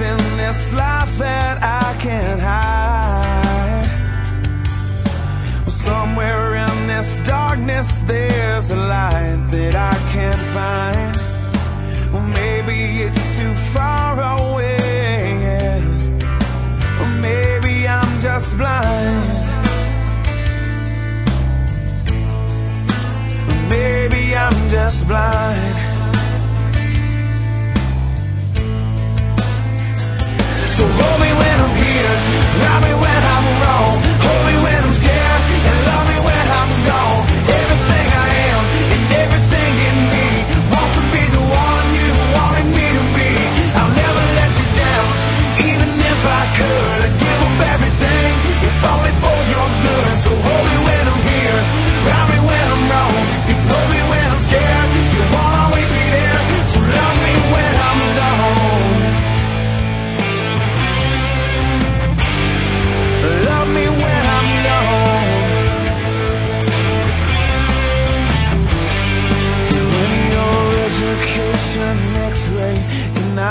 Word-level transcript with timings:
in 0.00 0.18
this 0.36 0.72
life 0.74 1.18
that 1.18 1.62
I 1.62 1.96
can't 1.98 2.40
hide. 2.40 3.88
Well, 5.62 5.70
somewhere 5.70 6.54
in 6.54 6.86
this 6.86 7.20
darkness, 7.20 8.00
there's 8.02 8.70
a 8.70 8.76
light 8.76 9.48
that 9.50 9.74
I 9.74 9.94
can't 10.12 10.44
find. 10.56 11.16
Well, 12.12 12.22
maybe 12.22 13.02
it's 13.02 13.38
too 13.38 13.54
far 13.74 14.14
away, 14.38 15.16
yeah. 15.46 17.00
or 17.00 17.08
maybe 17.08 17.88
I'm 17.88 18.20
just 18.20 18.56
blind. 18.56 19.26
Or 23.50 23.60
maybe 23.68 24.36
I'm 24.36 24.68
just 24.70 25.06
blind. 25.08 25.67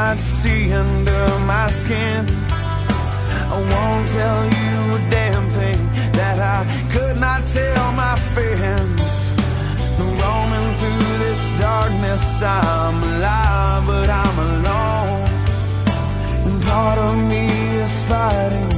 Cannot 0.08 0.22
see 0.22 0.72
under 0.72 1.28
my 1.46 1.68
skin, 1.70 2.26
I 3.52 3.58
won't 3.72 4.08
tell 4.08 4.44
you 4.46 4.78
a 4.96 5.10
damn 5.10 5.50
thing 5.50 5.80
that 6.14 6.40
I 6.40 6.60
could 6.90 7.20
not 7.20 7.46
tell 7.48 7.92
my 7.92 8.16
friends. 8.34 9.04
Roaming 10.00 10.74
through 10.80 11.18
this 11.26 11.60
darkness, 11.60 12.42
I'm 12.42 13.04
alive, 13.04 13.86
but 13.86 14.10
I'm 14.10 14.38
alone. 14.50 15.28
And 16.48 16.64
part 16.64 16.98
of 17.00 17.18
me 17.18 17.48
is 17.84 17.94
fighting 18.08 18.77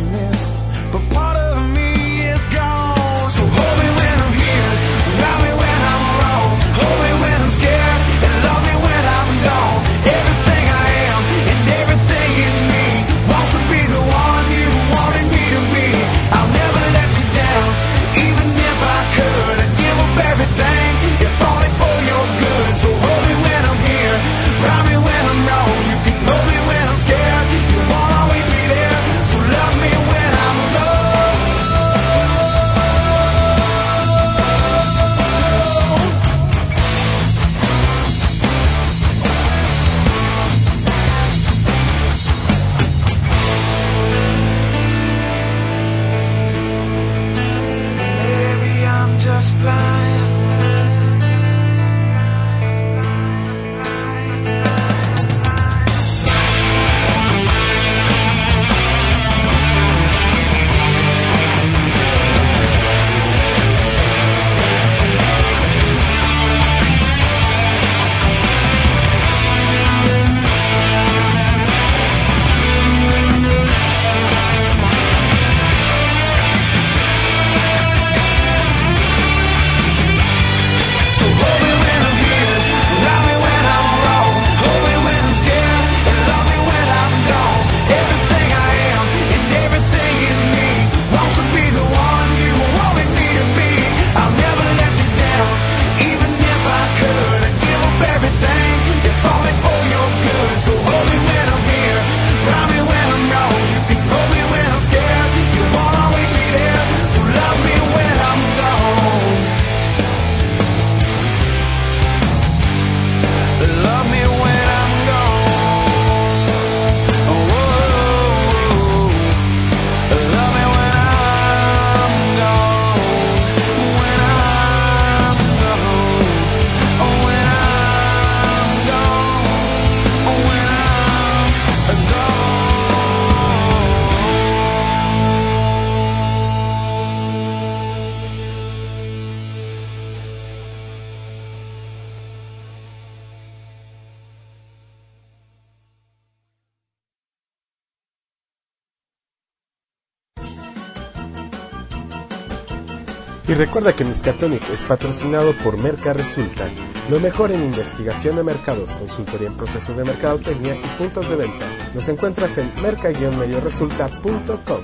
recuerda 153.79 153.95
que 153.95 154.03
Miskatonic 154.03 154.69
es 154.71 154.83
patrocinado 154.83 155.53
por 155.63 155.77
Merca 155.77 156.11
Resulta, 156.11 156.69
lo 157.09 157.17
mejor 157.21 157.53
en 157.53 157.63
investigación 157.63 158.35
de 158.35 158.43
mercados, 158.43 158.97
consultoría 158.97 159.47
en 159.47 159.55
procesos 159.55 159.95
de 159.95 160.03
mercadotecnia 160.03 160.75
y 160.75 160.97
puntos 160.97 161.29
de 161.29 161.37
venta. 161.37 161.65
Nos 161.95 162.09
encuentras 162.09 162.57
en 162.57 162.73
merca-medioresulta.com. 162.81 164.81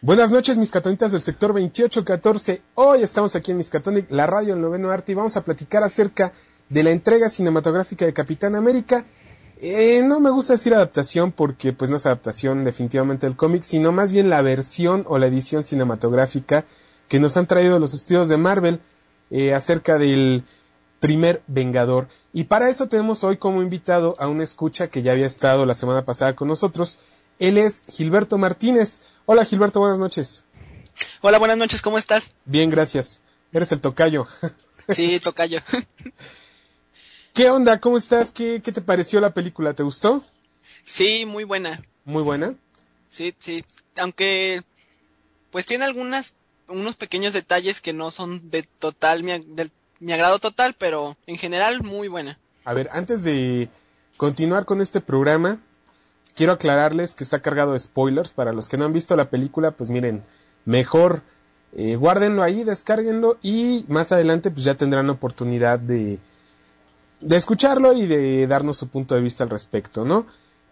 Buenas 0.00 0.30
noches, 0.30 0.56
mis 0.56 0.70
catonitas 0.70 1.10
del 1.10 1.22
sector 1.22 1.52
2814. 1.52 2.62
Hoy 2.76 3.02
estamos 3.02 3.34
aquí 3.34 3.50
en 3.50 3.56
Miskatonic, 3.56 4.12
la 4.12 4.28
radio 4.28 4.52
del 4.52 4.62
noveno 4.62 4.92
arte, 4.92 5.10
y 5.10 5.16
vamos 5.16 5.36
a 5.36 5.44
platicar 5.44 5.82
acerca 5.82 6.32
de 6.68 6.84
la 6.84 6.90
entrega 6.90 7.28
cinematográfica 7.28 8.04
de 8.04 8.12
Capitán 8.12 8.54
América. 8.54 9.04
Eh, 9.64 10.02
no 10.02 10.18
me 10.18 10.30
gusta 10.30 10.54
decir 10.54 10.74
adaptación 10.74 11.30
porque 11.30 11.72
pues 11.72 11.88
no 11.88 11.96
es 11.96 12.04
adaptación 12.04 12.64
definitivamente 12.64 13.26
del 13.26 13.36
cómic, 13.36 13.62
sino 13.62 13.92
más 13.92 14.12
bien 14.12 14.28
la 14.28 14.42
versión 14.42 15.04
o 15.06 15.18
la 15.18 15.28
edición 15.28 15.62
cinematográfica 15.62 16.64
que 17.06 17.20
nos 17.20 17.36
han 17.36 17.46
traído 17.46 17.78
los 17.78 17.94
estudios 17.94 18.28
de 18.28 18.38
Marvel 18.38 18.80
eh, 19.30 19.54
acerca 19.54 19.98
del 19.98 20.42
primer 20.98 21.44
Vengador. 21.46 22.08
Y 22.32 22.44
para 22.44 22.70
eso 22.70 22.88
tenemos 22.88 23.22
hoy 23.22 23.36
como 23.36 23.62
invitado 23.62 24.16
a 24.18 24.26
una 24.26 24.42
escucha 24.42 24.88
que 24.88 25.02
ya 25.02 25.12
había 25.12 25.26
estado 25.26 25.64
la 25.64 25.76
semana 25.76 26.04
pasada 26.04 26.34
con 26.34 26.48
nosotros. 26.48 26.98
Él 27.38 27.56
es 27.56 27.84
Gilberto 27.86 28.38
Martínez. 28.38 29.00
Hola 29.26 29.44
Gilberto, 29.44 29.78
buenas 29.78 30.00
noches. 30.00 30.44
Hola, 31.20 31.38
buenas 31.38 31.56
noches, 31.56 31.82
¿cómo 31.82 31.98
estás? 31.98 32.32
Bien, 32.46 32.68
gracias. 32.68 33.22
Eres 33.52 33.70
el 33.70 33.80
tocayo. 33.80 34.26
Sí, 34.88 35.20
tocayo. 35.20 35.60
¿Qué 37.32 37.48
onda? 37.48 37.80
¿Cómo 37.80 37.96
estás? 37.96 38.30
¿Qué, 38.30 38.60
¿Qué 38.62 38.72
te 38.72 38.82
pareció 38.82 39.20
la 39.20 39.32
película? 39.32 39.72
¿Te 39.74 39.82
gustó? 39.82 40.22
Sí, 40.84 41.24
muy 41.26 41.44
buena. 41.44 41.80
Muy 42.04 42.22
buena. 42.22 42.54
Sí, 43.08 43.34
sí. 43.38 43.64
Aunque, 43.96 44.62
pues 45.50 45.66
tiene 45.66 45.84
algunas, 45.84 46.34
unos 46.68 46.96
pequeños 46.96 47.32
detalles 47.32 47.80
que 47.80 47.92
no 47.92 48.10
son 48.10 48.50
de 48.50 48.68
total, 48.78 49.22
mi, 49.22 49.38
de 49.38 49.70
mi 50.00 50.12
agrado 50.12 50.38
total, 50.38 50.74
pero 50.76 51.16
en 51.26 51.38
general 51.38 51.82
muy 51.82 52.08
buena. 52.08 52.38
A 52.64 52.74
ver, 52.74 52.88
antes 52.92 53.24
de 53.24 53.68
continuar 54.16 54.64
con 54.66 54.80
este 54.80 55.00
programa, 55.00 55.58
quiero 56.34 56.52
aclararles 56.52 57.14
que 57.14 57.24
está 57.24 57.40
cargado 57.40 57.72
de 57.72 57.78
spoilers. 57.78 58.32
Para 58.32 58.52
los 58.52 58.68
que 58.68 58.76
no 58.76 58.84
han 58.84 58.92
visto 58.92 59.16
la 59.16 59.30
película, 59.30 59.70
pues 59.70 59.90
miren, 59.90 60.22
mejor 60.64 61.22
Eh, 61.74 61.96
guárdenlo 61.96 62.42
ahí, 62.42 62.64
descárguenlo 62.64 63.38
y 63.40 63.86
más 63.88 64.12
adelante 64.12 64.50
pues 64.50 64.62
ya 64.62 64.74
tendrán 64.74 65.08
oportunidad 65.08 65.78
de, 65.78 66.18
de 67.22 67.36
escucharlo 67.36 67.92
y 67.92 68.06
de 68.06 68.46
darnos 68.46 68.76
su 68.76 68.88
punto 68.88 69.14
de 69.14 69.20
vista 69.20 69.44
al 69.44 69.50
respecto, 69.50 70.04
¿no? 70.04 70.26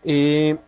Eh, 0.05 0.59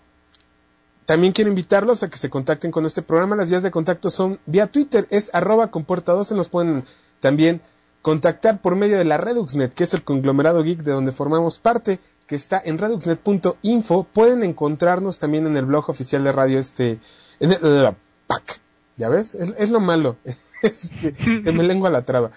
también 1.05 1.32
quiero 1.32 1.50
invitarlos 1.50 2.02
a 2.02 2.11
que 2.11 2.17
se 2.17 2.31
contacten 2.31 2.70
con 2.70 2.87
este 2.87 3.02
programa. 3.02 3.37
Las 3.37 3.50
vías 3.50 3.62
de 3.62 3.70
contacto 3.70 4.08
son 4.08 4.38
vía 4.46 4.69
Twitter, 4.69 5.06
es 5.11 5.31
arroba 5.34 5.70
comporta 5.70 6.12
12. 6.12 6.34
Nos 6.34 6.49
pueden 6.49 6.84
también 7.20 7.61
contactar 8.02 8.61
por 8.61 8.76
medio 8.76 8.99
de 8.99 9.05
la 9.05 9.17
Reduxnet, 9.17 9.75
que 9.75 9.84
es 9.84 9.94
el 9.94 10.05
conglomerado 10.05 10.62
geek 10.62 10.82
de 10.82 10.93
donde 10.93 11.12
formamos 11.12 11.58
parte, 11.58 11.99
que 12.26 12.37
está 12.37 12.62
en 12.64 12.78
reduxnet.info. 12.78 14.05
Pueden 14.12 14.43
encontrarnos 14.44 15.19
también 15.19 15.46
en 15.46 15.56
el 15.56 15.67
blog 15.67 15.90
oficial 15.90 16.23
de 16.23 16.32
radio 16.32 16.58
este, 16.58 17.00
en 17.40 17.52
el, 17.52 17.96
PAC. 18.26 18.61
¿Ya 18.96 19.08
ves? 19.08 19.35
Es, 19.35 19.70
lo 19.70 19.81
malo. 19.81 20.17
Este, 20.62 21.12
que 21.12 21.50
me 21.50 21.64
lengua 21.64 21.90
la 21.90 22.05
traba. 22.05 22.31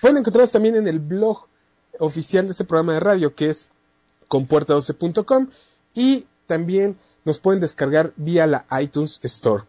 Pueden 0.00 0.18
encontrarnos 0.18 0.52
también 0.52 0.76
en 0.76 0.86
el 0.86 1.00
blog 1.00 1.48
oficial 2.02 2.44
de 2.46 2.50
este 2.50 2.64
programa 2.64 2.94
de 2.94 3.00
radio, 3.00 3.32
que 3.34 3.48
es 3.48 3.70
compuerta12.com 4.28 5.48
y 5.94 6.26
también 6.46 6.98
nos 7.24 7.38
pueden 7.38 7.60
descargar 7.60 8.12
vía 8.16 8.48
la 8.48 8.66
iTunes 8.80 9.20
Store. 9.22 9.62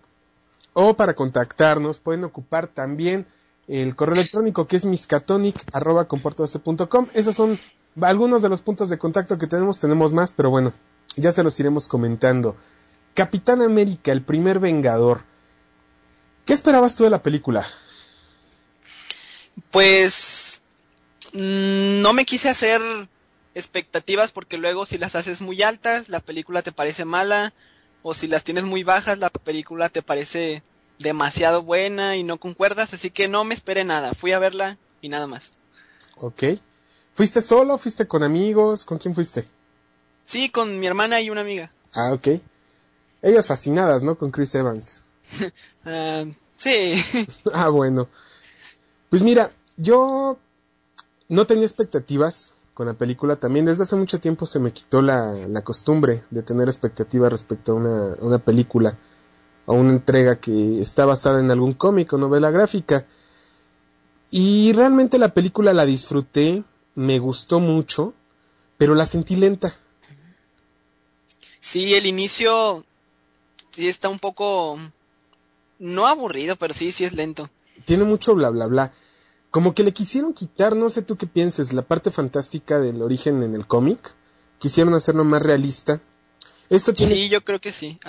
O 0.73 0.95
para 0.95 1.13
contactarnos 1.13 1.99
pueden 1.99 2.23
ocupar 2.23 2.65
también 2.67 3.27
el 3.67 3.95
correo 3.95 4.15
electrónico 4.15 4.65
que 4.65 4.77
es 4.77 4.85
miskatonic.com. 4.85 7.07
Esos 7.13 7.35
son 7.35 7.59
algunos 8.01 8.41
de 8.41 8.49
los 8.49 8.63
puntos 8.63 8.89
de 8.89 8.97
contacto 8.97 9.37
que 9.37 9.45
tenemos. 9.45 9.79
Tenemos 9.79 10.11
más, 10.11 10.31
pero 10.31 10.49
bueno, 10.49 10.73
ya 11.15 11.31
se 11.31 11.43
los 11.43 11.59
iremos 11.59 11.87
comentando. 11.87 12.55
Capitán 13.13 13.61
América, 13.61 14.11
el 14.11 14.23
primer 14.23 14.59
Vengador. 14.59 15.21
¿Qué 16.45 16.53
esperabas 16.53 16.95
tú 16.95 17.03
de 17.03 17.11
la 17.11 17.21
película? 17.21 17.63
Pues 19.69 20.62
no 21.33 22.13
me 22.13 22.25
quise 22.25 22.49
hacer 22.49 22.81
expectativas 23.55 24.31
porque 24.31 24.57
luego 24.57 24.85
si 24.85 24.97
las 24.97 25.15
haces 25.15 25.41
muy 25.41 25.61
altas 25.61 26.09
la 26.09 26.19
película 26.19 26.61
te 26.61 26.71
parece 26.71 27.05
mala 27.05 27.53
o 28.01 28.13
si 28.13 28.27
las 28.27 28.43
tienes 28.43 28.63
muy 28.63 28.83
bajas 28.83 29.17
la 29.17 29.29
película 29.29 29.89
te 29.89 30.01
parece 30.01 30.63
demasiado 30.99 31.61
buena 31.61 32.15
y 32.17 32.23
no 32.23 32.39
concuerdas, 32.39 32.93
así 32.93 33.09
que 33.11 33.27
no 33.27 33.43
me 33.43 33.53
esperé 33.53 33.83
nada, 33.83 34.13
fui 34.13 34.31
a 34.31 34.39
verla 34.39 34.77
y 35.01 35.09
nada 35.09 35.27
más. 35.27 35.51
Ok. 36.17 36.43
¿Fuiste 37.13 37.41
solo? 37.41 37.77
¿Fuiste 37.77 38.07
con 38.07 38.23
amigos? 38.23 38.85
¿Con 38.85 38.97
quién 38.97 39.13
fuiste? 39.13 39.47
Sí, 40.25 40.49
con 40.49 40.79
mi 40.79 40.87
hermana 40.87 41.21
y 41.21 41.29
una 41.29 41.41
amiga. 41.41 41.69
Ah, 41.93 42.11
ok. 42.13 42.39
Ellas 43.21 43.47
fascinadas, 43.47 44.03
¿no? 44.03 44.17
Con 44.17 44.31
Chris 44.31 44.55
Evans. 44.55 45.03
Ah, 45.85 46.23
sí. 46.55 46.95
ah, 47.53 47.67
bueno. 47.67 48.07
Pues 49.09 49.21
mira, 49.21 49.51
yo 49.75 50.39
no 51.29 51.45
tenía 51.47 51.65
expectativas 51.65 52.53
con 52.73 52.87
la 52.87 52.93
película. 52.93 53.35
También 53.35 53.65
desde 53.65 53.83
hace 53.83 53.95
mucho 53.95 54.19
tiempo 54.19 54.45
se 54.45 54.59
me 54.59 54.71
quitó 54.71 55.01
la, 55.01 55.33
la 55.47 55.63
costumbre 55.63 56.23
de 56.29 56.43
tener 56.43 56.67
expectativas 56.67 57.31
respecto 57.31 57.73
a 57.73 57.75
una, 57.75 58.15
una 58.19 58.39
película 58.39 58.97
o 59.65 59.73
una 59.73 59.91
entrega 59.91 60.39
que 60.39 60.79
está 60.81 61.05
basada 61.05 61.39
en 61.39 61.51
algún 61.51 61.73
cómic 61.73 62.11
o 62.13 62.17
novela 62.17 62.51
gráfica. 62.51 63.05
Y 64.31 64.73
realmente 64.73 65.17
la 65.17 65.33
película 65.33 65.73
la 65.73 65.85
disfruté, 65.85 66.63
me 66.95 67.19
gustó 67.19 67.59
mucho, 67.59 68.13
pero 68.77 68.95
la 68.95 69.05
sentí 69.05 69.35
lenta. 69.35 69.73
Sí, 71.59 71.93
el 71.93 72.05
inicio 72.07 72.83
sí 73.71 73.87
está 73.87 74.09
un 74.09 74.19
poco 74.19 74.77
no 75.79 76.07
aburrido, 76.07 76.55
pero 76.55 76.73
sí, 76.73 76.91
sí 76.91 77.05
es 77.05 77.13
lento. 77.13 77.49
Tiene 77.85 78.03
mucho 78.03 78.35
bla 78.35 78.49
bla 78.49 78.67
bla. 78.67 78.93
Como 79.53 79.75
que 79.75 79.83
le 79.83 79.93
quisieron 79.93 80.33
quitar, 80.33 80.75
no 80.75 80.89
sé 80.89 81.03
tú 81.03 81.15
qué 81.15 81.27
pienses, 81.27 81.73
la 81.73 81.83
parte 81.83 82.09
fantástica 82.09 82.79
del 82.79 83.03
origen 83.03 83.43
en 83.43 83.53
el 83.53 83.67
cómic. 83.67 84.15
Quisieron 84.57 84.95
hacerlo 84.95 85.25
más 85.25 85.43
realista. 85.43 86.01
Esto 86.71 86.91
tiene... 86.91 87.13
Sí, 87.13 87.29
yo 87.29 87.43
creo 87.43 87.61
que 87.61 87.71
sí. 87.71 87.99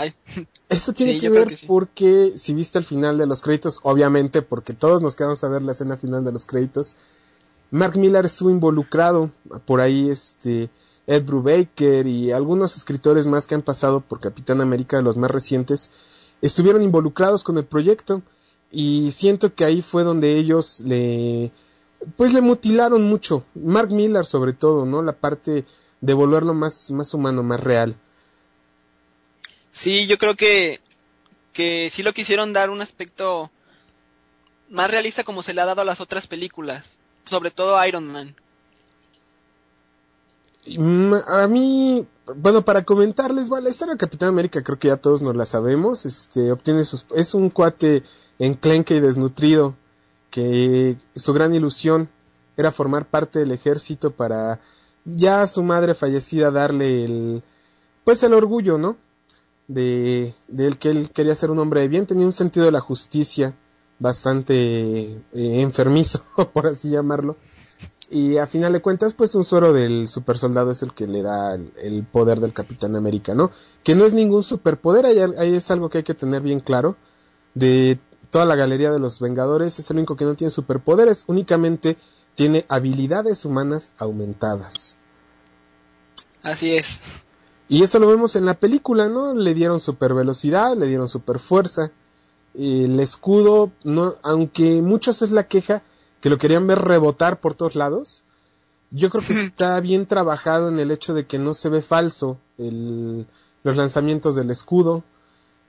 Esto 0.71 0.95
tiene 0.95 1.21
que 1.21 1.29
ver 1.29 1.55
porque 1.67 2.33
si 2.37 2.55
viste 2.55 2.79
el 2.79 2.85
final 2.87 3.19
de 3.19 3.27
los 3.27 3.43
créditos, 3.43 3.81
obviamente, 3.83 4.41
porque 4.41 4.73
todos 4.73 5.03
nos 5.03 5.17
quedamos 5.17 5.45
a 5.45 5.49
ver 5.49 5.61
la 5.61 5.73
escena 5.73 5.99
final 5.99 6.25
de 6.25 6.33
los 6.33 6.47
créditos, 6.47 6.95
Mark 7.71 7.99
Millar 7.99 8.25
estuvo 8.25 8.49
involucrado, 8.49 9.31
por 9.67 9.83
ahí 9.83 10.09
este 10.09 10.71
Ed 11.07 11.25
Brubaker 11.27 12.07
y 12.07 12.33
algunos 12.33 12.75
escritores 12.75 13.27
más 13.27 13.47
que 13.47 13.55
han 13.55 13.61
pasado 13.61 14.01
por 14.01 14.19
Capitán 14.19 14.63
América, 14.63 14.97
de 14.97 15.03
los 15.03 15.19
más 15.19 15.31
recientes, 15.31 15.91
estuvieron 16.41 16.81
involucrados 16.81 17.45
con 17.45 17.59
el 17.59 17.67
proyecto 17.67 18.23
y 18.75 19.13
siento 19.13 19.55
que 19.55 19.65
ahí 19.65 19.83
fue 19.83 20.03
donde 20.03 20.37
ellos 20.37 20.81
le 20.81 21.53
pues 22.17 22.33
le 22.35 22.41
mutilaron 22.41 23.05
mucho 23.05 23.47
Mark 23.55 23.91
Millar 23.93 24.27
sobre 24.27 24.53
todo 24.53 24.85
no 24.85 25.03
la 25.03 25.13
parte 25.13 25.65
de 26.01 26.15
volverlo 26.15 26.55
más 26.55 26.91
más 26.91 27.15
humano 27.15 27.43
más 27.43 27.61
real 27.61 27.97
sí 29.71 30.07
yo 30.07 30.19
creo 30.19 30.35
que 30.35 30.81
que 31.53 31.89
sí 31.91 32.03
lo 32.03 32.13
quisieron 32.13 32.53
dar 32.53 32.71
un 32.71 32.83
aspecto 32.83 33.51
más 34.69 34.91
realista 34.91 35.23
como 35.23 35.43
se 35.43 35.55
le 35.55 35.61
ha 35.61 35.67
dado 35.67 35.83
a 35.83 35.87
las 35.87 36.01
otras 36.01 36.27
películas 36.27 36.99
sobre 37.29 37.53
todo 37.53 37.83
Iron 37.87 38.09
Man 38.09 38.35
a 41.29 41.47
mí 41.47 42.07
bueno, 42.37 42.65
para 42.65 42.85
comentarles, 42.85 43.51
bueno, 43.51 43.65
la 43.65 43.71
historia 43.71 43.93
del 43.93 43.99
Capitán 43.99 44.31
América 44.31 44.63
creo 44.63 44.79
que 44.79 44.89
ya 44.89 44.97
todos 44.97 45.21
nos 45.21 45.37
la 45.37 45.45
sabemos. 45.45 46.07
Este, 46.07 46.51
obtiene 46.51 46.85
sus, 46.85 47.07
es 47.15 47.35
un 47.35 47.51
cuate 47.51 48.03
enclenque 48.39 48.97
y 48.97 49.01
desnutrido, 49.01 49.75
que 50.31 50.97
su 51.15 51.33
gran 51.33 51.55
ilusión 51.55 52.09
era 52.57 52.71
formar 52.71 53.07
parte 53.07 53.39
del 53.39 53.53
ejército 53.53 54.11
para 54.11 54.61
ya 55.05 55.43
a 55.43 55.47
su 55.47 55.63
madre 55.63 55.95
fallecida 55.95 56.51
darle 56.51 57.05
el, 57.05 57.43
pues 58.05 58.23
el 58.23 58.35
orgullo, 58.35 58.79
¿no? 58.79 58.97
De, 59.69 60.35
de 60.49 60.73
que 60.73 60.91
él 60.91 61.11
quería 61.11 61.35
ser 61.35 61.51
un 61.51 61.59
hombre 61.59 61.81
de 61.81 61.89
bien, 61.89 62.07
tenía 62.07 62.27
un 62.27 62.33
sentido 62.33 62.67
de 62.67 62.73
la 62.73 62.81
justicia 62.81 63.55
bastante 63.99 64.55
eh, 64.55 65.21
enfermizo, 65.33 66.23
por 66.53 66.67
así 66.67 66.91
llamarlo. 66.91 67.37
Y 68.11 68.37
a 68.37 68.47
final 68.47 68.73
de 68.73 68.83
cuentas, 68.83 69.15
pues 69.15 69.35
un 69.35 69.45
suero 69.45 69.73
del 69.73 70.09
super 70.09 70.37
soldado 70.37 70.71
es 70.71 70.83
el 70.83 70.93
que 70.93 71.07
le 71.07 71.23
da 71.23 71.55
el, 71.55 72.05
poder 72.05 72.39
del 72.39 72.53
Capitán 72.53 72.97
América, 72.97 73.35
¿no? 73.35 73.51
Que 73.83 73.95
no 73.95 74.05
es 74.05 74.13
ningún 74.13 74.43
superpoder, 74.43 75.07
ahí, 75.07 75.19
ahí 75.39 75.55
es 75.55 75.71
algo 75.71 75.89
que 75.89 75.99
hay 75.99 76.05
que 76.05 76.15
tener 76.15 76.43
bien 76.43 76.61
claro. 76.61 76.97
De 77.55 77.99
toda 78.35 78.47
la 78.47 78.57
galería 78.57 78.91
de 78.91 78.99
los 78.99 79.21
Vengadores 79.21 79.79
es 79.79 79.89
el 79.93 79.99
único 79.99 80.17
que 80.17 80.25
no 80.25 80.35
tiene 80.35 80.51
superpoderes, 80.51 81.23
únicamente 81.29 81.97
tiene 82.35 82.67
habilidades 82.69 83.45
humanas 83.45 83.93
aumentadas. 83.97 84.99
Así 86.43 86.75
es. 86.75 87.01
Y 87.69 87.85
eso 87.85 88.01
lo 88.01 88.09
vemos 88.09 88.35
en 88.35 88.45
la 88.45 88.55
película, 88.55 89.09
¿no? 89.09 89.35
Le 89.35 89.55
dieron 89.55 89.79
super 89.79 90.15
velocidad, 90.15 90.77
le 90.77 90.89
dieron 90.89 91.07
super 91.07 91.39
fuerza. 91.39 91.93
El 92.55 92.99
escudo, 92.99 93.71
no, 93.85 94.17
aunque 94.25 94.83
muchos 94.83 95.23
es 95.23 95.31
la 95.31 95.47
queja 95.47 95.85
que 96.21 96.29
lo 96.29 96.37
querían 96.37 96.67
ver 96.67 96.81
rebotar 96.81 97.39
por 97.39 97.55
todos 97.55 97.77
lados, 97.77 98.25
yo 98.91 99.11
creo 99.11 99.23
que 99.25 99.45
está 99.45 99.79
bien 99.79 100.07
trabajado 100.07 100.71
en 100.71 100.81
el 100.81 100.91
hecho 100.91 101.15
de 101.15 101.25
que 101.25 101.39
no 101.39 101.55
se 101.55 101.69
ve 101.69 101.83
falso 101.83 102.41
el, 102.59 103.29
los 103.63 103.77
lanzamientos 103.77 104.35
del 104.35 104.51
escudo, 104.51 105.05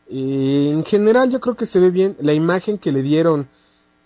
en 0.08 0.86
general 0.86 1.32
yo 1.32 1.40
creo 1.40 1.56
que 1.56 1.66
se 1.66 1.80
ve 1.80 1.90
bien 1.90 2.16
la 2.20 2.34
imagen 2.34 2.78
que 2.78 2.92
le 2.92 3.02
dieron 3.02 3.48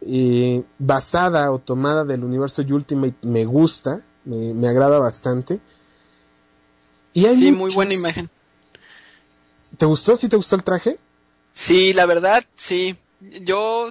eh, 0.01 0.63
basada 0.77 1.51
o 1.51 1.60
tomada 1.60 2.06
del 2.06 2.24
universo 2.24 2.62
Ultimate 2.62 3.18
me 3.22 3.46
gusta, 3.46 4.01
me, 4.24 4.68
agrada 4.68 5.00
bastante. 5.00 5.60
Y 7.13 7.25
hay 7.25 7.38
sí, 7.38 7.51
muy 7.51 7.74
buena 7.74 7.94
imagen. 7.94 8.29
¿Te 9.77 9.86
gustó? 9.86 10.15
¿Sí 10.15 10.29
te 10.29 10.38
gustó 10.38 10.56
el 10.56 10.63
traje? 10.63 10.98
Sí, 11.53 11.94
la 11.94 12.06
verdad, 12.06 12.46
sí. 12.56 12.96
Yo, 13.41 13.89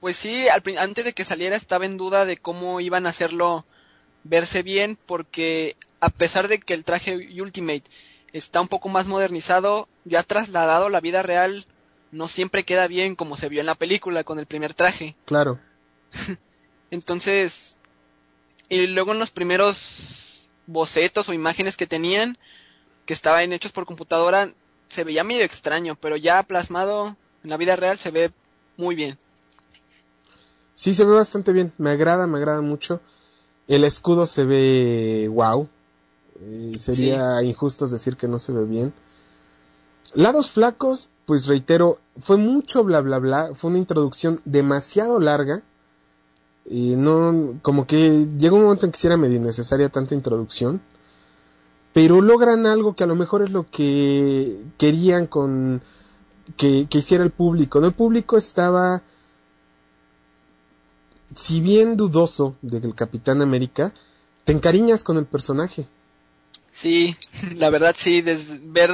pues 0.00 0.16
sí, 0.16 0.46
antes 0.78 1.04
de 1.04 1.12
que 1.12 1.24
saliera 1.24 1.56
estaba 1.56 1.86
en 1.86 1.96
duda 1.96 2.24
de 2.24 2.36
cómo 2.36 2.80
iban 2.80 3.06
a 3.06 3.10
hacerlo 3.10 3.64
verse 4.24 4.62
bien, 4.62 4.98
porque 5.06 5.76
a 6.00 6.08
pesar 6.10 6.48
de 6.48 6.58
que 6.58 6.74
el 6.74 6.84
traje 6.84 7.16
Ultimate 7.40 7.84
está 8.32 8.60
un 8.60 8.68
poco 8.68 8.88
más 8.88 9.06
modernizado, 9.06 9.88
ya 10.04 10.22
trasladado 10.22 10.86
a 10.86 10.90
la 10.90 11.00
vida 11.00 11.22
real, 11.22 11.64
no 12.10 12.28
siempre 12.28 12.64
queda 12.64 12.86
bien 12.86 13.16
como 13.16 13.36
se 13.36 13.48
vio 13.48 13.60
en 13.60 13.66
la 13.66 13.74
película 13.74 14.24
con 14.24 14.38
el 14.38 14.46
primer 14.46 14.74
traje. 14.74 15.16
Claro. 15.24 15.58
Entonces, 16.90 17.78
y 18.68 18.86
luego 18.88 19.12
en 19.12 19.18
los 19.18 19.30
primeros 19.30 20.48
bocetos 20.66 21.28
o 21.28 21.32
imágenes 21.32 21.76
que 21.76 21.86
tenían, 21.86 22.38
que 23.06 23.14
estaban 23.14 23.52
hechos 23.52 23.72
por 23.72 23.86
computadora, 23.86 24.50
se 24.88 25.04
veía 25.04 25.24
medio 25.24 25.44
extraño, 25.44 25.96
pero 26.00 26.16
ya 26.16 26.42
plasmado 26.42 27.16
en 27.42 27.50
la 27.50 27.56
vida 27.56 27.76
real 27.76 27.98
se 27.98 28.10
ve 28.10 28.30
muy 28.76 28.94
bien. 28.94 29.18
Sí, 30.74 30.94
se 30.94 31.04
ve 31.04 31.14
bastante 31.14 31.52
bien, 31.52 31.72
me 31.78 31.90
agrada, 31.90 32.26
me 32.26 32.38
agrada 32.38 32.60
mucho. 32.60 33.00
El 33.66 33.84
escudo 33.84 34.26
se 34.26 34.44
ve 34.44 35.28
wow, 35.30 35.68
sería 36.78 37.42
injusto 37.42 37.86
decir 37.86 38.16
que 38.16 38.28
no 38.28 38.38
se 38.38 38.52
ve 38.52 38.64
bien. 38.64 38.92
Lados 40.14 40.50
flacos, 40.50 41.08
pues 41.26 41.46
reitero, 41.46 41.98
fue 42.18 42.36
mucho 42.36 42.82
bla 42.82 43.00
bla 43.00 43.18
bla, 43.18 43.50
fue 43.54 43.70
una 43.70 43.78
introducción 43.78 44.40
demasiado 44.44 45.20
larga. 45.20 45.62
Y 46.64 46.96
no, 46.96 47.58
como 47.62 47.86
que 47.86 48.26
llegó 48.38 48.56
un 48.56 48.64
momento 48.64 48.86
en 48.86 48.92
que 48.92 48.98
sí 48.98 49.06
era 49.06 49.16
medio 49.16 49.40
necesaria 49.40 49.88
tanta 49.88 50.14
introducción. 50.14 50.80
Pero 51.92 52.20
logran 52.20 52.66
algo 52.66 52.94
que 52.94 53.04
a 53.04 53.06
lo 53.06 53.16
mejor 53.16 53.42
es 53.42 53.50
lo 53.50 53.68
que 53.70 54.62
querían 54.76 55.26
con 55.26 55.82
que, 56.56 56.86
que 56.88 56.98
hiciera 56.98 57.24
el 57.24 57.30
público. 57.30 57.80
¿no? 57.80 57.86
El 57.86 57.94
público 57.94 58.36
estaba, 58.36 59.02
si 61.34 61.60
bien 61.60 61.96
dudoso 61.96 62.56
del 62.62 62.94
Capitán 62.94 63.42
América, 63.42 63.92
te 64.44 64.52
encariñas 64.52 65.04
con 65.04 65.16
el 65.16 65.26
personaje. 65.26 65.88
Sí, 66.80 67.16
la 67.56 67.70
verdad 67.70 67.96
sí, 67.98 68.22
ver 68.62 68.92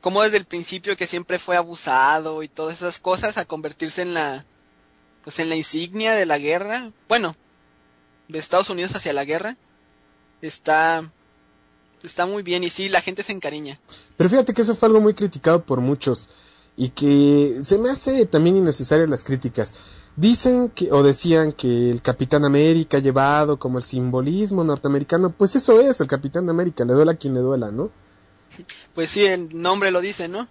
cómo 0.00 0.22
desde 0.22 0.38
el 0.38 0.44
principio 0.44 0.96
que 0.96 1.06
siempre 1.06 1.38
fue 1.38 1.56
abusado 1.56 2.42
y 2.42 2.48
todas 2.48 2.78
esas 2.78 2.98
cosas 2.98 3.38
a 3.38 3.44
convertirse 3.44 4.02
en 4.02 4.14
la 4.14 4.44
pues 5.22 5.38
en 5.38 5.50
la 5.50 5.54
insignia 5.54 6.14
de 6.14 6.26
la 6.26 6.38
guerra, 6.38 6.90
bueno, 7.06 7.36
de 8.26 8.40
Estados 8.40 8.70
Unidos 8.70 8.96
hacia 8.96 9.12
la 9.12 9.24
guerra, 9.24 9.56
está 10.42 11.08
está 12.02 12.26
muy 12.26 12.42
bien 12.42 12.64
y 12.64 12.70
sí, 12.70 12.88
la 12.88 13.02
gente 13.02 13.22
se 13.22 13.32
encariña. 13.32 13.78
Pero 14.16 14.28
fíjate 14.28 14.52
que 14.52 14.62
eso 14.62 14.74
fue 14.74 14.88
algo 14.88 15.00
muy 15.00 15.14
criticado 15.14 15.62
por 15.64 15.80
muchos 15.80 16.28
y 16.76 16.88
que 16.88 17.60
se 17.62 17.78
me 17.78 17.90
hace 17.90 18.26
también 18.26 18.56
innecesario 18.56 19.06
las 19.06 19.22
críticas. 19.22 19.74
Dicen 20.20 20.68
que, 20.68 20.92
o 20.92 21.02
decían 21.02 21.52
que 21.52 21.90
el 21.90 22.02
Capitán 22.02 22.44
América 22.44 22.98
ha 22.98 23.00
llevado 23.00 23.58
como 23.58 23.78
el 23.78 23.84
simbolismo 23.84 24.62
norteamericano, 24.62 25.30
pues 25.30 25.56
eso 25.56 25.80
es 25.80 25.98
el 26.02 26.08
Capitán 26.08 26.50
América, 26.50 26.84
le 26.84 26.92
duela 26.92 27.12
a 27.12 27.16
quien 27.16 27.32
le 27.32 27.40
duela, 27.40 27.70
¿no? 27.70 27.90
Pues 28.94 29.08
sí, 29.08 29.24
el 29.24 29.48
nombre 29.58 29.90
lo 29.90 30.02
dice, 30.02 30.28
¿no? 30.28 30.46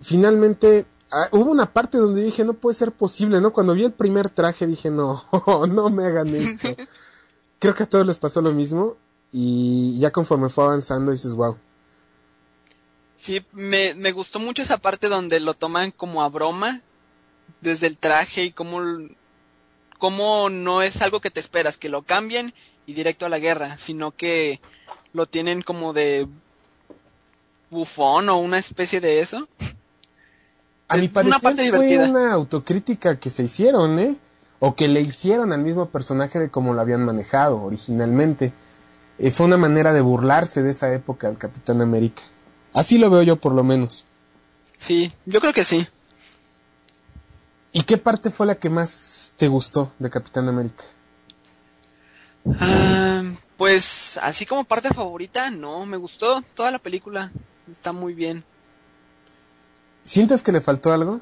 Finalmente, 0.00 0.86
ah, 1.10 1.26
hubo 1.32 1.50
una 1.50 1.72
parte 1.72 1.98
donde 1.98 2.22
dije, 2.22 2.44
no 2.44 2.52
puede 2.52 2.74
ser 2.74 2.92
posible, 2.92 3.40
¿no? 3.40 3.52
Cuando 3.52 3.74
vi 3.74 3.82
el 3.82 3.92
primer 3.92 4.30
traje 4.30 4.68
dije, 4.68 4.92
no, 4.92 5.24
no 5.68 5.90
me 5.90 6.04
hagan 6.04 6.32
esto. 6.36 6.68
Creo 7.58 7.74
que 7.74 7.82
a 7.82 7.88
todos 7.88 8.06
les 8.06 8.18
pasó 8.18 8.40
lo 8.40 8.52
mismo 8.52 8.96
y 9.32 9.98
ya 9.98 10.12
conforme 10.12 10.48
fue 10.48 10.62
avanzando 10.62 11.10
dices, 11.10 11.34
wow. 11.34 11.56
Sí, 13.16 13.44
me, 13.50 13.94
me 13.94 14.12
gustó 14.12 14.38
mucho 14.38 14.62
esa 14.62 14.76
parte 14.76 15.08
donde 15.08 15.40
lo 15.40 15.54
toman 15.54 15.90
como 15.90 16.22
a 16.22 16.28
broma, 16.28 16.80
desde 17.60 17.86
el 17.86 17.96
traje 17.96 18.44
y 18.44 18.50
cómo, 18.50 18.80
cómo 19.98 20.50
no 20.50 20.82
es 20.82 21.02
algo 21.02 21.20
que 21.20 21.30
te 21.30 21.40
esperas, 21.40 21.78
que 21.78 21.88
lo 21.88 22.02
cambien 22.02 22.54
y 22.86 22.94
directo 22.94 23.26
a 23.26 23.28
la 23.28 23.38
guerra, 23.38 23.76
sino 23.78 24.12
que 24.12 24.60
lo 25.12 25.26
tienen 25.26 25.62
como 25.62 25.92
de 25.92 26.26
bufón 27.70 28.28
o 28.28 28.38
una 28.38 28.58
especie 28.58 29.00
de 29.00 29.20
eso. 29.20 29.40
A 30.88 30.96
mi 30.96 31.08
parecer 31.08 31.70
fue 31.70 31.98
una 31.98 32.32
autocrítica 32.32 33.20
que 33.20 33.28
se 33.28 33.42
hicieron, 33.42 33.98
¿eh? 33.98 34.16
O 34.58 34.74
que 34.74 34.88
le 34.88 35.00
hicieron 35.02 35.52
al 35.52 35.62
mismo 35.62 35.86
personaje 35.90 36.38
de 36.38 36.50
cómo 36.50 36.72
lo 36.72 36.80
habían 36.80 37.04
manejado 37.04 37.62
originalmente. 37.62 38.52
Eh, 39.18 39.30
fue 39.30 39.46
una 39.46 39.56
manera 39.56 39.92
de 39.92 40.00
burlarse 40.00 40.62
de 40.62 40.70
esa 40.70 40.92
época 40.92 41.28
del 41.28 41.36
Capitán 41.36 41.82
América. 41.82 42.22
Así 42.72 42.98
lo 42.98 43.10
veo 43.10 43.22
yo 43.22 43.36
por 43.36 43.52
lo 43.52 43.64
menos. 43.64 44.06
Sí, 44.78 45.12
yo 45.26 45.40
creo 45.40 45.52
que 45.52 45.64
sí. 45.64 45.86
¿Y 47.72 47.82
qué 47.82 47.98
parte 47.98 48.30
fue 48.30 48.46
la 48.46 48.56
que 48.56 48.70
más 48.70 49.32
te 49.36 49.48
gustó 49.48 49.92
de 49.98 50.10
Capitán 50.10 50.48
América? 50.48 50.84
Ah, 52.60 53.22
pues 53.56 54.18
así 54.22 54.46
como 54.46 54.64
parte 54.64 54.88
favorita, 54.88 55.50
no, 55.50 55.84
me 55.84 55.96
gustó 55.96 56.42
toda 56.54 56.70
la 56.70 56.78
película, 56.78 57.30
está 57.70 57.92
muy 57.92 58.14
bien. 58.14 58.44
¿Sientes 60.02 60.42
que 60.42 60.52
le 60.52 60.60
faltó 60.60 60.92
algo? 60.92 61.20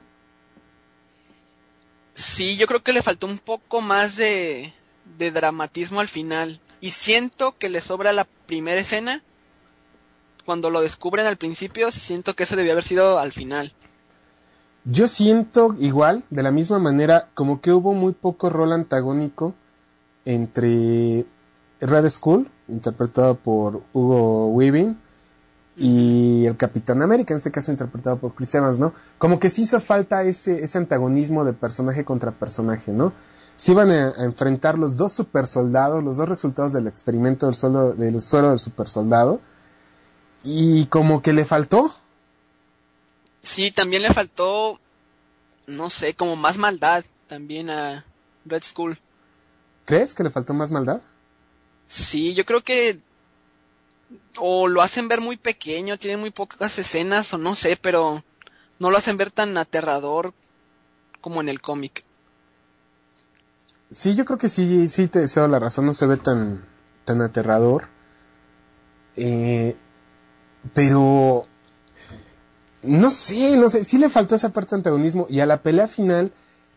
Sí, 2.15 2.57
yo 2.57 2.67
creo 2.67 2.83
que 2.83 2.93
le 2.93 3.03
faltó 3.03 3.27
un 3.27 3.39
poco 3.39 3.81
más 3.81 4.17
de, 4.17 4.73
de 5.19 5.31
dramatismo 5.31 6.01
al 6.01 6.09
final. 6.09 6.61
Y 6.81 6.93
siento 6.93 7.59
que 7.59 7.69
le 7.69 7.81
sobra 7.81 8.13
la 8.13 8.25
primera 8.25 8.81
escena. 8.81 9.23
Cuando 10.45 10.71
lo 10.71 10.81
descubren 10.81 11.27
al 11.27 11.37
principio, 11.37 11.91
siento 11.91 12.35
que 12.35 12.45
eso 12.45 12.55
debió 12.55 12.73
haber 12.73 12.85
sido 12.85 13.19
al 13.19 13.33
final. 13.33 13.75
Yo 14.89 15.09
siento 15.09 15.75
igual, 15.81 16.23
de 16.31 16.45
la 16.45 16.53
misma 16.53 16.79
manera, 16.79 17.29
como 17.35 17.61
que 17.61 17.73
hubo 17.73 17.93
muy 17.93 18.13
poco 18.13 18.51
rol 18.51 18.73
antagónico 18.73 19.53
entre 20.25 21.27
Red 21.81 22.09
Skull, 22.09 22.49
interpretado 22.69 23.35
por 23.35 23.83
Hugo 23.93 24.47
Weaving, 24.51 24.97
y 25.77 26.47
el 26.47 26.57
Capitán 26.57 27.03
América, 27.03 27.35
en 27.35 27.39
este 27.39 27.51
caso 27.51 27.73
interpretado 27.73 28.17
por 28.19 28.35
Chris 28.35 28.55
Evans, 28.55 28.79
¿no? 28.79 28.95
Como 29.19 29.41
que 29.41 29.51
sí 29.51 29.63
hizo 29.63 29.81
falta 29.81 30.23
ese, 30.23 30.65
antagonismo 30.79 31.45
de 31.45 31.53
personaje 31.53 32.05
contra 32.05 32.31
personaje, 32.31 32.93
¿no? 32.93 33.13
Se 33.57 33.73
iban 33.73 33.91
a, 33.91 34.13
enfrentar 34.25 34.79
los 34.79 34.97
dos 34.97 35.11
super 35.11 35.49
soldados, 35.49 36.03
los 36.05 36.17
dos 36.17 36.29
resultados 36.29 36.73
del 36.73 36.87
experimento 36.87 37.47
del, 37.47 37.57
suelo, 37.57 37.93
del 37.93 38.21
suelo 38.21 38.51
del 38.51 38.61
super 38.61 38.89
soldado, 38.89 39.41
y 40.45 40.87
como 40.87 41.23
que 41.23 41.33
le 41.33 41.45
faltó. 41.45 41.91
Sí, 43.47 43.71
también 43.71 44.03
le 44.03 44.13
faltó, 44.13 44.81
no 45.69 45.89
sé, 45.89 46.15
como 46.15 46.35
más 46.35 46.59
maldad 46.59 47.05
también 47.29 47.71
a 47.71 48.05
Red 48.45 48.63
Skull. 48.65 48.99
¿Crees 49.85 50.15
que 50.15 50.25
le 50.25 50.31
faltó 50.31 50.53
más 50.53 50.73
maldad? 50.73 51.01
Sí, 51.87 52.35
yo 52.35 52.45
creo 52.45 52.63
que 52.63 53.01
o 54.39 54.67
lo 54.67 54.83
hacen 54.83 55.07
ver 55.07 55.21
muy 55.21 55.37
pequeño, 55.37 55.97
tiene 55.97 56.17
muy 56.17 56.31
pocas 56.31 56.77
escenas 56.79 57.33
o 57.33 57.39
no 57.39 57.55
sé, 57.55 57.77
pero 57.77 58.25
no 58.81 58.91
lo 58.91 58.99
hacen 58.99 59.17
ver 59.17 59.31
tan 59.31 59.57
aterrador 59.57 60.35
como 61.21 61.41
en 61.41 61.49
el 61.49 61.61
cómic. 61.61 62.05
Sí, 63.91 64.17
yo 64.17 64.25
creo 64.25 64.39
que 64.39 64.49
sí, 64.49 64.89
sí 64.89 65.07
te 65.07 65.21
deseo 65.21 65.47
la 65.47 65.61
razón, 65.61 65.87
no 65.87 65.93
se 65.93 66.07
ve 66.07 66.17
tan, 66.17 66.67
tan 67.05 67.23
aterrador. 67.23 67.89
Eh, 69.15 69.77
pero 70.75 71.47
no 72.87 73.11
sé, 73.11 73.57
no 73.57 73.69
sé, 73.69 73.85
sí 73.85 73.99
le 73.99 74.09
faltó 74.09 74.35
esa 74.35 74.51
parte 74.51 74.71
de 74.71 74.77
antagonismo 74.77 75.27
y 75.29 75.41
a 75.41 75.47
la 75.47 75.63
pelea 75.63 75.89
final, 75.89 76.33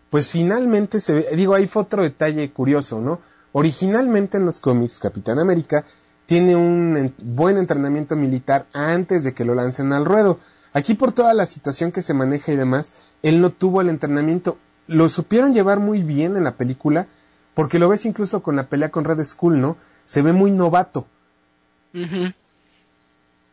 pues 0.09 0.29
finalmente 0.29 0.99
se 0.99 1.13
ve, 1.13 1.27
digo, 1.35 1.53
ahí 1.53 1.67
fue 1.67 1.83
otro 1.83 2.03
detalle 2.03 2.51
curioso, 2.51 2.99
¿no? 2.99 3.19
Originalmente 3.51 4.37
en 4.37 4.45
los 4.45 4.59
cómics, 4.59 4.99
Capitán 4.99 5.39
América 5.39 5.85
tiene 6.25 6.55
un 6.55 7.11
buen 7.23 7.57
entrenamiento 7.57 8.15
militar 8.15 8.65
antes 8.73 9.23
de 9.23 9.33
que 9.33 9.45
lo 9.45 9.55
lancen 9.55 9.93
al 9.93 10.05
ruedo. 10.05 10.39
Aquí 10.73 10.93
por 10.93 11.11
toda 11.11 11.33
la 11.33 11.47
situación 11.47 11.91
que 11.91 12.03
se 12.03 12.13
maneja 12.13 12.51
y 12.51 12.55
demás, 12.55 13.13
él 13.23 13.41
no 13.41 13.49
tuvo 13.49 13.81
el 13.81 13.89
entrenamiento. 13.89 14.57
Lo 14.85 15.09
supieron 15.09 15.53
llevar 15.53 15.79
muy 15.79 16.03
bien 16.03 16.37
en 16.37 16.43
la 16.43 16.55
película, 16.55 17.07
porque 17.55 17.79
lo 17.79 17.89
ves 17.89 18.05
incluso 18.05 18.43
con 18.43 18.55
la 18.55 18.67
pelea 18.69 18.91
con 18.91 19.05
Red 19.05 19.23
Skull, 19.23 19.59
¿no? 19.59 19.77
Se 20.03 20.21
ve 20.21 20.31
muy 20.31 20.51
novato. 20.51 21.07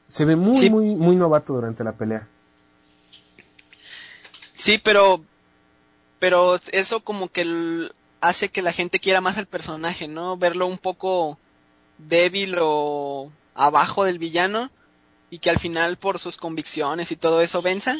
Se 0.06 0.24
ve 0.26 0.36
muy, 0.36 0.68
muy, 0.68 0.94
muy 0.96 1.16
novato 1.16 1.54
durante 1.54 1.82
la 1.82 1.92
pelea. 1.92 2.28
Sí, 4.56 4.80
pero, 4.82 5.22
pero 6.18 6.58
eso 6.72 7.00
como 7.00 7.28
que 7.28 7.90
hace 8.20 8.48
que 8.48 8.62
la 8.62 8.72
gente 8.72 8.98
quiera 8.98 9.20
más 9.20 9.36
al 9.36 9.46
personaje, 9.46 10.08
¿no? 10.08 10.36
Verlo 10.36 10.66
un 10.66 10.78
poco 10.78 11.38
débil 11.98 12.56
o 12.60 13.30
abajo 13.54 14.04
del 14.04 14.18
villano 14.18 14.70
y 15.30 15.38
que 15.38 15.50
al 15.50 15.58
final 15.58 15.96
por 15.96 16.18
sus 16.18 16.36
convicciones 16.36 17.12
y 17.12 17.16
todo 17.16 17.42
eso 17.42 17.60
venza, 17.60 17.96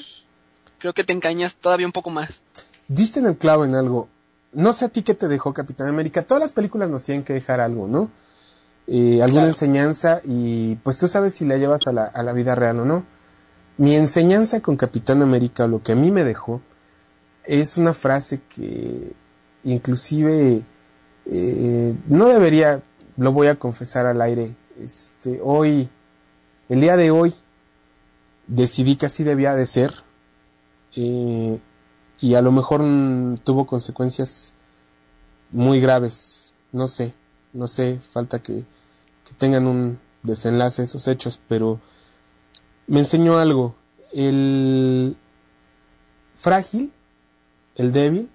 creo 0.78 0.94
que 0.94 1.04
te 1.04 1.12
engañas 1.12 1.56
todavía 1.56 1.86
un 1.86 1.92
poco 1.92 2.10
más. 2.10 2.42
Diste 2.88 3.20
en 3.20 3.26
el 3.26 3.36
clavo 3.36 3.64
en 3.64 3.74
algo. 3.74 4.08
No 4.52 4.72
sé 4.72 4.86
a 4.86 4.88
ti 4.88 5.02
qué 5.02 5.14
te 5.14 5.28
dejó 5.28 5.52
Capitán 5.52 5.88
América. 5.88 6.22
Todas 6.22 6.40
las 6.40 6.52
películas 6.52 6.88
nos 6.88 7.04
tienen 7.04 7.24
que 7.24 7.34
dejar 7.34 7.60
algo, 7.60 7.86
¿no? 7.86 8.10
Eh, 8.86 9.20
alguna 9.22 9.48
enseñanza 9.48 10.20
y 10.24 10.76
pues 10.76 10.98
tú 10.98 11.08
sabes 11.08 11.34
si 11.34 11.44
la 11.44 11.56
llevas 11.56 11.86
a 11.88 11.92
la, 11.92 12.04
a 12.04 12.22
la 12.22 12.32
vida 12.32 12.54
real 12.54 12.80
o 12.80 12.84
no. 12.86 13.04
Mi 13.78 13.94
enseñanza 13.94 14.60
con 14.60 14.76
Capitán 14.76 15.20
América, 15.22 15.66
lo 15.66 15.82
que 15.82 15.92
a 15.92 15.96
mí 15.96 16.10
me 16.10 16.24
dejó, 16.24 16.62
es 17.44 17.76
una 17.76 17.92
frase 17.92 18.40
que 18.48 19.12
inclusive 19.64 20.62
eh, 21.26 21.94
no 22.06 22.28
debería, 22.28 22.82
lo 23.18 23.32
voy 23.32 23.48
a 23.48 23.58
confesar 23.58 24.06
al 24.06 24.22
aire, 24.22 24.56
este, 24.80 25.40
hoy, 25.42 25.90
el 26.70 26.80
día 26.80 26.96
de 26.96 27.10
hoy, 27.10 27.34
decidí 28.46 28.96
que 28.96 29.06
así 29.06 29.24
debía 29.24 29.54
de 29.54 29.66
ser 29.66 29.94
eh, 30.96 31.60
y 32.20 32.34
a 32.34 32.40
lo 32.40 32.52
mejor 32.52 32.80
tuvo 33.44 33.66
consecuencias 33.66 34.54
muy 35.50 35.80
graves, 35.80 36.54
no 36.72 36.88
sé, 36.88 37.12
no 37.52 37.66
sé, 37.66 37.98
falta 37.98 38.38
que, 38.38 38.64
que 39.24 39.34
tengan 39.36 39.66
un 39.66 39.98
desenlace 40.22 40.82
esos 40.82 41.08
hechos, 41.08 41.38
pero 41.46 41.78
me 42.86 43.00
enseñó 43.00 43.38
algo, 43.38 43.74
el 44.12 45.16
frágil, 46.34 46.92
el 47.76 47.92
débil, 47.92 48.30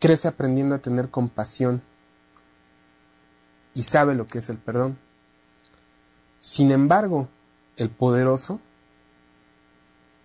crece 0.00 0.28
aprendiendo 0.28 0.74
a 0.74 0.78
tener 0.78 1.10
compasión 1.10 1.82
y 3.74 3.82
sabe 3.82 4.14
lo 4.14 4.26
que 4.26 4.38
es 4.38 4.48
el 4.48 4.58
perdón. 4.58 4.98
Sin 6.40 6.70
embargo, 6.70 7.28
el 7.76 7.90
poderoso 7.90 8.60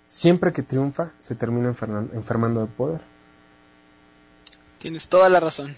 siempre 0.05 0.53
que 0.53 0.61
triunfa, 0.63 1.13
se 1.19 1.35
termina 1.35 1.69
enfermando 1.69 2.61
de 2.61 2.67
poder. 2.67 3.01
Tienes 4.79 5.07
toda 5.07 5.29
la 5.29 5.39
razón. 5.39 5.75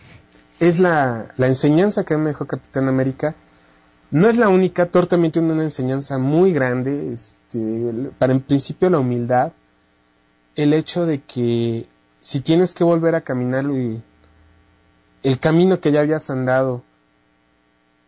Es 0.59 0.79
la, 0.79 1.33
la 1.37 1.47
enseñanza 1.47 2.03
que 2.03 2.17
me 2.17 2.31
dejó 2.31 2.45
Capitán 2.45 2.87
América. 2.87 3.35
No 4.11 4.29
es 4.29 4.37
la 4.37 4.49
única, 4.49 4.85
Thor 4.85 5.07
también 5.07 5.31
tiene 5.31 5.51
una 5.51 5.63
enseñanza 5.63 6.17
muy 6.17 6.53
grande, 6.53 7.11
este, 7.11 8.11
para 8.19 8.33
en 8.33 8.41
principio 8.41 8.89
la 8.89 8.99
humildad, 8.99 9.51
el 10.55 10.73
hecho 10.73 11.05
de 11.05 11.21
que 11.21 11.87
si 12.19 12.39
tienes 12.41 12.73
que 12.73 12.83
volver 12.83 13.15
a 13.15 13.21
caminar 13.21 13.65
el, 13.65 15.39
camino 15.39 15.79
que 15.79 15.91
ya 15.91 16.01
habías 16.01 16.29
andado, 16.29 16.83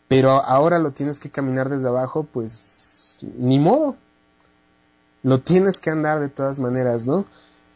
pero 0.08 0.44
ahora 0.44 0.80
lo 0.80 0.92
tienes 0.92 1.20
que 1.20 1.30
caminar 1.30 1.70
desde 1.70 1.88
abajo, 1.88 2.24
pues 2.24 3.20
ni 3.38 3.60
modo. 3.60 3.96
Lo 5.24 5.42
tienes 5.42 5.80
que 5.80 5.90
andar 5.90 6.20
de 6.20 6.30
todas 6.30 6.60
maneras, 6.60 7.06
¿no? 7.06 7.26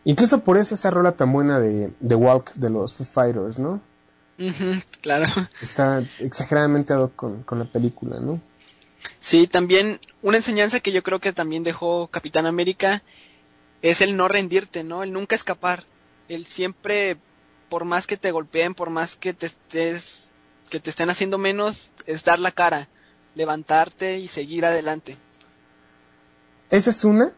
Incluso 0.05 0.39
por 0.39 0.57
eso 0.57 0.75
esa 0.75 0.89
rola 0.89 1.11
tan 1.11 1.33
buena 1.33 1.59
de 1.59 1.91
The 2.07 2.15
Walk 2.15 2.53
de 2.53 2.69
los 2.69 2.93
Foo 2.93 3.05
Fighters, 3.05 3.59
¿no? 3.59 3.81
Claro. 5.01 5.27
Está 5.61 6.03
exageradamente 6.19 6.93
ad 6.93 7.09
con, 7.15 7.43
con 7.43 7.59
la 7.59 7.65
película, 7.65 8.19
¿no? 8.19 8.41
Sí, 9.19 9.47
también 9.47 9.99
una 10.21 10.37
enseñanza 10.37 10.79
que 10.79 10.91
yo 10.91 11.03
creo 11.03 11.19
que 11.19 11.33
también 11.33 11.63
dejó 11.63 12.07
Capitán 12.07 12.45
América 12.45 13.01
es 13.81 14.01
el 14.01 14.15
no 14.15 14.27
rendirte, 14.27 14.83
¿no? 14.83 15.03
El 15.03 15.13
nunca 15.13 15.35
escapar. 15.35 15.85
El 16.27 16.45
siempre, 16.45 17.17
por 17.69 17.85
más 17.85 18.07
que 18.07 18.17
te 18.17 18.31
golpeen, 18.31 18.75
por 18.75 18.89
más 18.89 19.15
que 19.15 19.33
te 19.33 19.47
estés, 19.47 20.35
que 20.69 20.79
te 20.79 20.89
estén 20.89 21.09
haciendo 21.09 21.37
menos, 21.37 21.91
es 22.05 22.23
dar 22.23 22.39
la 22.39 22.51
cara, 22.51 22.87
levantarte 23.35 24.19
y 24.19 24.27
seguir 24.27 24.65
adelante. 24.65 25.17
Esa 26.69 26.91
es 26.91 27.03
una, 27.03 27.33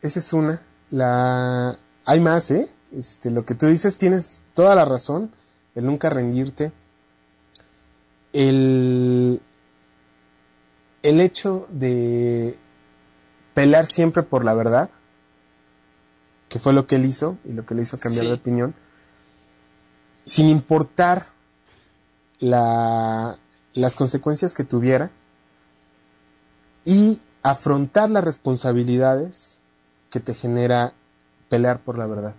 esa 0.00 0.18
es 0.18 0.32
una. 0.32 0.62
La, 0.90 1.78
hay 2.04 2.20
más, 2.20 2.50
¿eh? 2.50 2.70
Este, 2.92 3.30
lo 3.30 3.44
que 3.44 3.54
tú 3.54 3.66
dices 3.66 3.96
tienes 3.96 4.40
toda 4.54 4.76
la 4.76 4.84
razón, 4.84 5.34
el 5.74 5.86
nunca 5.86 6.10
rendirte. 6.10 6.72
El, 8.32 9.40
el 11.02 11.20
hecho 11.20 11.66
de 11.70 12.58
pelear 13.54 13.86
siempre 13.86 14.22
por 14.22 14.44
la 14.44 14.54
verdad 14.54 14.90
que 16.48 16.58
fue 16.58 16.72
lo 16.72 16.86
que 16.86 16.96
él 16.96 17.04
hizo 17.04 17.38
y 17.44 17.52
lo 17.52 17.66
que 17.66 17.74
le 17.74 17.82
hizo 17.82 17.98
cambiar 17.98 18.26
de 18.26 18.34
opinión, 18.34 18.74
sin 20.24 20.48
importar 20.48 21.26
la, 22.38 23.36
las 23.72 23.96
consecuencias 23.96 24.54
que 24.54 24.62
tuviera 24.62 25.10
y 26.84 27.20
afrontar 27.42 28.08
las 28.10 28.22
responsabilidades 28.22 29.58
que 30.10 30.20
te 30.20 30.32
genera 30.32 30.92
pelear 31.48 31.80
por 31.80 31.98
la 31.98 32.06
verdad. 32.06 32.36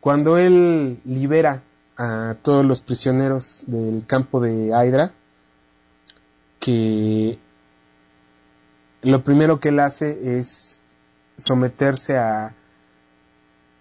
Cuando 0.00 0.38
él 0.38 1.00
libera 1.04 1.62
a 1.96 2.36
todos 2.42 2.64
los 2.64 2.80
prisioneros 2.80 3.64
del 3.66 4.06
campo 4.06 4.40
de 4.40 4.68
Hydra, 4.68 5.12
que 6.60 7.38
lo 9.02 9.24
primero 9.24 9.60
que 9.60 9.70
él 9.70 9.80
hace 9.80 10.38
es 10.38 10.80
someterse 11.36 12.16
a 12.18 12.54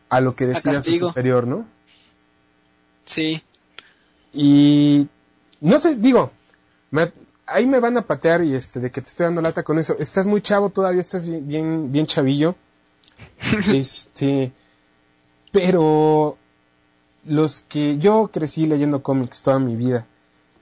a 0.10 0.20
lo 0.20 0.36
que 0.36 0.46
decida 0.46 0.82
su 0.82 0.98
superior, 0.98 1.48
¿no? 1.48 1.66
Sí. 3.06 3.42
Y 4.34 5.08
no 5.62 5.80
sé, 5.80 5.96
digo, 5.96 6.32
ahí 7.46 7.66
me 7.66 7.80
van 7.80 7.98
a 7.98 8.02
patear 8.02 8.44
y 8.44 8.54
este 8.54 8.82
de 8.82 8.92
que 8.92 9.02
te 9.02 9.08
estoy 9.08 9.26
dando 9.26 9.42
lata 9.42 9.64
con 9.64 9.80
eso. 9.80 9.96
Estás 10.00 10.28
muy 10.28 10.42
chavo 10.42 10.70
todavía, 10.70 11.00
estás 11.00 11.26
bien 11.26 11.48
bien, 11.48 11.92
bien 11.94 12.08
chavillo. 12.08 12.56
este, 13.74 14.52
pero 15.54 16.38
los 17.26 17.60
que 17.62 17.98
yo 17.98 18.30
crecí 18.32 18.66
leyendo 18.66 19.04
cómics 19.04 19.44
toda 19.44 19.60
mi 19.60 19.76
vida 19.76 20.08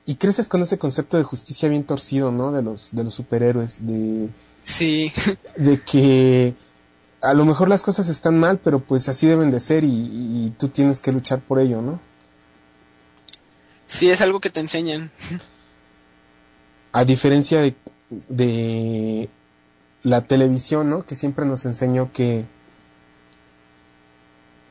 y 0.06 0.16
creces 0.16 0.50
con 0.50 0.62
ese 0.62 0.78
concepto 0.78 1.18
de 1.18 1.24
justicia 1.24 1.70
bien 1.70 1.84
torcido, 1.84 2.32
¿no? 2.32 2.52
De 2.52 2.62
los 2.62 2.90
de 2.92 3.04
los 3.04 3.14
superhéroes, 3.14 3.86
de 3.86 4.30
sí, 4.64 5.12
de 5.58 5.82
que 5.82 6.56
a 7.22 7.34
lo 7.34 7.46
mejor 7.46 7.70
las 7.70 7.84
cosas 7.84 8.10
están 8.10 8.40
mal, 8.40 8.60
pero 8.64 8.80
pues 8.80 9.10
así 9.10 9.28
deben 9.28 9.52
de 9.52 9.60
ser 9.60 9.84
y, 9.84 10.54
tú 10.58 10.70
tienes 10.70 11.02
que 11.02 11.12
luchar 11.12 11.42
por 11.42 11.60
ello, 11.60 11.82
¿no? 11.82 12.00
Sí, 13.88 14.10
es 14.10 14.22
algo 14.22 14.40
que 14.40 14.50
te 14.50 14.60
enseñan. 14.60 15.12
A 16.92 17.06
diferencia 17.06 17.62
de, 17.62 17.76
de 18.30 19.30
la 20.02 20.22
televisión, 20.22 20.90
¿no? 20.90 21.06
Que 21.06 21.16
siempre 21.16 21.46
nos 21.46 21.66
enseñó 21.66 22.12
que 22.12 22.46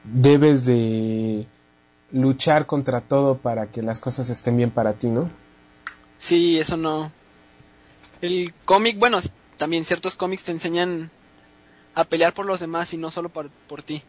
debes 0.05 0.65
de 0.65 1.47
luchar 2.11 2.67
contra 2.67 3.01
todo 3.01 3.39
para 3.39 3.71
que 3.71 3.83
las 3.83 4.01
cosas 4.01 4.31
estén 4.31 4.57
bien 4.57 4.71
para 4.71 4.95
ti, 4.95 5.09
¿no? 5.09 5.31
Sí, 6.19 6.59
eso 6.59 6.77
no. 6.77 7.13
El 8.21 8.53
cómic, 8.65 8.99
bueno, 8.99 9.21
también 9.57 9.85
ciertos 9.85 10.17
cómics 10.17 10.45
te 10.45 10.53
enseñan 10.53 11.11
a 11.95 12.05
pelear 12.05 12.35
por 12.35 12.47
los 12.47 12.61
demás 12.61 12.93
y 12.93 12.97
no 12.97 13.11
solo 13.11 13.29
por, 13.29 13.51
por 13.51 13.83
ti. 13.83 14.03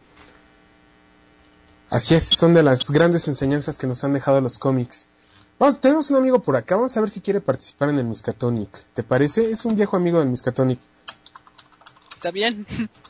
Así 1.90 2.14
es, 2.14 2.24
son 2.24 2.54
de 2.54 2.62
las 2.62 2.90
grandes 2.90 3.26
enseñanzas 3.28 3.76
que 3.76 3.86
nos 3.86 4.02
han 4.04 4.12
dejado 4.12 4.40
los 4.40 4.58
cómics. 4.58 5.08
Vamos, 5.58 5.80
tenemos 5.80 6.10
un 6.10 6.16
amigo 6.16 6.40
por 6.40 6.56
acá, 6.56 6.76
vamos 6.76 6.96
a 6.96 7.00
ver 7.00 7.10
si 7.10 7.20
quiere 7.20 7.40
participar 7.40 7.90
en 7.90 7.98
el 7.98 8.04
Miskatonic. 8.04 8.70
¿Te 8.94 9.02
parece? 9.02 9.50
Es 9.50 9.64
un 9.64 9.76
viejo 9.76 9.96
amigo 9.96 10.20
del 10.20 10.28
Miskatonic. 10.28 10.80
Está 12.14 12.30
bien. 12.30 12.66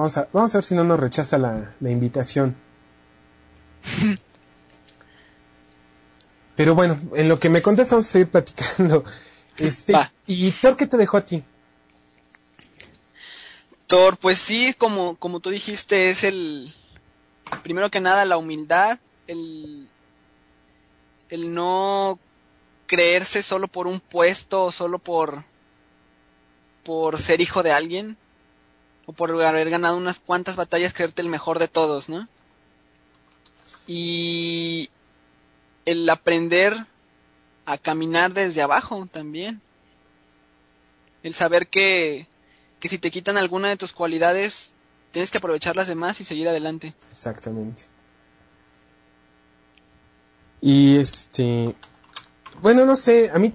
Vamos 0.00 0.16
a, 0.16 0.28
vamos 0.32 0.54
a 0.54 0.58
ver 0.58 0.64
si 0.64 0.74
no 0.74 0.82
nos 0.82 0.98
rechaza 0.98 1.36
la, 1.36 1.74
la 1.78 1.90
invitación. 1.90 2.56
Pero 6.56 6.74
bueno, 6.74 6.98
en 7.14 7.28
lo 7.28 7.38
que 7.38 7.50
me 7.50 7.60
contestas 7.60 7.92
vamos 7.92 8.06
a 8.06 8.12
seguir 8.12 8.30
platicando. 8.30 9.04
Este, 9.58 9.92
¿Y 10.26 10.52
Thor 10.52 10.74
qué 10.74 10.86
te 10.86 10.96
dejó 10.96 11.18
a 11.18 11.24
ti? 11.26 11.44
Thor, 13.88 14.16
pues 14.16 14.38
sí, 14.38 14.74
como, 14.78 15.16
como 15.16 15.40
tú 15.40 15.50
dijiste, 15.50 16.08
es 16.08 16.24
el, 16.24 16.72
primero 17.62 17.90
que 17.90 18.00
nada, 18.00 18.24
la 18.24 18.38
humildad, 18.38 18.98
el, 19.26 19.86
el 21.28 21.52
no 21.52 22.18
creerse 22.86 23.42
solo 23.42 23.68
por 23.68 23.86
un 23.86 24.00
puesto 24.00 24.64
o 24.64 24.72
solo 24.72 24.98
por, 24.98 25.44
por 26.84 27.20
ser 27.20 27.42
hijo 27.42 27.62
de 27.62 27.72
alguien 27.72 28.16
o 29.10 29.12
por 29.12 29.42
haber 29.42 29.70
ganado 29.70 29.96
unas 29.96 30.20
cuantas 30.20 30.54
batallas, 30.54 30.94
creerte 30.94 31.20
el 31.20 31.28
mejor 31.28 31.58
de 31.58 31.66
todos, 31.66 32.08
¿no? 32.08 32.28
Y 33.88 34.88
el 35.84 36.08
aprender 36.08 36.86
a 37.66 37.76
caminar 37.76 38.32
desde 38.32 38.62
abajo 38.62 39.08
también. 39.10 39.60
El 41.24 41.34
saber 41.34 41.66
que, 41.66 42.28
que 42.78 42.88
si 42.88 42.98
te 42.98 43.10
quitan 43.10 43.36
alguna 43.36 43.68
de 43.68 43.76
tus 43.76 43.92
cualidades, 43.92 44.74
tienes 45.10 45.32
que 45.32 45.38
aprovechar 45.38 45.74
las 45.74 45.88
demás 45.88 46.20
y 46.20 46.24
seguir 46.24 46.48
adelante. 46.48 46.94
Exactamente. 47.10 47.86
Y 50.60 50.98
este, 50.98 51.74
bueno, 52.62 52.86
no 52.86 52.94
sé, 52.94 53.30
a 53.34 53.40
mí 53.40 53.52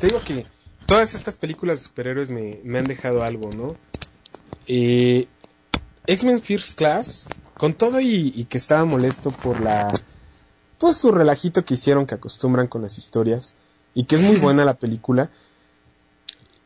te 0.00 0.08
digo 0.08 0.20
que 0.20 0.44
todas 0.84 1.14
estas 1.14 1.36
películas 1.36 1.78
de 1.78 1.84
superhéroes 1.84 2.32
me, 2.32 2.58
me 2.64 2.80
han 2.80 2.86
dejado 2.86 3.22
algo, 3.22 3.50
¿no? 3.50 3.76
Eh, 4.66 5.28
X-Men 6.06 6.40
First 6.40 6.78
Class, 6.78 7.28
con 7.54 7.74
todo 7.74 8.00
y, 8.00 8.44
que 8.48 8.58
estaba 8.58 8.84
molesto 8.84 9.30
por 9.30 9.60
la 9.60 9.92
pues 10.78 10.98
su 10.98 11.10
relajito 11.10 11.64
que 11.64 11.74
hicieron 11.74 12.06
que 12.06 12.14
acostumbran 12.14 12.66
con 12.66 12.82
las 12.82 12.98
historias 12.98 13.54
y 13.94 14.04
que 14.04 14.16
es 14.16 14.20
muy 14.20 14.36
buena 14.36 14.64
la 14.64 14.74
película. 14.74 15.30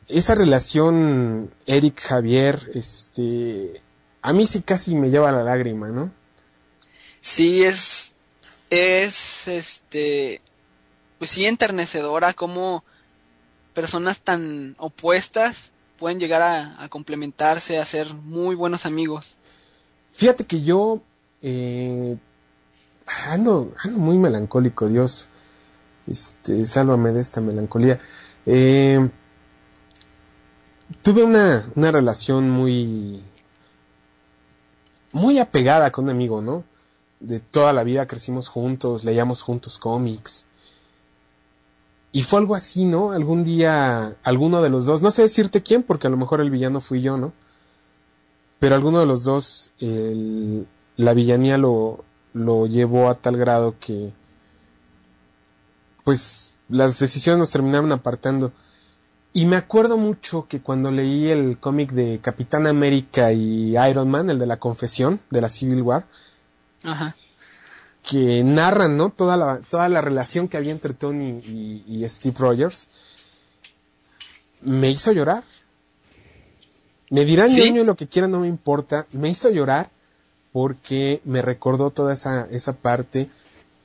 Esa 0.08 0.34
relación 0.34 1.54
Eric 1.66 2.00
Javier, 2.00 2.70
este, 2.74 3.80
a 4.20 4.32
mí 4.32 4.48
sí 4.48 4.62
casi 4.62 4.96
me 4.96 5.10
lleva 5.10 5.30
la 5.30 5.44
lágrima, 5.44 5.88
¿no? 5.88 6.10
Sí, 7.20 7.62
es, 7.62 8.14
es, 8.70 9.46
este, 9.46 10.40
pues 11.18 11.30
sí 11.30 11.46
enternecedora 11.46 12.34
como 12.34 12.82
personas 13.74 14.18
tan 14.18 14.74
opuestas 14.78 15.72
pueden 16.00 16.18
llegar 16.18 16.42
a, 16.42 16.88
complementarse, 16.88 17.78
a 17.78 17.84
ser 17.84 18.12
muy 18.12 18.56
buenos 18.56 18.86
amigos. 18.86 19.36
Fíjate 20.10 20.44
que 20.44 20.62
yo 20.62 21.00
eh, 21.42 22.16
ando, 23.28 23.72
ando 23.84 23.98
muy 24.00 24.18
melancólico, 24.18 24.88
Dios, 24.88 25.28
este, 26.08 26.66
sálvame 26.66 27.12
de 27.12 27.20
esta 27.20 27.40
melancolía. 27.40 28.00
Eh, 28.46 29.08
tuve 31.02 31.22
una, 31.22 31.70
una 31.76 31.92
relación 31.92 32.50
muy, 32.50 33.22
muy 35.12 35.38
apegada 35.38 35.92
con 35.92 36.06
un 36.06 36.10
amigo, 36.10 36.42
¿no? 36.42 36.64
de 37.20 37.38
toda 37.38 37.72
la 37.72 37.84
vida 37.84 38.06
crecimos 38.06 38.48
juntos, 38.48 39.04
leíamos 39.04 39.42
juntos 39.42 39.78
cómics. 39.78 40.46
Y 42.12 42.22
fue 42.22 42.40
algo 42.40 42.54
así, 42.54 42.84
¿no? 42.86 43.12
Algún 43.12 43.44
día, 43.44 44.16
alguno 44.24 44.62
de 44.62 44.68
los 44.68 44.86
dos, 44.86 45.00
no 45.00 45.10
sé 45.10 45.22
decirte 45.22 45.62
quién, 45.62 45.82
porque 45.82 46.08
a 46.08 46.10
lo 46.10 46.16
mejor 46.16 46.40
el 46.40 46.50
villano 46.50 46.80
fui 46.80 47.02
yo, 47.02 47.16
¿no? 47.16 47.32
Pero 48.58 48.74
alguno 48.74 49.00
de 49.00 49.06
los 49.06 49.24
dos, 49.24 49.72
la 50.96 51.14
villanía 51.14 51.56
lo, 51.56 52.04
lo 52.32 52.66
llevó 52.66 53.08
a 53.08 53.14
tal 53.14 53.36
grado 53.36 53.76
que, 53.78 54.12
pues, 56.04 56.56
las 56.68 56.98
decisiones 56.98 57.38
nos 57.38 57.50
terminaron 57.50 57.92
apartando. 57.92 58.52
Y 59.32 59.46
me 59.46 59.56
acuerdo 59.56 59.96
mucho 59.96 60.46
que 60.48 60.60
cuando 60.60 60.90
leí 60.90 61.28
el 61.28 61.58
cómic 61.58 61.92
de 61.92 62.18
Capitán 62.20 62.66
América 62.66 63.32
y 63.32 63.76
Iron 63.88 64.10
Man, 64.10 64.28
el 64.28 64.40
de 64.40 64.46
la 64.46 64.58
confesión 64.58 65.20
de 65.30 65.40
la 65.40 65.48
Civil 65.48 65.82
War, 65.82 66.06
que 68.02 68.42
narran, 68.44 68.96
¿no? 68.96 69.10
Toda 69.10 69.36
la, 69.36 69.60
toda 69.68 69.88
la 69.88 70.00
relación 70.00 70.48
que 70.48 70.56
había 70.56 70.72
entre 70.72 70.94
Tony 70.94 71.40
y, 71.86 72.04
Steve 72.08 72.36
Rogers, 72.38 72.88
me 74.62 74.90
hizo 74.90 75.12
llorar. 75.12 75.42
Me 77.10 77.24
dirán 77.24 77.52
niño 77.52 77.84
lo 77.84 77.96
que 77.96 78.06
quieran, 78.06 78.30
no 78.30 78.40
me 78.40 78.48
importa. 78.48 79.06
Me 79.12 79.28
hizo 79.28 79.50
llorar 79.50 79.90
porque 80.52 81.20
me 81.24 81.42
recordó 81.42 81.90
toda 81.90 82.12
esa, 82.12 82.46
esa 82.46 82.74
parte. 82.74 83.28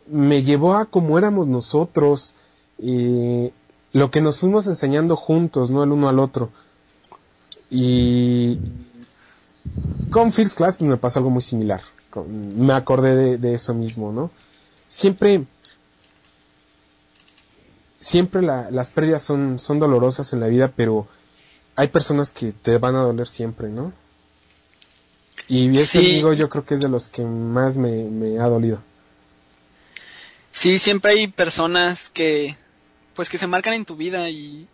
Me 0.08 0.44
llevó 0.44 0.76
a 0.76 0.86
cómo 0.86 1.18
éramos 1.18 1.48
nosotros. 1.48 2.36
Eh, 2.80 3.52
lo 3.94 4.12
que 4.12 4.22
nos 4.22 4.40
fuimos 4.40 4.68
enseñando 4.68 5.16
juntos, 5.16 5.72
¿no? 5.72 5.84
El 5.84 5.92
uno 5.92 6.10
al 6.10 6.20
otro. 6.20 6.52
Y 7.70 8.60
con 10.12 10.32
First 10.32 10.58
Class 10.58 10.82
me 10.82 10.98
pasó 10.98 11.20
algo 11.20 11.32
muy 11.32 11.42
similar. 11.42 11.82
Me 12.24 12.74
acordé 12.74 13.38
de, 13.38 13.54
eso 13.54 13.74
mismo, 13.74 14.12
¿no? 14.12 14.32
Siempre, 14.88 15.46
siempre 17.98 18.42
las 18.42 18.92
pérdidas 18.92 19.22
son, 19.22 19.60
son 19.60 19.80
dolorosas 19.80 20.34
en 20.34 20.40
la 20.40 20.48
vida, 20.48 20.72
pero 20.76 21.08
hay 21.76 21.90
personas 21.90 22.32
que 22.32 22.52
te 22.52 22.78
van 22.78 22.96
a 22.96 23.02
doler 23.02 23.28
siempre, 23.28 23.70
¿no? 23.70 23.94
Y 25.48 25.78
ese 25.78 26.00
amigo 26.00 26.34
yo 26.34 26.50
creo 26.50 26.66
que 26.66 26.74
es 26.74 26.82
de 26.82 26.90
los 26.90 27.10
que 27.10 27.24
más 27.24 27.78
me, 27.78 28.06
me 28.06 28.40
ha 28.40 28.48
dolido. 28.48 28.82
Sí, 30.52 30.80
siempre 30.80 31.12
hay 31.12 31.28
personas 31.28 32.10
que 32.10 32.56
pues 33.14 33.30
que 33.30 33.38
se 33.38 33.48
marcan 33.48 33.74
en 33.74 33.86
tu 33.86 33.96
vida 33.96 34.30
y, 34.30 34.68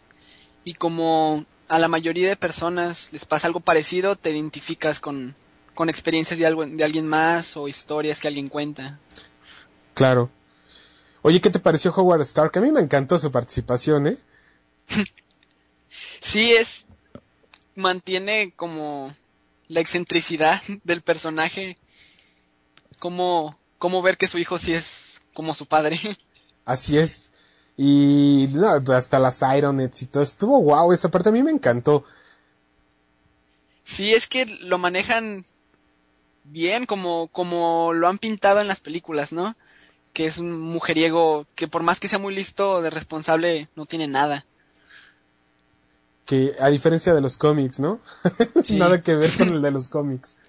y 0.63 0.73
como 0.73 1.45
a 1.67 1.79
la 1.79 1.87
mayoría 1.87 2.27
de 2.27 2.35
personas 2.35 3.13
les 3.13 3.25
pasa 3.25 3.47
algo 3.47 3.59
parecido, 3.59 4.15
te 4.15 4.31
identificas 4.31 4.99
con, 4.99 5.35
con 5.73 5.89
experiencias 5.89 6.39
de, 6.39 6.45
algo, 6.45 6.65
de 6.65 6.83
alguien 6.83 7.07
más 7.07 7.57
o 7.57 7.67
historias 7.67 8.19
que 8.19 8.27
alguien 8.27 8.47
cuenta. 8.47 8.99
Claro. 9.93 10.29
Oye, 11.21 11.39
¿qué 11.39 11.49
te 11.49 11.59
pareció 11.59 11.93
Howard 11.95 12.21
Stark? 12.21 12.57
A 12.57 12.61
mí 12.61 12.71
me 12.71 12.79
encantó 12.79 13.17
su 13.17 13.31
participación, 13.31 14.07
¿eh? 14.07 14.17
sí, 16.19 16.53
es. 16.53 16.85
mantiene 17.75 18.53
como 18.55 19.15
la 19.67 19.79
excentricidad 19.79 20.61
del 20.83 21.01
personaje. 21.01 21.77
Como, 22.99 23.57
como 23.79 24.01
ver 24.01 24.17
que 24.17 24.27
su 24.27 24.37
hijo 24.37 24.59
sí 24.59 24.73
es 24.73 25.21
como 25.33 25.55
su 25.55 25.65
padre. 25.65 25.99
Así 26.65 26.97
es. 26.97 27.31
Y 27.77 28.49
hasta 28.93 29.19
las 29.19 29.41
Ironets 29.41 30.01
y 30.03 30.05
todo. 30.05 30.21
Estuvo 30.21 30.61
wow, 30.61 30.91
esa 30.91 31.09
parte 31.09 31.29
a 31.29 31.31
mí 31.31 31.41
me 31.41 31.51
encantó. 31.51 32.03
Sí, 33.83 34.13
es 34.13 34.27
que 34.27 34.45
lo 34.45 34.77
manejan 34.77 35.45
bien 36.43 36.85
como, 36.85 37.27
como 37.27 37.93
lo 37.93 38.07
han 38.07 38.17
pintado 38.17 38.61
en 38.61 38.67
las 38.67 38.79
películas, 38.79 39.31
¿no? 39.31 39.55
Que 40.13 40.25
es 40.25 40.37
un 40.37 40.59
mujeriego 40.59 41.45
que 41.55 41.67
por 41.67 41.83
más 41.83 41.99
que 41.99 42.07
sea 42.07 42.19
muy 42.19 42.33
listo 42.33 42.81
de 42.81 42.89
responsable, 42.89 43.69
no 43.75 43.85
tiene 43.85 44.07
nada. 44.07 44.45
Que 46.25 46.53
a 46.59 46.69
diferencia 46.69 47.13
de 47.13 47.21
los 47.21 47.37
cómics, 47.37 47.79
¿no? 47.79 47.99
nada 48.69 49.01
que 49.01 49.15
ver 49.15 49.31
con 49.37 49.49
el 49.49 49.61
de 49.61 49.71
los 49.71 49.89
cómics. 49.89 50.37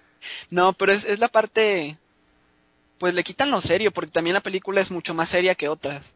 No, 0.50 0.72
pero 0.72 0.92
es, 0.92 1.05
es 1.05 1.18
la 1.18 1.26
parte... 1.26 1.98
Pues 2.98 3.12
le 3.12 3.24
quitan 3.24 3.50
lo 3.50 3.61
serio, 3.61 3.90
porque 3.90 4.12
también 4.12 4.35
la 4.35 4.40
película 4.40 4.81
es 4.81 4.92
mucho 4.92 5.14
más 5.14 5.31
seria 5.31 5.57
que 5.57 5.68
otras. 5.68 6.14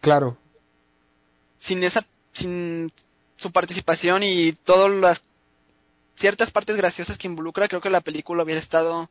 Claro 0.00 0.36
sin 1.58 1.82
esa, 1.82 2.04
sin 2.32 2.92
su 3.36 3.50
participación 3.50 4.22
y 4.22 4.52
todas 4.52 4.90
las 4.90 5.22
ciertas 6.16 6.50
partes 6.50 6.76
graciosas 6.76 7.18
que 7.18 7.26
involucra, 7.26 7.68
creo 7.68 7.80
que 7.80 7.90
la 7.90 8.00
película 8.00 8.42
hubiera 8.42 8.60
estado 8.60 9.10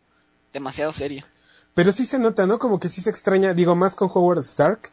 demasiado 0.53 0.91
seria. 0.93 1.25
Pero 1.73 1.91
sí 1.91 2.05
se 2.05 2.19
nota, 2.19 2.47
¿no? 2.47 2.59
Como 2.59 2.79
que 2.79 2.87
sí 2.87 3.01
se 3.01 3.09
extraña, 3.09 3.53
digo, 3.53 3.75
más 3.75 3.95
con 3.95 4.09
Howard 4.13 4.39
Stark. 4.39 4.91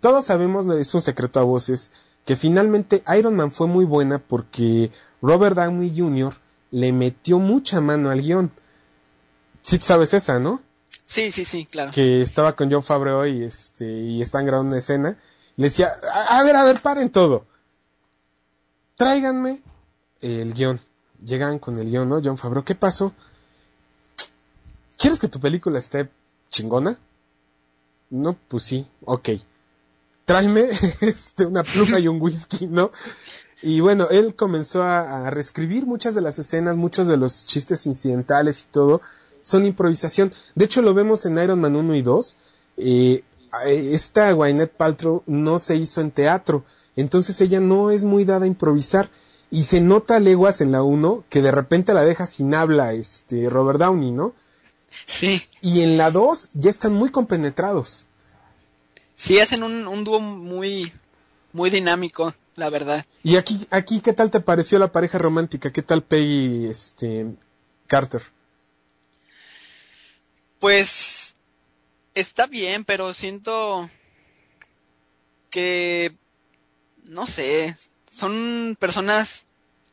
Todos 0.00 0.26
sabemos, 0.26 0.66
es 0.66 0.94
un 0.94 1.02
secreto 1.02 1.40
a 1.40 1.44
voces, 1.44 1.90
que 2.24 2.36
finalmente 2.36 3.02
Iron 3.18 3.34
Man 3.34 3.50
fue 3.50 3.66
muy 3.66 3.84
buena 3.84 4.18
porque 4.18 4.90
Robert 5.22 5.56
Downey 5.56 5.92
Jr. 5.96 6.34
le 6.70 6.92
metió 6.92 7.38
mucha 7.38 7.80
mano 7.80 8.10
al 8.10 8.20
guion. 8.20 8.52
Sí 9.62 9.78
sabes 9.80 10.14
esa, 10.14 10.38
¿no? 10.38 10.62
Sí, 11.06 11.30
sí, 11.30 11.44
sí, 11.44 11.66
claro. 11.66 11.90
Que 11.92 12.22
estaba 12.22 12.54
con 12.54 12.70
John 12.70 12.82
Favreau 12.82 13.26
y 13.26 13.42
este, 13.42 13.86
y 13.86 14.22
están 14.22 14.46
grabando 14.46 14.70
una 14.70 14.78
escena 14.78 15.16
le 15.56 15.64
decía, 15.64 15.96
a, 16.28 16.42
ver, 16.42 16.54
a 16.54 16.64
ver, 16.64 16.80
paren 16.80 17.10
todo. 17.10 17.46
Tráiganme 18.96 19.62
el 20.20 20.52
guion. 20.52 20.78
Llegan 21.24 21.58
con 21.58 21.78
el 21.78 21.90
guion, 21.90 22.08
¿no? 22.08 22.20
John 22.22 22.38
Favreau, 22.38 22.64
¿qué 22.64 22.74
pasó? 22.74 23.12
¿Quieres 24.98 25.18
que 25.18 25.28
tu 25.28 25.40
película 25.40 25.78
esté 25.78 26.08
chingona? 26.50 26.98
No, 28.10 28.36
pues 28.48 28.62
sí, 28.62 28.88
ok. 29.04 29.30
Tráeme 30.24 30.68
este, 31.00 31.46
una 31.46 31.62
pluma 31.62 31.98
y 31.98 32.08
un 32.08 32.20
whisky, 32.20 32.66
¿no? 32.66 32.90
Y 33.62 33.80
bueno, 33.80 34.08
él 34.10 34.34
comenzó 34.34 34.82
a, 34.82 35.30
reescribir 35.30 35.86
muchas 35.86 36.14
de 36.14 36.20
las 36.20 36.38
escenas, 36.38 36.76
muchos 36.76 37.06
de 37.08 37.16
los 37.16 37.46
chistes 37.46 37.86
incidentales 37.86 38.64
y 38.64 38.72
todo, 38.72 39.00
son 39.42 39.64
improvisación. 39.64 40.32
De 40.54 40.66
hecho, 40.66 40.82
lo 40.82 40.94
vemos 40.94 41.24
en 41.26 41.38
Iron 41.38 41.60
Man 41.60 41.76
1 41.76 41.94
y 41.94 42.02
2. 42.02 42.38
Eh, 42.78 43.24
esta 43.64 44.32
Gwyneth 44.32 44.72
Paltrow 44.72 45.22
no 45.26 45.58
se 45.58 45.76
hizo 45.76 46.00
en 46.00 46.10
teatro, 46.10 46.64
entonces 46.94 47.40
ella 47.40 47.60
no 47.60 47.90
es 47.90 48.04
muy 48.04 48.24
dada 48.24 48.44
a 48.44 48.48
improvisar 48.48 49.08
y 49.50 49.62
se 49.64 49.80
nota 49.80 50.20
leguas 50.20 50.60
en 50.60 50.72
la 50.72 50.82
1 50.82 51.24
que 51.28 51.42
de 51.42 51.52
repente 51.52 51.94
la 51.94 52.04
deja 52.04 52.26
sin 52.26 52.54
habla 52.54 52.92
este 52.92 53.48
Robert 53.48 53.78
Downey, 53.78 54.12
¿no? 54.12 54.34
Sí. 55.04 55.42
Y 55.60 55.82
en 55.82 55.98
la 55.98 56.10
2 56.10 56.50
ya 56.54 56.70
están 56.70 56.94
muy 56.94 57.10
compenetrados. 57.10 58.06
Sí, 59.14 59.38
hacen 59.38 59.62
un, 59.62 59.86
un 59.86 60.04
dúo 60.04 60.20
muy, 60.20 60.92
muy 61.52 61.70
dinámico, 61.70 62.34
la 62.56 62.68
verdad. 62.70 63.06
Y 63.22 63.36
aquí, 63.36 63.66
aquí, 63.70 64.00
¿qué 64.00 64.12
tal 64.12 64.30
te 64.30 64.40
pareció 64.40 64.78
la 64.78 64.92
pareja 64.92 65.18
romántica? 65.18 65.72
¿Qué 65.72 65.82
tal 65.82 66.02
Peggy, 66.02 66.66
este, 66.66 67.26
Carter? 67.86 68.22
Pues, 70.58 71.34
está 72.14 72.46
bien, 72.46 72.84
pero 72.84 73.14
siento 73.14 73.88
que, 75.50 76.14
no 77.04 77.26
sé, 77.26 77.74
son 78.16 78.76
personas 78.80 79.44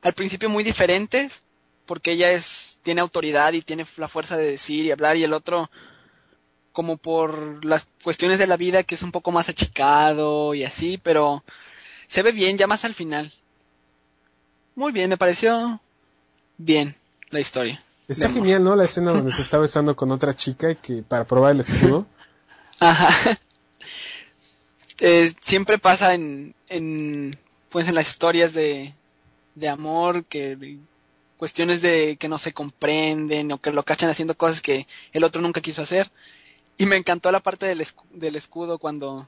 al 0.01 0.13
principio 0.13 0.49
muy 0.49 0.63
diferentes, 0.63 1.43
porque 1.85 2.11
ella 2.11 2.31
es, 2.31 2.79
tiene 2.81 3.01
autoridad 3.01 3.51
y 3.51 3.61
tiene 3.61 3.85
la 3.97 4.07
fuerza 4.07 4.37
de 4.37 4.51
decir 4.51 4.85
y 4.85 4.91
hablar, 4.91 5.17
y 5.17 5.23
el 5.23 5.33
otro, 5.33 5.69
como 6.71 6.95
por 6.95 7.65
las 7.65 7.87
cuestiones 8.01 8.39
de 8.39 8.47
la 8.47 8.55
vida, 8.55 8.83
que 8.83 8.95
es 8.95 9.03
un 9.03 9.11
poco 9.11 9.31
más 9.31 9.49
achicado 9.49 10.53
y 10.53 10.63
así, 10.63 10.97
pero 11.03 11.43
se 12.07 12.21
ve 12.21 12.31
bien 12.31 12.57
ya 12.57 12.65
más 12.65 12.85
al 12.85 12.93
final. 12.93 13.33
Muy 14.75 14.93
bien, 14.93 15.09
me 15.09 15.17
pareció 15.17 15.81
bien 16.57 16.95
la 17.29 17.41
historia. 17.41 17.83
Está 18.07 18.29
genial, 18.29 18.63
¿no? 18.63 18.75
La 18.75 18.85
escena 18.85 19.11
donde 19.11 19.31
se 19.31 19.41
está 19.41 19.57
besando 19.57 19.95
con 19.95 20.11
otra 20.11 20.33
chica 20.33 20.71
y 20.71 20.75
que 20.77 21.03
para 21.03 21.25
probar 21.25 21.51
el 21.51 21.59
escudo. 21.59 22.07
Ajá. 22.79 23.37
Eh, 24.99 25.31
siempre 25.41 25.77
pasa 25.77 26.13
en, 26.13 26.55
en, 26.69 27.37
pues 27.73 27.87
en 27.87 27.95
las 27.95 28.07
historias 28.07 28.53
de, 28.53 28.93
de 29.55 29.67
amor 29.67 30.25
que 30.25 30.77
cuestiones 31.37 31.81
de 31.81 32.17
que 32.17 32.29
no 32.29 32.37
se 32.37 32.53
comprenden 32.53 33.51
o 33.51 33.57
que 33.57 33.71
lo 33.71 33.81
cachan 33.81 34.11
haciendo 34.11 34.37
cosas 34.37 34.61
que 34.61 34.85
el 35.11 35.23
otro 35.23 35.41
nunca 35.41 35.59
quiso 35.59 35.81
hacer. 35.81 36.11
Y 36.77 36.85
me 36.85 36.97
encantó 36.97 37.31
la 37.31 37.39
parte 37.39 37.65
del, 37.65 37.83
del 38.11 38.35
escudo 38.35 38.77
cuando, 38.77 39.27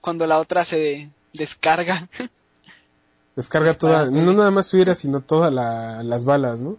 cuando 0.00 0.28
la 0.28 0.38
otra 0.38 0.64
se 0.64 1.10
descarga. 1.32 2.08
Descarga 3.34 3.74
toda, 3.74 4.08
no 4.08 4.32
nada 4.34 4.52
más 4.52 4.68
su 4.68 4.94
sino 4.94 5.20
todas 5.20 5.52
las 5.52 6.24
balas, 6.24 6.60
¿no? 6.60 6.78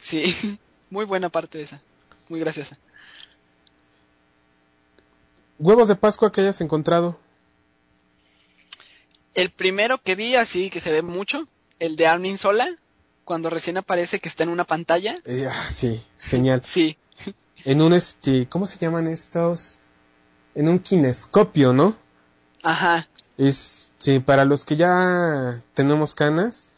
Sí, 0.00 0.34
muy 0.90 1.04
buena 1.04 1.28
parte 1.28 1.58
de 1.58 1.64
esa, 1.64 1.82
muy 2.30 2.40
graciosa. 2.40 2.78
¿Huevos 5.58 5.88
de 5.88 5.96
Pascua 5.96 6.32
que 6.32 6.40
hayas 6.40 6.62
encontrado? 6.62 7.18
El 9.34 9.50
primero 9.50 9.98
que 9.98 10.14
vi, 10.14 10.34
así 10.34 10.70
que 10.70 10.80
se 10.80 10.92
ve 10.92 11.02
mucho, 11.02 11.46
el 11.78 11.96
de 11.96 12.06
Armin 12.06 12.38
Sola, 12.38 12.68
cuando 13.24 13.50
recién 13.50 13.76
aparece 13.76 14.20
que 14.20 14.28
está 14.28 14.42
en 14.42 14.48
una 14.48 14.64
pantalla. 14.64 15.16
Eh, 15.24 15.46
ah, 15.50 15.66
sí, 15.68 16.02
genial. 16.18 16.62
Sí. 16.64 16.96
en 17.64 17.82
un 17.82 17.92
este, 17.92 18.48
¿cómo 18.48 18.66
se 18.66 18.78
llaman 18.78 19.06
estos? 19.06 19.80
En 20.54 20.68
un 20.68 20.78
kinescopio, 20.78 21.72
¿no? 21.72 21.96
Ajá. 22.62 23.06
Es, 23.36 23.92
sí, 23.96 24.18
para 24.18 24.44
los 24.44 24.64
que 24.64 24.76
ya 24.76 25.58
tenemos 25.74 26.14
canas, 26.14 26.68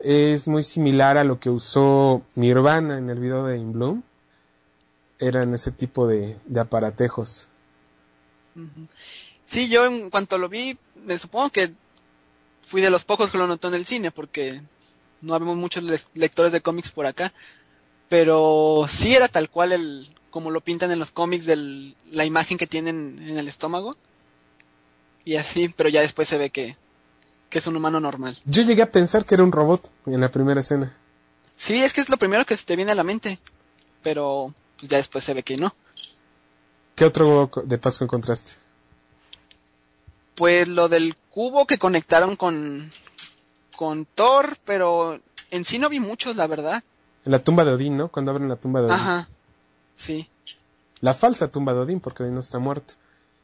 es 0.00 0.48
muy 0.48 0.62
similar 0.62 1.16
a 1.16 1.24
lo 1.24 1.40
que 1.40 1.48
usó 1.48 2.22
Nirvana 2.34 2.98
en 2.98 3.08
el 3.08 3.20
video 3.20 3.46
de 3.46 3.56
In 3.56 3.72
Bloom. 3.72 4.02
Eran 5.18 5.54
ese 5.54 5.70
tipo 5.70 6.06
de, 6.06 6.36
de 6.44 6.60
aparatejos. 6.60 7.48
Sí, 9.46 9.68
yo 9.68 9.86
en 9.86 10.10
cuanto 10.10 10.38
lo 10.38 10.48
vi, 10.48 10.76
me 11.04 11.18
supongo 11.18 11.50
que 11.50 11.72
fui 12.66 12.80
de 12.82 12.90
los 12.90 13.04
pocos 13.04 13.30
que 13.30 13.38
lo 13.38 13.46
notó 13.46 13.68
en 13.68 13.74
el 13.74 13.86
cine, 13.86 14.10
porque 14.10 14.60
no 15.20 15.34
habemos 15.34 15.56
muchos 15.56 15.82
le- 15.82 16.00
lectores 16.14 16.52
de 16.52 16.60
cómics 16.60 16.90
por 16.90 17.06
acá. 17.06 17.32
Pero 18.08 18.86
sí 18.88 19.14
era 19.14 19.28
tal 19.28 19.48
cual 19.50 19.72
el, 19.72 20.14
como 20.30 20.50
lo 20.50 20.60
pintan 20.60 20.90
en 20.90 20.98
los 20.98 21.10
cómics, 21.10 21.46
del, 21.46 21.96
la 22.10 22.24
imagen 22.24 22.58
que 22.58 22.66
tienen 22.66 23.18
en 23.26 23.38
el 23.38 23.48
estómago. 23.48 23.94
Y 25.24 25.36
así, 25.36 25.68
pero 25.70 25.88
ya 25.88 26.02
después 26.02 26.28
se 26.28 26.36
ve 26.38 26.50
que, 26.50 26.76
que 27.48 27.58
es 27.58 27.66
un 27.66 27.76
humano 27.76 27.98
normal. 28.00 28.38
Yo 28.44 28.62
llegué 28.62 28.82
a 28.82 28.90
pensar 28.90 29.24
que 29.24 29.34
era 29.34 29.44
un 29.44 29.52
robot 29.52 29.90
en 30.06 30.20
la 30.20 30.30
primera 30.30 30.60
escena. 30.60 30.94
Sí, 31.56 31.82
es 31.82 31.92
que 31.92 32.00
es 32.02 32.08
lo 32.10 32.18
primero 32.18 32.44
que 32.44 32.56
se 32.56 32.64
te 32.66 32.76
viene 32.76 32.92
a 32.92 32.96
la 32.96 33.04
mente. 33.04 33.38
Pero 34.02 34.52
pues 34.78 34.90
ya 34.90 34.98
después 34.98 35.24
se 35.24 35.32
ve 35.32 35.42
que 35.42 35.56
no. 35.56 35.74
¿Qué 36.94 37.04
otro 37.06 37.50
de 37.64 37.78
Pascua 37.78 38.04
encontraste? 38.04 38.52
Pues 40.34 40.66
lo 40.68 40.88
del 40.88 41.16
cubo 41.30 41.66
que 41.66 41.78
conectaron 41.78 42.36
con, 42.36 42.90
con 43.76 44.04
Thor, 44.04 44.56
pero 44.64 45.20
en 45.50 45.64
sí 45.64 45.78
no 45.78 45.88
vi 45.88 46.00
muchos, 46.00 46.36
la 46.36 46.46
verdad. 46.46 46.82
En 47.24 47.32
la 47.32 47.38
tumba 47.38 47.64
de 47.64 47.72
Odín, 47.72 47.96
¿no? 47.96 48.08
Cuando 48.08 48.32
abren 48.32 48.48
la 48.48 48.56
tumba 48.56 48.80
de 48.80 48.86
Odín. 48.86 48.94
Ajá. 48.96 49.28
Sí. 49.96 50.28
La 51.00 51.14
falsa 51.14 51.48
tumba 51.48 51.72
de 51.74 51.80
Odín, 51.80 52.00
porque 52.00 52.22
Odín 52.22 52.34
no 52.34 52.40
está 52.40 52.58
muerto. 52.58 52.94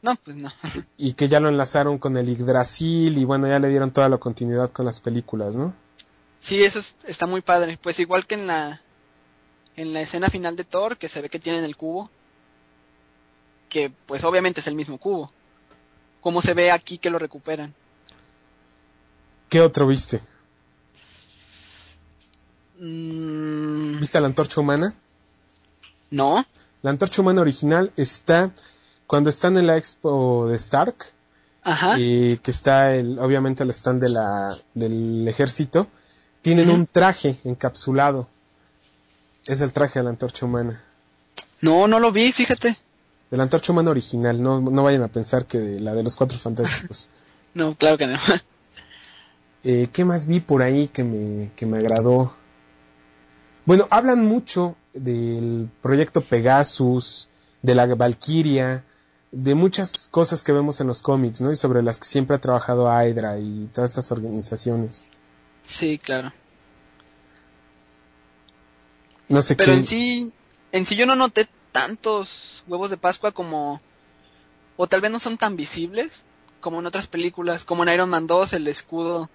No, 0.01 0.15
pues 0.15 0.35
no. 0.35 0.51
Y 0.97 1.13
que 1.13 1.29
ya 1.29 1.39
lo 1.39 1.49
enlazaron 1.49 1.97
con 1.97 2.17
el 2.17 2.27
Yggdrasil 2.27 3.17
y 3.17 3.23
bueno, 3.23 3.47
ya 3.47 3.59
le 3.59 3.69
dieron 3.69 3.91
toda 3.91 4.09
la 4.09 4.17
continuidad 4.17 4.71
con 4.71 4.85
las 4.85 4.99
películas, 4.99 5.55
¿no? 5.55 5.73
Sí, 6.39 6.63
eso 6.63 6.79
es- 6.79 6.95
está 7.07 7.27
muy 7.27 7.41
padre. 7.41 7.77
Pues 7.81 7.99
igual 7.99 8.25
que 8.25 8.35
en 8.35 8.47
la 8.47 8.81
en 9.77 9.93
la 9.93 10.01
escena 10.01 10.29
final 10.29 10.55
de 10.57 10.63
Thor, 10.65 10.97
que 10.97 11.07
se 11.07 11.21
ve 11.21 11.29
que 11.29 11.39
tienen 11.39 11.63
el 11.63 11.77
cubo, 11.77 12.09
que 13.69 13.91
pues 14.05 14.23
obviamente 14.23 14.59
es 14.59 14.67
el 14.67 14.75
mismo 14.75 14.97
cubo. 14.97 15.31
Como 16.21 16.41
se 16.41 16.53
ve 16.53 16.71
aquí 16.71 16.97
que 16.97 17.09
lo 17.09 17.19
recuperan. 17.19 17.73
¿Qué 19.49 19.59
otro 19.59 19.87
viste? 19.87 20.21
Mm, 22.79 23.99
¿Viste 23.99 24.19
la 24.21 24.27
antorcha 24.27 24.61
humana? 24.61 24.93
no. 26.09 26.45
La 26.83 26.89
antorcha 26.89 27.21
humana 27.21 27.41
original 27.41 27.91
está 27.95 28.49
cuando 29.05 29.29
están 29.29 29.55
en 29.55 29.67
la 29.67 29.77
expo 29.77 30.47
de 30.47 30.55
Stark, 30.55 30.95
Ajá. 31.63 31.99
y 31.99 32.37
que 32.37 32.49
está 32.49 32.95
el, 32.95 33.19
obviamente 33.19 33.61
el 33.61 33.69
stand 33.69 34.01
de 34.01 34.09
la, 34.09 34.57
del 34.73 35.27
ejército, 35.27 35.85
tienen 36.41 36.71
un 36.71 36.87
traje 36.87 37.39
encapsulado. 37.43 38.27
Es 39.45 39.61
el 39.61 39.73
traje 39.73 39.99
de 39.99 40.03
la 40.05 40.09
antorcha 40.09 40.47
humana. 40.47 40.81
No, 41.59 41.87
no 41.87 41.99
lo 41.99 42.11
vi, 42.11 42.31
fíjate. 42.31 42.75
De 43.31 43.37
la 43.37 43.43
antorcha 43.43 43.71
humana 43.71 43.89
original, 43.91 44.43
no, 44.43 44.59
no 44.59 44.83
vayan 44.83 45.03
a 45.03 45.07
pensar 45.07 45.45
que 45.45 45.57
de 45.57 45.79
la 45.79 45.93
de 45.93 46.03
los 46.03 46.15
cuatro 46.15 46.37
fantásticos. 46.37 47.09
No, 47.53 47.75
claro 47.75 47.97
que 47.97 48.07
no. 48.07 48.17
Eh, 49.63 49.89
¿Qué 49.93 50.05
más 50.05 50.25
vi 50.25 50.39
por 50.39 50.63
ahí 50.63 50.87
que 50.87 51.03
me, 51.03 51.51
que 51.55 51.67
me 51.67 51.77
agradó? 51.77 52.33
Bueno, 53.65 53.87
hablan 53.91 54.25
mucho 54.25 54.75
del 54.93 55.69
proyecto 55.83 56.21
Pegasus, 56.21 57.29
de 57.61 57.75
la 57.75 57.85
Valkyria, 57.93 58.83
de 59.31 59.53
muchas 59.53 60.07
cosas 60.07 60.43
que 60.43 60.51
vemos 60.51 60.81
en 60.81 60.87
los 60.87 61.01
cómics, 61.03 61.41
¿no? 61.41 61.51
Y 61.51 61.55
sobre 61.55 61.83
las 61.83 61.99
que 61.99 62.05
siempre 62.05 62.35
ha 62.35 62.39
trabajado 62.39 62.87
Hydra 62.87 63.37
y 63.37 63.69
todas 63.71 63.91
estas 63.91 64.11
organizaciones. 64.11 65.07
Sí, 65.67 65.99
claro. 65.99 66.31
No 69.29 69.41
sé 69.41 69.55
Pero 69.55 69.73
qué. 69.73 69.77
en 69.77 69.83
sí, 69.83 70.33
en 70.71 70.85
sí 70.85 70.95
yo 70.95 71.05
no 71.05 71.15
noté 71.15 71.47
tantos 71.71 72.63
huevos 72.67 72.89
de 72.89 72.97
Pascua 72.97 73.31
como, 73.31 73.81
o 74.77 74.87
tal 74.87 75.01
vez 75.01 75.11
no 75.11 75.19
son 75.19 75.37
tan 75.37 75.55
visibles 75.55 76.25
como 76.59 76.79
en 76.79 76.85
otras 76.85 77.07
películas, 77.07 77.65
como 77.65 77.83
en 77.83 77.93
Iron 77.93 78.09
Man 78.09 78.27
2, 78.27 78.53
el 78.53 78.67
escudo 78.67 79.29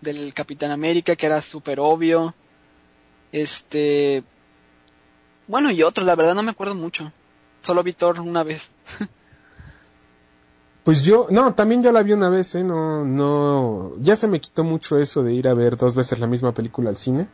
del 0.00 0.32
Capitán 0.34 0.70
América, 0.70 1.16
que 1.16 1.26
era 1.26 1.40
súper 1.42 1.80
obvio. 1.80 2.34
Este, 3.32 4.22
bueno, 5.48 5.70
y 5.70 5.82
otros, 5.82 6.06
la 6.06 6.16
verdad 6.16 6.34
no 6.34 6.42
me 6.42 6.50
acuerdo 6.50 6.74
mucho. 6.74 7.12
Solo 7.62 7.82
vi 7.82 7.92
Thor 7.92 8.20
una 8.20 8.44
vez. 8.44 8.70
Pues 10.82 11.02
yo, 11.02 11.26
no, 11.30 11.54
también 11.54 11.82
yo 11.82 11.92
la 11.92 12.02
vi 12.02 12.14
una 12.14 12.30
vez, 12.30 12.54
¿eh? 12.54 12.64
No, 12.64 13.04
no, 13.04 13.92
ya 13.98 14.16
se 14.16 14.26
me 14.26 14.40
quitó 14.40 14.64
mucho 14.64 14.98
eso 14.98 15.22
de 15.22 15.34
ir 15.34 15.46
a 15.46 15.52
ver 15.52 15.76
dos 15.76 15.94
veces 15.94 16.18
la 16.18 16.26
misma 16.26 16.52
película 16.52 16.88
al 16.88 16.96
cine. 16.96 17.28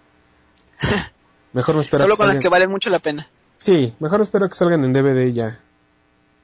Mejor 1.53 1.77
me 1.77 1.81
espero 1.81 2.03
Solo 2.03 2.16
con 2.16 2.27
las 2.27 2.40
que 2.40 2.49
valen 2.49 2.70
mucho 2.70 2.90
la 2.90 2.99
pena. 2.99 3.29
Sí, 3.59 3.95
mejor 4.01 4.21
espero 4.21 4.49
que 4.49 4.55
salgan 4.55 4.85
en 4.85 4.92
DVD 4.92 5.33
ya. 5.33 5.59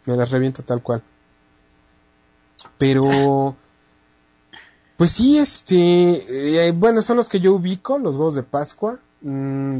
Me 0.07 0.17
las 0.17 0.31
reviento 0.31 0.63
tal 0.63 0.83
cual. 0.83 1.03
Pero, 2.79 3.57
pues 4.97 5.13
sí, 5.13 5.39
este, 5.39 6.67
eh, 6.69 6.73
bueno, 6.73 7.03
son 7.03 7.17
los 7.19 7.29
que 7.29 7.41
yo 7.41 7.53
ubico, 7.55 7.99
los 7.99 8.17
huevos 8.17 8.35
de 8.35 8.43
Pascua. 8.43 8.99
Mm, 9.21 9.79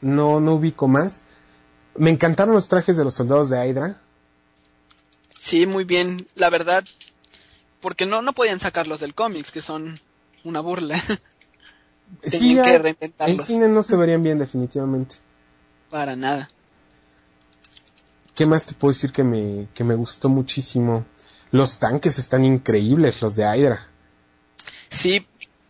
no, 0.00 0.40
no 0.40 0.54
ubico 0.54 0.88
más. 0.88 1.24
Me 1.96 2.10
encantaron 2.10 2.54
los 2.54 2.68
trajes 2.68 2.96
de 2.96 3.04
los 3.04 3.14
soldados 3.14 3.50
de 3.50 3.66
Hydra. 3.68 4.00
Sí, 5.38 5.66
muy 5.66 5.84
bien, 5.84 6.26
la 6.34 6.48
verdad, 6.50 6.84
porque 7.80 8.06
no, 8.06 8.22
no 8.22 8.32
podían 8.32 8.58
sacarlos 8.60 9.00
del 9.00 9.14
cómics, 9.14 9.50
que 9.52 9.62
son 9.62 10.00
una 10.44 10.60
burla. 10.60 11.00
Sí, 12.22 12.38
Tenían 12.38 12.64
que 12.64 12.70
hay- 12.70 12.76
en 12.76 12.82
reinventarlos. 12.82 13.46
cine 13.46 13.68
no 13.68 13.82
se 13.82 13.96
verían 13.96 14.22
bien 14.22 14.38
definitivamente. 14.38 15.16
Para 15.90 16.14
nada. 16.16 16.48
¿Qué 18.34 18.46
más 18.46 18.66
te 18.66 18.74
puedo 18.74 18.92
decir 18.92 19.12
que 19.12 19.24
me, 19.24 19.68
que 19.74 19.84
me 19.84 19.94
gustó 19.94 20.28
muchísimo? 20.28 21.04
Los 21.50 21.78
tanques 21.78 22.18
están 22.18 22.44
increíbles, 22.44 23.22
los 23.22 23.36
de 23.36 23.44
Hydra. 23.44 23.88
Sí, 24.88 25.26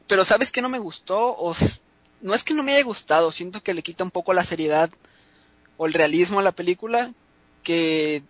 pero 0.06 0.24
¿sabes 0.24 0.50
qué 0.50 0.62
no 0.62 0.68
me 0.68 0.78
gustó? 0.78 1.36
O 1.36 1.54
no 2.22 2.34
es 2.34 2.42
que 2.42 2.54
no 2.54 2.62
me 2.62 2.74
haya 2.74 2.84
gustado, 2.84 3.30
siento 3.32 3.62
que 3.62 3.74
le 3.74 3.82
quita 3.82 4.02
un 4.02 4.10
poco 4.10 4.32
la 4.32 4.44
seriedad 4.44 4.90
o 5.76 5.86
el 5.86 5.92
realismo 5.92 6.40
a 6.40 6.42
la 6.42 6.52
película 6.52 7.12
que 7.62 8.22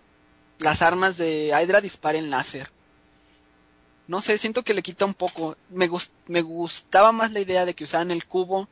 las 0.59 0.83
armas 0.83 1.17
de 1.17 1.49
Hydra 1.49 1.81
disparen 1.81 2.31
láser. 2.31 2.71
No 4.07 4.21
sé, 4.21 4.37
siento 4.37 4.65
que 4.65 4.75
le 4.75 4.83
quita 4.83 5.05
un 5.05 5.15
poco. 5.15 5.57
Me, 5.71 5.89
me 6.27 6.43
gustaba 6.43 7.13
más 7.13 7.33
la 7.33 7.41
idea 7.41 7.65
de 7.65 7.75
que 7.75 7.85
usaran 7.85 8.11
el 8.11 8.27
cubo 8.27 8.69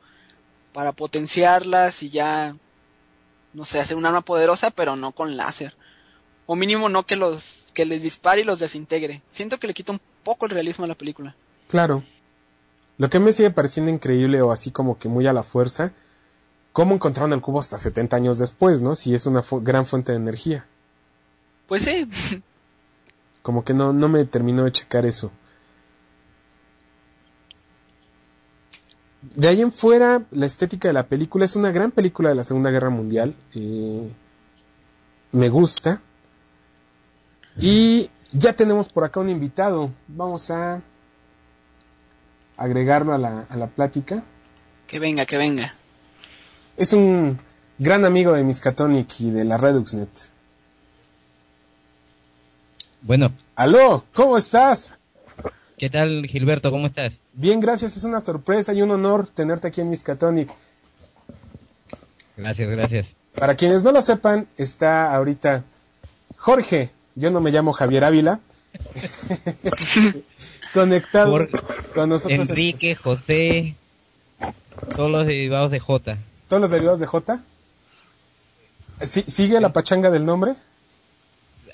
para 0.72 0.92
potenciarlas 0.92 2.02
y 2.02 2.08
ya, 2.08 2.54
no 3.54 3.64
sé, 3.64 3.80
hacer 3.80 3.96
un 3.96 4.06
arma 4.06 4.20
poderosa, 4.22 4.70
pero 4.70 4.96
no 4.96 5.12
con 5.12 5.36
láser. 5.36 5.74
O 6.46 6.56
mínimo 6.56 6.88
no 6.88 7.04
que 7.06 7.16
los 7.16 7.68
que 7.74 7.84
les 7.86 8.02
dispare 8.02 8.40
y 8.40 8.44
los 8.44 8.58
desintegre. 8.58 9.22
Siento 9.30 9.58
que 9.58 9.66
le 9.66 9.74
quita 9.74 9.92
un 9.92 10.00
poco 10.24 10.46
el 10.46 10.50
realismo 10.50 10.84
a 10.84 10.88
la 10.88 10.94
película. 10.96 11.34
Claro. 11.68 12.02
Lo 12.98 13.08
que 13.10 13.18
me 13.20 13.32
sigue 13.32 13.50
pareciendo 13.50 13.90
increíble 13.90 14.42
o 14.42 14.52
así 14.52 14.70
como 14.70 14.98
que 14.98 15.08
muy 15.08 15.26
a 15.26 15.32
la 15.32 15.42
fuerza, 15.42 15.92
cómo 16.72 16.94
encontraron 16.94 17.32
el 17.32 17.40
cubo 17.40 17.58
hasta 17.60 17.78
70 17.78 18.16
años 18.16 18.38
después, 18.38 18.82
¿no? 18.82 18.94
Si 18.94 19.14
es 19.14 19.26
una 19.26 19.42
fu- 19.42 19.60
gran 19.62 19.86
fuente 19.86 20.12
de 20.12 20.18
energía. 20.18 20.66
Pues 21.66 21.84
sí, 21.84 22.08
Como 23.42 23.64
que 23.64 23.74
no, 23.74 23.92
no 23.92 24.08
me 24.08 24.24
terminó 24.24 24.64
de 24.64 24.72
checar 24.72 25.04
eso. 25.06 25.32
De 29.22 29.48
ahí 29.48 29.62
en 29.62 29.72
fuera, 29.72 30.22
la 30.32 30.46
estética 30.46 30.88
de 30.88 30.94
la 30.94 31.04
película 31.06 31.44
es 31.44 31.54
una 31.56 31.70
gran 31.70 31.92
película 31.92 32.28
de 32.30 32.34
la 32.34 32.44
Segunda 32.44 32.70
Guerra 32.70 32.90
Mundial. 32.90 33.34
eh, 33.54 34.10
me 35.32 35.48
gusta. 35.48 36.02
Y 37.56 38.10
ya 38.32 38.54
tenemos 38.54 38.88
por 38.88 39.04
acá 39.04 39.20
un 39.20 39.28
invitado. 39.30 39.90
Vamos 40.08 40.50
a 40.50 40.82
agregarlo 42.56 43.14
a 43.14 43.18
la, 43.18 43.46
a 43.48 43.56
la 43.56 43.66
plática. 43.68 44.22
que 44.86 44.98
venga, 44.98 45.24
que 45.24 45.36
venga. 45.36 45.72
Es 46.76 46.92
un 46.92 47.38
gran 47.78 48.04
amigo 48.04 48.32
de 48.32 48.42
Miskatonic 48.42 49.20
y 49.20 49.30
de 49.30 49.44
la 49.44 49.56
Reduxnet. 49.56 50.30
Bueno, 53.02 53.32
Aló, 53.56 54.04
¿cómo 54.14 54.36
estás? 54.36 54.94
¿Qué 55.82 55.90
tal 55.90 56.26
Gilberto? 56.28 56.70
¿Cómo 56.70 56.86
estás? 56.86 57.12
Bien, 57.32 57.58
gracias. 57.58 57.96
Es 57.96 58.04
una 58.04 58.20
sorpresa 58.20 58.72
y 58.72 58.82
un 58.82 58.92
honor 58.92 59.28
tenerte 59.28 59.66
aquí 59.66 59.80
en 59.80 59.90
Miskatonic. 59.90 60.48
Gracias, 62.36 62.70
gracias. 62.70 63.06
Para 63.34 63.56
quienes 63.56 63.82
no 63.82 63.90
lo 63.90 64.00
sepan, 64.00 64.46
está 64.56 65.12
ahorita 65.12 65.64
Jorge. 66.36 66.90
Yo 67.16 67.32
no 67.32 67.40
me 67.40 67.50
llamo 67.50 67.72
Javier 67.72 68.04
Ávila. 68.04 68.38
Conectado 70.72 71.32
Por- 71.32 71.50
con 71.94 72.10
nosotros. 72.10 72.48
Enrique, 72.48 72.94
José, 72.94 73.74
todos 74.94 75.10
los 75.10 75.26
derivados 75.26 75.72
de 75.72 75.80
J. 75.80 76.16
¿Todos 76.46 76.62
los 76.62 76.70
derivados 76.70 77.00
de 77.00 77.06
J? 77.06 77.42
¿Sí- 79.00 79.24
¿Sigue 79.26 79.60
la 79.60 79.72
pachanga 79.72 80.10
del 80.12 80.24
nombre? 80.24 80.52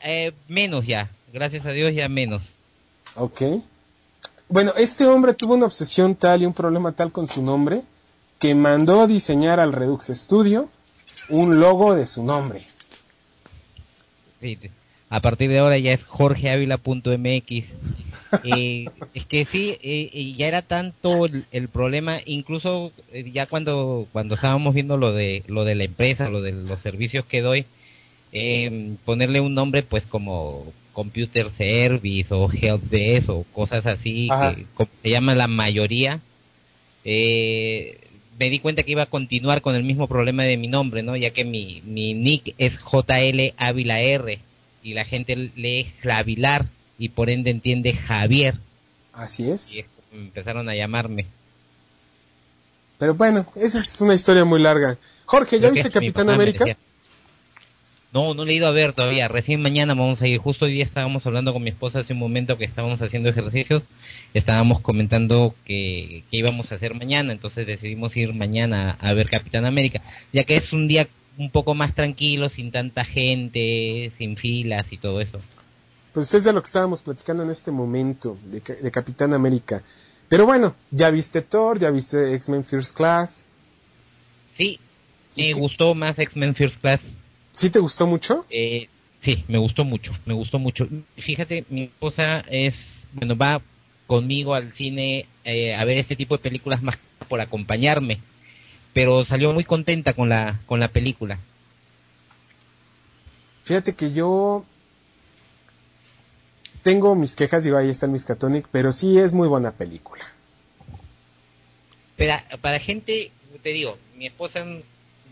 Eh, 0.03 0.33
menos 0.49 0.87
ya, 0.87 1.11
gracias 1.31 1.66
a 1.66 1.73
Dios 1.73 1.92
ya 1.94 2.09
menos. 2.09 2.42
Ok. 3.16 3.42
Bueno, 4.48 4.72
este 4.76 5.06
hombre 5.06 5.34
tuvo 5.34 5.54
una 5.54 5.66
obsesión 5.66 6.14
tal 6.14 6.42
y 6.42 6.46
un 6.46 6.54
problema 6.54 6.92
tal 6.92 7.12
con 7.12 7.26
su 7.26 7.42
nombre 7.42 7.82
que 8.38 8.54
mandó 8.54 9.06
diseñar 9.06 9.61
al 9.61 9.72
Redux 9.72 10.06
Studio 10.06 10.68
un 11.28 11.61
logo 11.61 11.94
de 11.94 12.06
su 12.06 12.24
nombre. 12.24 12.64
Sí, 14.40 14.58
a 15.11 15.20
partir 15.20 15.50
de 15.50 15.58
ahora 15.58 15.76
ya 15.78 15.92
es 15.92 16.04
jorgeavila.mx. 16.04 17.64
Eh, 18.44 18.87
es 19.14 19.26
que 19.26 19.44
sí, 19.44 19.76
eh, 19.82 20.11
eh, 20.12 20.34
ya 20.37 20.46
era 20.46 20.62
tanto 20.62 21.26
el, 21.26 21.44
el 21.50 21.68
problema, 21.68 22.18
incluso 22.24 22.92
eh, 23.12 23.30
ya 23.30 23.46
cuando 23.46 24.06
cuando 24.12 24.34
estábamos 24.34 24.72
viendo 24.72 24.96
lo 24.96 25.12
de 25.12 25.44
lo 25.46 25.64
de 25.64 25.74
la 25.74 25.84
empresa, 25.84 26.30
lo 26.30 26.40
de 26.40 26.52
los 26.52 26.80
servicios 26.80 27.26
que 27.26 27.42
doy, 27.42 27.66
ponerle 29.04 29.40
un 29.40 29.54
nombre 29.54 29.82
pues 29.82 30.06
como 30.06 30.72
Computer 30.98 31.48
Service 31.48 32.34
o 32.34 32.50
Helpdesk 32.50 33.30
o 33.30 33.44
cosas 33.52 33.87
así, 33.87 34.28
que 34.28 34.66
como 34.74 34.90
se 35.00 35.11
llama 35.11 35.37
la 35.37 35.46
mayoría, 35.46 36.20
eh, 37.04 38.00
me 38.37 38.50
di 38.50 38.58
cuenta 38.58 38.82
que 38.82 38.90
iba 38.90 39.04
a 39.04 39.06
continuar 39.06 39.62
con 39.62 39.76
el 39.76 39.84
mismo 39.84 40.08
problema 40.08 40.42
de 40.42 40.56
mi 40.56 40.66
nombre, 40.66 41.04
¿no? 41.04 41.14
Ya 41.14 41.30
que 41.30 41.44
mi, 41.44 41.82
mi 41.84 42.14
nick 42.14 42.52
es 42.58 42.80
JL 42.80 43.54
Ávila 43.58 44.00
R 44.00 44.40
y 44.82 44.94
la 44.94 45.04
gente 45.04 45.37
lee 45.54 45.92
Javilar 46.02 46.66
y 46.98 47.11
por 47.11 47.30
ende 47.30 47.52
entiende 47.52 47.92
Javier 47.92 48.56
Así 49.12 49.44
y 49.44 49.50
es. 49.50 49.76
es 49.76 49.87
como 50.11 50.20
empezaron 50.20 50.68
a 50.68 50.74
llamarme. 50.74 51.26
Pero 52.98 53.14
bueno, 53.14 53.46
esa 53.54 53.78
es 53.78 54.00
una 54.00 54.14
historia 54.14 54.44
muy 54.44 54.58
larga. 54.58 54.98
Jorge, 55.26 55.61
¿ya 55.61 55.70
Creo 55.70 55.74
viste 55.74 55.92
Capitán 55.92 56.28
América? 56.28 56.76
No, 58.12 58.33
no 58.33 58.44
le 58.47 58.53
he 58.53 58.57
ido 58.57 58.66
a 58.66 58.71
ver 58.73 58.94
todavía. 58.94 59.29
Recién 59.29 59.61
mañana 59.61 59.92
vamos 59.94 60.23
a 60.23 60.27
ir. 60.27 60.38
Justo 60.38 60.64
hoy 60.64 60.73
día 60.73 60.85
estábamos 60.85 61.27
hablando 61.27 61.53
con 61.53 61.62
mi 61.62 61.71
esposa 61.71 62.01
hace 62.01 62.14
un 62.14 62.18
momento 62.18 62.57
que 62.57 62.64
estábamos 62.64 63.03
haciendo 63.03 63.29
ejercicios. 63.29 63.83
Estábamos 64.33 64.81
comentando 64.81 65.55
que, 65.66 66.25
que 66.31 66.37
íbamos 66.38 66.73
a 66.73 66.77
hacer 66.77 66.94
mañana. 66.94 67.33
Entonces 67.33 67.66
decidimos 67.66 68.16
ir 68.16 68.33
mañana 68.33 68.97
a 69.01 69.12
ver 69.12 69.29
Capitán 69.29 69.66
América. 69.66 70.01
Ya 70.33 70.44
que 70.44 70.57
es 70.57 70.73
un 70.73 70.88
día 70.88 71.07
un 71.37 71.51
poco 71.51 71.75
más 71.75 71.94
tranquilo, 71.94 72.49
sin 72.49 72.73
tanta 72.73 73.05
gente, 73.05 74.11
sin 74.16 74.37
filas 74.38 74.90
y 74.90 74.97
todo 74.97 75.21
eso. 75.21 75.38
Pues 76.14 76.33
es 76.33 76.44
de 76.44 76.53
lo 76.55 76.62
que 76.62 76.66
estábamos 76.66 77.03
platicando 77.03 77.42
en 77.42 77.51
este 77.51 77.71
momento, 77.71 78.38
de, 78.44 78.62
ca- 78.62 78.75
de 78.75 78.90
Capitán 78.90 79.35
América. 79.35 79.83
Pero 80.31 80.47
bueno, 80.47 80.75
ya 80.90 81.11
viste 81.11 81.42
Thor, 81.42 81.79
ya 81.79 81.90
viste 81.90 82.35
X-Men 82.35 82.64
First 82.64 82.97
Class. 82.97 83.49
Sí, 84.57 84.81
¿Y 85.37 85.42
me 85.49 85.53
qué? 85.53 85.61
gustó 85.61 85.94
más 85.94 86.18
X-Men 86.18 86.55
First 86.55 86.81
Class. 86.81 87.01
¿Sí 87.59 87.71
te 87.71 87.81
gustó 87.81 88.07
mucho? 88.07 88.47
Eh, 88.51 88.88
sí, 89.21 89.44
me 89.49 89.59
gustó 89.59 89.83
mucho, 89.83 90.12
me 90.27 90.35
gustó 90.35 90.61
mucho. 90.61 90.87
Fíjate, 91.16 91.64
mi 91.71 91.83
esposa 91.83 92.44
es, 92.49 92.77
bueno, 93.12 93.37
va 93.37 93.61
conmigo 94.07 94.55
al 94.55 94.73
cine 94.73 95.27
eh, 95.42 95.75
a 95.75 95.85
ver 95.85 95.99
este 95.99 96.14
tipo 96.14 96.37
de 96.37 96.42
películas 96.44 96.85
más 96.85 96.97
por 97.29 97.40
acompañarme, 97.40 98.21
pero 98.92 99.25
salió 99.25 99.53
muy 99.53 99.64
contenta 99.64 100.12
con 100.12 100.29
la 100.29 100.61
con 100.66 100.79
la 100.79 100.87
película. 100.87 101.40
Fíjate 103.64 103.97
que 103.97 104.12
yo 104.12 104.64
tengo 106.85 107.16
mis 107.16 107.35
quejas, 107.35 107.64
digo, 107.64 107.77
ahí 107.77 107.90
está 107.90 108.07
el 108.07 108.12
Miskatonic, 108.12 108.68
pero 108.71 108.92
sí 108.92 109.18
es 109.18 109.35
muy 109.35 109.49
buena 109.49 109.73
película. 109.73 110.25
Pero 112.16 112.35
para 112.61 112.79
gente, 112.79 113.33
te 113.64 113.71
digo, 113.71 113.99
mi 114.16 114.29
esposa 114.29 114.64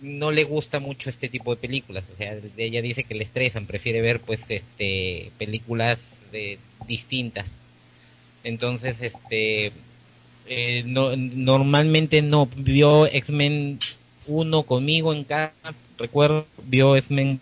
no 0.07 0.31
le 0.31 0.45
gusta 0.45 0.79
mucho 0.79 1.11
este 1.11 1.29
tipo 1.29 1.55
de 1.55 1.61
películas, 1.61 2.05
o 2.15 2.17
sea, 2.17 2.39
ella 2.57 2.81
dice 2.81 3.03
que 3.03 3.17
le 3.17 3.25
estresan, 3.25 3.67
prefiere 3.67 4.01
ver 4.01 4.21
pues 4.21 4.41
este 4.49 5.33
películas 5.37 5.99
de 6.31 6.59
distintas. 6.87 7.47
Entonces, 8.45 8.97
este 9.03 9.73
eh, 10.47 10.85
no, 10.87 11.17
normalmente 11.17 12.23
no 12.23 12.49
vio 12.57 13.07
X-Men 13.07 13.81
1 14.29 14.63
conmigo 14.63 15.13
en 15.13 15.25
casa, 15.25 15.53
recuerdo, 15.99 16.47
vio 16.65 16.95
X-Men 16.97 17.41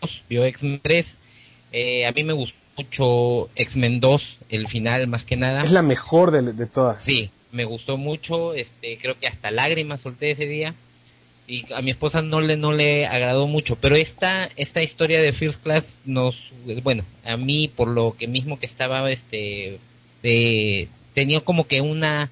2, 0.00 0.22
vio 0.28 0.44
X-Men 0.44 0.80
3. 0.80 1.06
Eh, 1.72 2.06
a 2.06 2.12
mí 2.12 2.22
me 2.22 2.34
gustó 2.34 2.56
mucho 2.76 3.50
X-Men 3.56 3.98
2, 3.98 4.36
el 4.50 4.68
final 4.68 5.08
más 5.08 5.24
que 5.24 5.34
nada. 5.34 5.60
Es 5.62 5.72
la 5.72 5.82
mejor 5.82 6.30
de, 6.30 6.52
de 6.52 6.66
todas. 6.66 7.04
Sí, 7.04 7.30
me 7.50 7.64
gustó 7.64 7.96
mucho, 7.96 8.54
este, 8.54 8.96
creo 8.98 9.18
que 9.18 9.26
hasta 9.26 9.50
lágrimas 9.50 10.02
solté 10.02 10.30
ese 10.30 10.46
día. 10.46 10.76
Y 11.48 11.72
a 11.72 11.80
mi 11.80 11.92
esposa 11.92 12.22
no 12.22 12.40
le, 12.40 12.56
no 12.56 12.72
le 12.72 13.06
agradó 13.06 13.46
mucho, 13.46 13.76
pero 13.76 13.94
esta, 13.94 14.50
esta 14.56 14.82
historia 14.82 15.22
de 15.22 15.32
First 15.32 15.62
Class 15.62 16.00
nos, 16.04 16.36
bueno, 16.82 17.04
a 17.24 17.36
mí 17.36 17.68
por 17.68 17.86
lo 17.88 18.16
que 18.18 18.26
mismo 18.26 18.58
que 18.58 18.66
estaba, 18.66 19.08
este, 19.12 19.78
de, 20.24 20.88
tenía 21.14 21.40
como 21.40 21.68
que 21.68 21.80
una, 21.80 22.30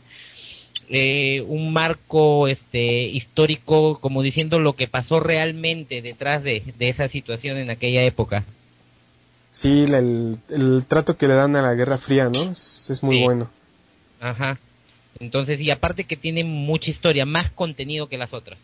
eh, 0.89 1.43
un 1.47 1.73
marco, 1.73 2.49
este, 2.49 3.05
histórico, 3.05 4.01
como 4.01 4.21
diciendo 4.23 4.59
lo 4.59 4.73
que 4.75 4.89
pasó 4.89 5.21
realmente 5.21 6.03
detrás 6.03 6.43
de, 6.43 6.65
de 6.77 6.89
esa 6.89 7.07
situación 7.07 7.57
en 7.59 7.71
aquella 7.71 8.03
época. 8.03 8.45
Sí, 9.53 9.85
el, 9.85 10.37
el 10.51 10.85
trato 10.87 11.17
que 11.17 11.29
le 11.29 11.35
dan 11.35 11.55
a 11.55 11.63
la 11.63 11.75
Guerra 11.75 11.99
Fría, 11.99 12.29
¿no? 12.29 12.51
Es, 12.51 12.91
es 12.91 13.05
muy 13.05 13.19
Sí. 13.19 13.23
bueno. 13.23 13.49
Ajá. 14.21 14.59
Entonces, 15.21 15.61
y 15.61 15.71
aparte 15.71 16.03
que 16.03 16.17
tiene 16.17 16.43
mucha 16.43 16.91
historia, 16.91 17.25
más 17.25 17.51
contenido 17.53 18.09
que 18.09 18.19
las 18.19 18.33
otras. 18.35 18.59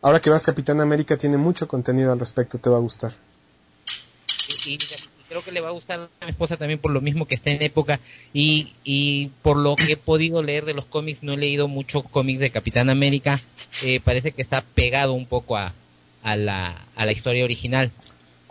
Ahora 0.00 0.20
que 0.20 0.30
vas 0.30 0.44
Capitán 0.44 0.80
América 0.80 1.16
tiene 1.16 1.36
mucho 1.36 1.66
contenido 1.66 2.12
al 2.12 2.20
respecto, 2.20 2.58
te 2.58 2.70
va 2.70 2.76
a 2.76 2.80
gustar. 2.80 3.12
y, 4.66 4.72
y 4.74 4.78
creo 5.28 5.42
que 5.42 5.52
le 5.52 5.60
va 5.60 5.68
a 5.68 5.72
gustar 5.72 6.08
a 6.20 6.24
mi 6.24 6.30
esposa 6.30 6.56
también 6.56 6.78
por 6.80 6.90
lo 6.90 7.00
mismo 7.00 7.26
que 7.26 7.34
está 7.34 7.50
en 7.50 7.62
época 7.62 8.00
y, 8.32 8.72
y 8.84 9.28
por 9.42 9.56
lo 9.58 9.76
que 9.76 9.92
he 9.92 9.96
podido 9.96 10.42
leer 10.42 10.64
de 10.64 10.74
los 10.74 10.86
cómics, 10.86 11.22
no 11.22 11.34
he 11.34 11.36
leído 11.36 11.68
mucho 11.68 12.02
cómics 12.02 12.40
de 12.40 12.50
Capitán 12.50 12.88
América, 12.90 13.38
eh, 13.82 14.00
parece 14.00 14.32
que 14.32 14.42
está 14.42 14.62
pegado 14.62 15.12
un 15.12 15.26
poco 15.26 15.56
a, 15.56 15.74
a, 16.22 16.36
la, 16.36 16.86
a 16.96 17.04
la 17.06 17.12
historia 17.12 17.44
original. 17.44 17.90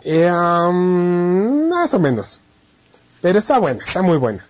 Eh, 0.04 0.28
am, 0.30 1.68
más 1.68 1.92
o 1.94 1.98
menos. 1.98 2.40
Pero 3.20 3.38
está 3.38 3.58
buena, 3.58 3.82
está 3.82 4.02
muy 4.02 4.16
buena. 4.16 4.46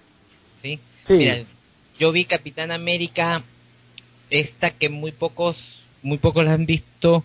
¿sí? 0.60 0.78
Sí. 1.02 1.16
Mira, 1.16 1.38
yo 1.98 2.12
vi 2.12 2.26
Capitán 2.26 2.70
América, 2.70 3.42
esta 4.28 4.70
que 4.70 4.90
muy 4.90 5.12
pocos, 5.12 5.82
muy 6.02 6.18
pocos 6.18 6.44
la 6.44 6.52
han 6.52 6.66
visto, 6.66 7.24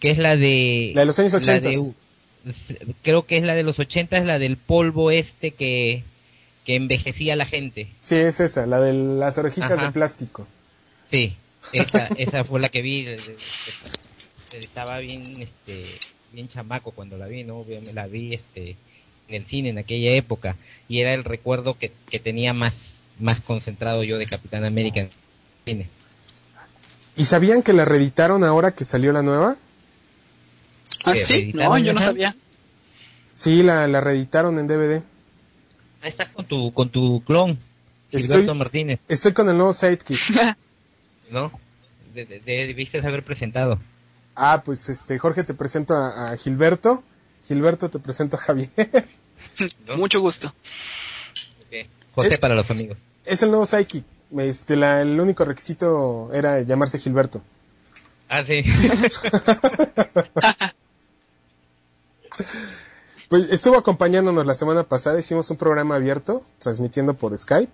que 0.00 0.10
es 0.10 0.18
la 0.18 0.36
de... 0.36 0.92
La 0.94 1.02
de 1.02 1.06
los 1.06 1.18
años 1.18 1.32
la 1.32 1.38
80. 1.38 1.68
de- 1.70 1.94
creo 3.02 3.26
que 3.26 3.36
es 3.38 3.42
la 3.42 3.54
de 3.54 3.62
los 3.62 3.78
80, 3.78 4.18
es 4.18 4.24
la 4.24 4.38
del 4.38 4.56
polvo 4.56 5.10
este 5.10 5.52
que, 5.52 6.02
que 6.64 6.76
envejecía 6.76 7.32
a 7.32 7.36
la 7.36 7.46
gente. 7.46 7.88
Sí, 8.00 8.16
es 8.16 8.40
esa, 8.40 8.66
la 8.66 8.80
de 8.80 8.92
las 8.92 9.38
orejitas 9.38 9.72
Ajá. 9.72 9.86
de 9.86 9.92
plástico. 9.92 10.46
Sí, 11.10 11.34
esa, 11.72 12.06
esa 12.18 12.44
fue 12.44 12.60
la 12.60 12.68
que 12.68 12.82
vi. 12.82 13.06
Estaba 14.52 14.98
bien, 14.98 15.22
este, 15.40 15.84
bien 16.32 16.48
chamaco 16.48 16.92
cuando 16.92 17.16
la 17.16 17.26
vi, 17.26 17.44
¿no? 17.44 17.64
Me 17.84 17.92
la 17.92 18.06
vi, 18.06 18.34
este, 18.34 18.76
en 19.28 19.34
el 19.36 19.46
cine 19.46 19.70
en 19.70 19.78
aquella 19.78 20.12
época 20.12 20.56
y 20.88 21.00
era 21.00 21.14
el 21.14 21.24
recuerdo 21.24 21.78
que, 21.78 21.90
que 22.10 22.18
tenía 22.18 22.52
más, 22.52 22.74
más 23.18 23.40
concentrado 23.40 24.04
yo 24.04 24.18
de 24.18 24.26
Capitán 24.26 24.64
América 24.64 25.00
en 25.00 25.06
el 25.06 25.12
cine. 25.64 25.86
¿Y 27.16 27.24
sabían 27.26 27.62
que 27.62 27.72
la 27.72 27.84
reeditaron 27.84 28.42
ahora 28.44 28.74
que 28.74 28.84
salió 28.84 29.12
la 29.12 29.22
nueva? 29.22 29.56
¿Ah, 31.04 31.12
¿Que 31.12 31.24
sí? 31.24 31.52
No, 31.54 31.76
yo 31.78 31.92
no 31.92 32.00
sabía. 32.00 32.34
Sí, 33.34 33.62
la, 33.62 33.86
la 33.88 34.00
reeditaron 34.00 34.58
en 34.58 34.66
DVD. 34.66 35.02
Ahí 36.02 36.10
estás 36.10 36.28
con 36.30 36.46
tu, 36.46 36.72
con 36.72 36.90
tu 36.90 37.22
clon, 37.24 37.58
Estoy, 38.10 38.28
Gilberto 38.32 38.54
Martínez, 38.54 39.00
estoy 39.08 39.32
con 39.32 39.48
el 39.48 39.56
nuevo 39.56 39.72
Sidekick. 39.72 40.18
¿no? 41.30 41.50
De- 42.14 42.26
de- 42.26 42.40
debiste 42.44 42.98
haber 42.98 43.24
presentado. 43.24 43.80
Ah, 44.36 44.62
pues 44.64 44.88
este, 44.88 45.18
Jorge 45.18 45.44
te 45.44 45.54
presento 45.54 45.94
a, 45.94 46.30
a 46.32 46.36
Gilberto. 46.36 47.02
Gilberto 47.44 47.88
te 47.90 47.98
presento 47.98 48.36
a 48.36 48.40
Javier. 48.40 48.68
¿no? 49.88 49.96
Mucho 49.96 50.20
gusto. 50.20 50.52
José 52.14 52.34
Eh, 52.34 52.38
para 52.38 52.54
los 52.54 52.70
amigos. 52.70 52.96
es 53.24 53.42
el 53.42 53.50
nuevo 53.50 53.66
Sidekick. 53.66 54.04
Este, 54.36 54.76
la, 54.76 55.02
el 55.02 55.20
único 55.20 55.44
requisito 55.44 56.30
era 56.32 56.60
llamarse 56.60 56.98
Gilberto. 56.98 57.42
Ah, 58.28 58.44
sí. 58.44 58.62
Pues 63.28 63.50
estuvo 63.50 63.76
acompañándonos 63.76 64.46
la 64.46 64.54
semana 64.54 64.84
pasada, 64.84 65.18
hicimos 65.18 65.50
un 65.50 65.56
programa 65.56 65.96
abierto, 65.96 66.42
transmitiendo 66.58 67.14
por 67.14 67.36
Skype. 67.36 67.72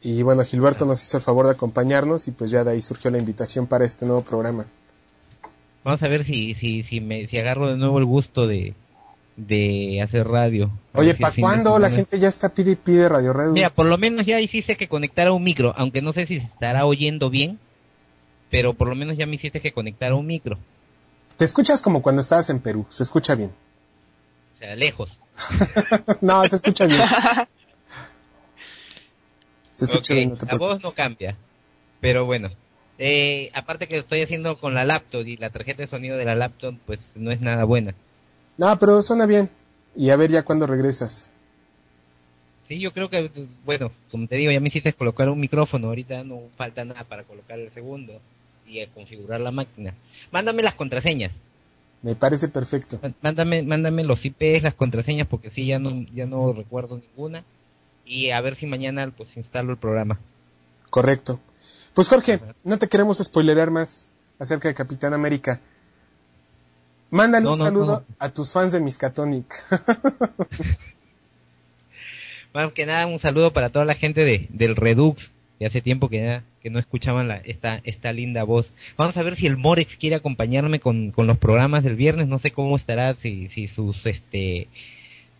Y 0.00 0.22
bueno, 0.22 0.44
Gilberto 0.44 0.86
nos 0.86 1.02
hizo 1.02 1.16
el 1.16 1.22
favor 1.22 1.46
de 1.46 1.52
acompañarnos 1.52 2.28
y 2.28 2.30
pues 2.30 2.50
ya 2.50 2.62
de 2.62 2.70
ahí 2.70 2.80
surgió 2.80 3.10
la 3.10 3.18
invitación 3.18 3.66
para 3.66 3.84
este 3.84 4.06
nuevo 4.06 4.22
programa. 4.22 4.66
Vamos 5.84 6.02
a 6.02 6.08
ver 6.08 6.24
si, 6.24 6.54
si, 6.54 6.82
si 6.82 7.00
me, 7.00 7.26
si 7.26 7.38
agarro 7.38 7.68
de 7.68 7.76
nuevo 7.76 7.98
el 7.98 8.04
gusto 8.04 8.46
de, 8.46 8.74
de 9.38 10.02
hacer 10.02 10.26
radio. 10.26 10.70
Oye, 10.94 11.14
¿para 11.14 11.34
cuándo? 11.34 11.78
La 11.78 11.90
gente 11.90 12.18
ya 12.18 12.26
está 12.26 12.48
pide 12.48 12.72
y 12.72 12.76
pide 12.76 13.08
Radio 13.08 13.32
Red. 13.32 13.50
Mira, 13.50 13.70
por 13.70 13.86
lo 13.86 13.96
menos 13.96 14.26
ya 14.26 14.40
hiciste 14.40 14.76
que 14.76 14.88
conectara 14.88 15.32
un 15.32 15.44
micro, 15.44 15.72
aunque 15.76 16.02
no 16.02 16.12
sé 16.12 16.26
si 16.26 16.40
se 16.40 16.46
estará 16.46 16.84
oyendo 16.84 17.30
bien, 17.30 17.60
pero 18.50 18.74
por 18.74 18.88
lo 18.88 18.96
menos 18.96 19.16
ya 19.16 19.26
me 19.26 19.36
hiciste 19.36 19.60
que 19.60 19.72
conectara 19.72 20.16
un 20.16 20.26
micro. 20.26 20.58
Te 21.36 21.44
escuchas 21.44 21.80
como 21.80 22.02
cuando 22.02 22.20
estabas 22.20 22.50
en 22.50 22.58
Perú, 22.58 22.84
se 22.88 23.04
escucha 23.04 23.36
bien. 23.36 23.52
O 24.56 24.58
sea, 24.58 24.74
lejos. 24.74 25.20
no, 26.20 26.46
se 26.48 26.56
escucha 26.56 26.86
bien. 26.86 27.00
Se 29.72 29.84
escucha 29.84 30.14
bien, 30.14 30.30
no 30.30 30.36
te 30.36 30.46
la 30.46 30.56
voz 30.56 30.82
no 30.82 30.90
cambia. 30.90 31.36
Pero 32.00 32.26
bueno. 32.26 32.50
Eh, 33.00 33.52
aparte 33.54 33.86
que 33.86 33.94
lo 33.94 34.00
estoy 34.00 34.22
haciendo 34.22 34.58
con 34.58 34.74
la 34.74 34.84
laptop 34.84 35.24
y 35.24 35.36
la 35.36 35.50
tarjeta 35.50 35.82
de 35.82 35.86
sonido 35.86 36.16
de 36.16 36.24
la 36.24 36.34
laptop 36.34 36.74
pues 36.84 36.98
no 37.14 37.30
es 37.30 37.40
nada 37.40 37.62
buena. 37.62 37.94
No, 38.58 38.78
pero 38.78 39.00
suena 39.02 39.24
bien. 39.26 39.48
Y 39.96 40.10
a 40.10 40.16
ver 40.16 40.30
ya 40.30 40.42
cuando 40.44 40.66
regresas. 40.66 41.32
Sí, 42.68 42.78
yo 42.80 42.92
creo 42.92 43.08
que, 43.08 43.30
bueno, 43.64 43.90
como 44.10 44.26
te 44.26 44.36
digo, 44.36 44.52
ya 44.52 44.60
me 44.60 44.68
hiciste 44.68 44.92
colocar 44.92 45.28
un 45.30 45.40
micrófono, 45.40 45.88
ahorita 45.88 46.22
no 46.24 46.42
falta 46.56 46.84
nada 46.84 47.02
para 47.04 47.24
colocar 47.24 47.58
el 47.58 47.70
segundo 47.70 48.20
y 48.66 48.84
configurar 48.88 49.40
la 49.40 49.50
máquina. 49.50 49.94
Mándame 50.30 50.62
las 50.62 50.74
contraseñas, 50.74 51.32
Me 52.02 52.14
parece 52.14 52.48
perfecto. 52.48 52.98
Má- 53.02 53.14
mándame, 53.22 53.62
mándame 53.62 54.04
los 54.04 54.24
IPs, 54.24 54.62
las 54.62 54.74
contraseñas, 54.74 55.26
porque 55.26 55.50
sí, 55.50 55.66
ya 55.66 55.78
no, 55.78 56.04
ya 56.12 56.26
no 56.26 56.52
recuerdo 56.52 56.98
ninguna. 56.98 57.42
Y 58.04 58.30
a 58.30 58.40
ver 58.40 58.54
si 58.54 58.66
mañana 58.66 59.10
pues 59.16 59.36
instalo 59.36 59.72
el 59.72 59.78
programa. 59.78 60.18
Correcto. 60.90 61.40
Pues 61.94 62.08
Jorge, 62.08 62.38
no 62.64 62.78
te 62.78 62.88
queremos 62.88 63.18
spoilerar 63.18 63.70
más 63.70 64.10
acerca 64.38 64.68
de 64.68 64.74
Capitán 64.74 65.14
América. 65.14 65.60
Mándale 67.10 67.44
No, 67.44 67.52
un 67.52 67.58
no, 67.58 67.64
saludo 67.64 68.04
no. 68.08 68.14
a 68.18 68.28
tus 68.30 68.52
fans 68.52 68.72
de 68.72 68.80
Miskatonic. 68.80 69.46
Más 72.54 72.72
que 72.72 72.86
nada, 72.86 73.06
un 73.06 73.18
saludo 73.18 73.52
para 73.52 73.70
toda 73.70 73.84
la 73.84 73.94
gente 73.94 74.24
de, 74.24 74.46
del 74.50 74.74
Redux, 74.76 75.30
que 75.58 75.66
hace 75.66 75.80
tiempo 75.82 76.08
que, 76.08 76.22
ya- 76.22 76.42
que 76.62 76.70
no 76.70 76.78
escuchaban 76.78 77.28
la, 77.28 77.36
esta, 77.36 77.80
esta 77.84 78.12
linda 78.12 78.42
voz. 78.44 78.72
Vamos 78.96 79.16
a 79.16 79.22
ver 79.22 79.36
si 79.36 79.46
el 79.46 79.56
Morex 79.56 79.96
quiere 79.96 80.16
acompañarme 80.16 80.80
con, 80.80 81.10
con 81.12 81.26
los 81.26 81.38
programas 81.38 81.84
del 81.84 81.94
viernes, 81.96 82.26
no 82.26 82.38
sé 82.38 82.50
cómo 82.50 82.76
estará, 82.76 83.14
si, 83.14 83.48
si 83.48 83.68
sus, 83.68 84.06
este, 84.06 84.66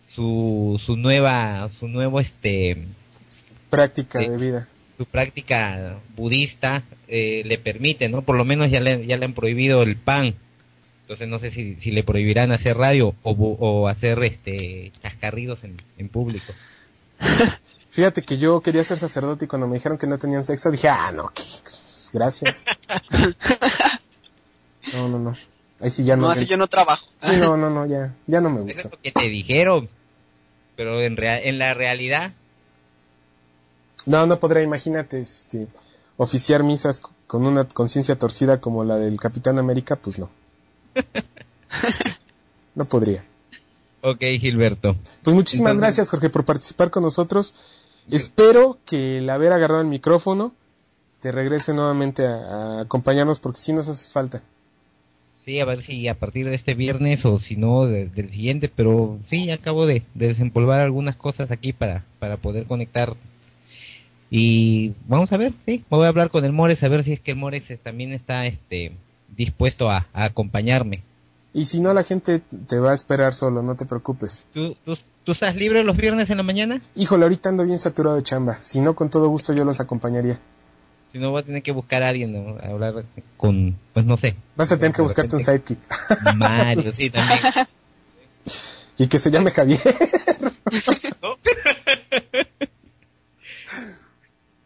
su, 0.04 0.80
su 0.84 0.96
nueva, 0.96 1.68
su 1.70 1.88
nuevo, 1.88 2.20
este, 2.20 2.84
Práctica 3.70 4.20
Sí. 4.20 4.28
de 4.28 4.36
vida. 4.36 4.68
su 4.96 5.04
práctica 5.06 5.96
budista 6.16 6.82
eh, 7.08 7.42
le 7.44 7.58
permite, 7.58 8.08
¿no? 8.08 8.22
Por 8.22 8.36
lo 8.36 8.44
menos 8.44 8.70
ya 8.70 8.80
le, 8.80 9.06
ya 9.06 9.16
le 9.16 9.24
han 9.24 9.34
prohibido 9.34 9.82
el 9.82 9.96
pan. 9.96 10.34
Entonces 11.08 11.26
no 11.28 11.38
sé 11.38 11.50
si, 11.50 11.76
si 11.76 11.90
le 11.90 12.04
prohibirán 12.04 12.52
hacer 12.52 12.76
radio 12.76 13.14
o, 13.22 13.88
hacer 13.88 14.22
este 14.24 14.92
chascarridos 15.02 15.64
en, 15.64 15.80
en 15.96 16.10
público. 16.10 16.52
Fíjate 17.90 18.20
que 18.22 18.36
yo 18.36 18.60
quería 18.60 18.84
ser 18.84 18.98
sacerdote 18.98 19.46
y 19.46 19.48
cuando 19.48 19.66
me 19.66 19.76
dijeron 19.76 19.96
que 19.96 20.06
no 20.06 20.18
tenían 20.18 20.44
sexo 20.44 20.70
dije, 20.70 20.88
ah, 20.90 21.10
no, 21.12 21.32
gracias. 22.12 22.66
No, 24.92 25.08
no, 25.08 25.18
no. 25.18 25.36
Ahí 25.80 25.90
sí 25.90 26.04
ya 26.04 26.16
no. 26.16 26.22
No, 26.22 26.30
así 26.30 26.46
yo 26.46 26.56
no 26.56 26.66
trabajo. 26.66 27.06
Sí, 27.20 27.30
no, 27.38 27.56
no, 27.56 27.68
no, 27.70 27.86
ya, 27.86 28.14
ya 28.26 28.40
no 28.40 28.48
me 28.50 28.56
Eso 28.60 28.64
gusta. 28.66 28.82
es 28.82 28.90
lo 28.90 29.00
que 29.02 29.12
te 29.12 29.28
dijeron. 29.28 29.88
Pero 30.76 31.00
en, 31.02 31.16
rea- 31.16 31.40
en 31.42 31.58
la 31.58 31.74
realidad, 31.74 32.32
No, 34.06 34.26
no 34.26 34.38
podría, 34.38 34.62
imagínate, 34.62 35.20
este, 35.20 35.66
oficiar 36.16 36.62
misas 36.64 37.02
con 37.26 37.46
una 37.46 37.64
conciencia 37.64 38.18
torcida 38.18 38.60
como 38.60 38.84
la 38.84 38.96
del 38.96 39.18
Capitán 39.20 39.58
América, 39.58 39.96
pues 39.96 40.18
no. 40.18 40.30
No 42.74 42.84
podría. 42.84 43.24
ok 44.02 44.20
Gilberto. 44.40 44.96
Pues 45.22 45.34
muchísimas 45.34 45.72
Entonces- 45.72 45.80
gracias, 45.96 46.10
Jorge, 46.10 46.30
por 46.30 46.44
participar 46.44 46.90
con 46.90 47.02
nosotros. 47.02 47.54
Espero 48.10 48.78
que 48.86 49.18
el 49.18 49.28
haber 49.30 49.52
agarrado 49.52 49.80
el 49.82 49.88
micrófono 49.88 50.52
te 51.20 51.32
regrese 51.32 51.74
nuevamente 51.74 52.24
a, 52.24 52.36
a 52.36 52.80
acompañarnos 52.82 53.40
porque 53.40 53.58
sí 53.58 53.72
nos 53.72 53.88
haces 53.88 54.12
falta. 54.12 54.42
Sí, 55.44 55.58
a 55.60 55.64
ver 55.64 55.82
si 55.82 56.06
a 56.08 56.14
partir 56.18 56.46
de 56.48 56.54
este 56.54 56.74
viernes 56.74 57.24
o 57.24 57.38
si 57.38 57.56
no 57.56 57.86
de- 57.86 58.06
del 58.06 58.30
siguiente, 58.30 58.68
pero 58.68 59.18
sí, 59.26 59.50
acabo 59.50 59.84
de, 59.86 60.04
de 60.14 60.28
desempolvar 60.28 60.80
algunas 60.80 61.16
cosas 61.16 61.50
aquí 61.50 61.72
para, 61.72 62.04
para 62.18 62.36
poder 62.36 62.66
conectar. 62.66 63.16
Y 64.30 64.92
vamos 65.06 65.32
a 65.32 65.36
ver, 65.38 65.52
sí, 65.66 65.84
voy 65.90 66.04
a 66.04 66.08
hablar 66.08 66.30
con 66.30 66.44
el 66.44 66.52
Morex 66.52 66.82
a 66.84 66.88
ver 66.88 67.02
si 67.02 67.14
es 67.14 67.20
que 67.20 67.30
el 67.32 67.38
Morex 67.38 67.70
eh, 67.70 67.78
también 67.82 68.12
está 68.12 68.46
este 68.46 68.92
dispuesto 69.36 69.90
a, 69.90 70.06
a 70.12 70.24
acompañarme. 70.24 71.02
Y 71.54 71.64
si 71.64 71.80
no, 71.80 71.94
la 71.94 72.04
gente 72.04 72.40
te 72.40 72.78
va 72.78 72.92
a 72.92 72.94
esperar 72.94 73.32
solo, 73.34 73.62
no 73.62 73.74
te 73.74 73.86
preocupes. 73.86 74.46
¿Tú, 74.52 74.76
tú, 74.84 74.96
tú 75.24 75.32
estás 75.32 75.56
libre 75.56 75.82
los 75.82 75.96
viernes 75.96 76.28
en 76.30 76.36
la 76.36 76.42
mañana? 76.42 76.80
Híjole, 76.94 77.24
ahorita 77.24 77.48
ando 77.48 77.64
bien 77.64 77.78
saturado 77.78 78.16
de 78.16 78.22
chamba. 78.22 78.56
Si 78.56 78.80
no, 78.80 78.94
con 78.94 79.08
todo 79.10 79.28
gusto 79.28 79.54
yo 79.54 79.64
los 79.64 79.80
acompañaría. 79.80 80.38
Si 81.12 81.18
no, 81.18 81.30
voy 81.30 81.42
a 81.42 81.44
tener 81.44 81.62
que 81.62 81.72
buscar 81.72 82.02
a 82.02 82.08
alguien, 82.08 82.32
¿no? 82.32 82.58
a 82.60 82.66
hablar 82.66 83.04
con, 83.38 83.78
pues 83.94 84.04
no 84.04 84.16
sé. 84.18 84.36
Vas 84.56 84.70
a 84.72 84.78
tener 84.78 84.94
que 84.94 85.02
buscarte 85.02 85.36
un 85.36 85.42
sidekick. 85.42 85.78
Mario, 86.36 86.92
sí, 86.92 87.08
también. 87.08 87.40
y 88.98 89.06
que 89.06 89.18
se 89.18 89.30
llame 89.30 89.50
Javier. 89.50 89.80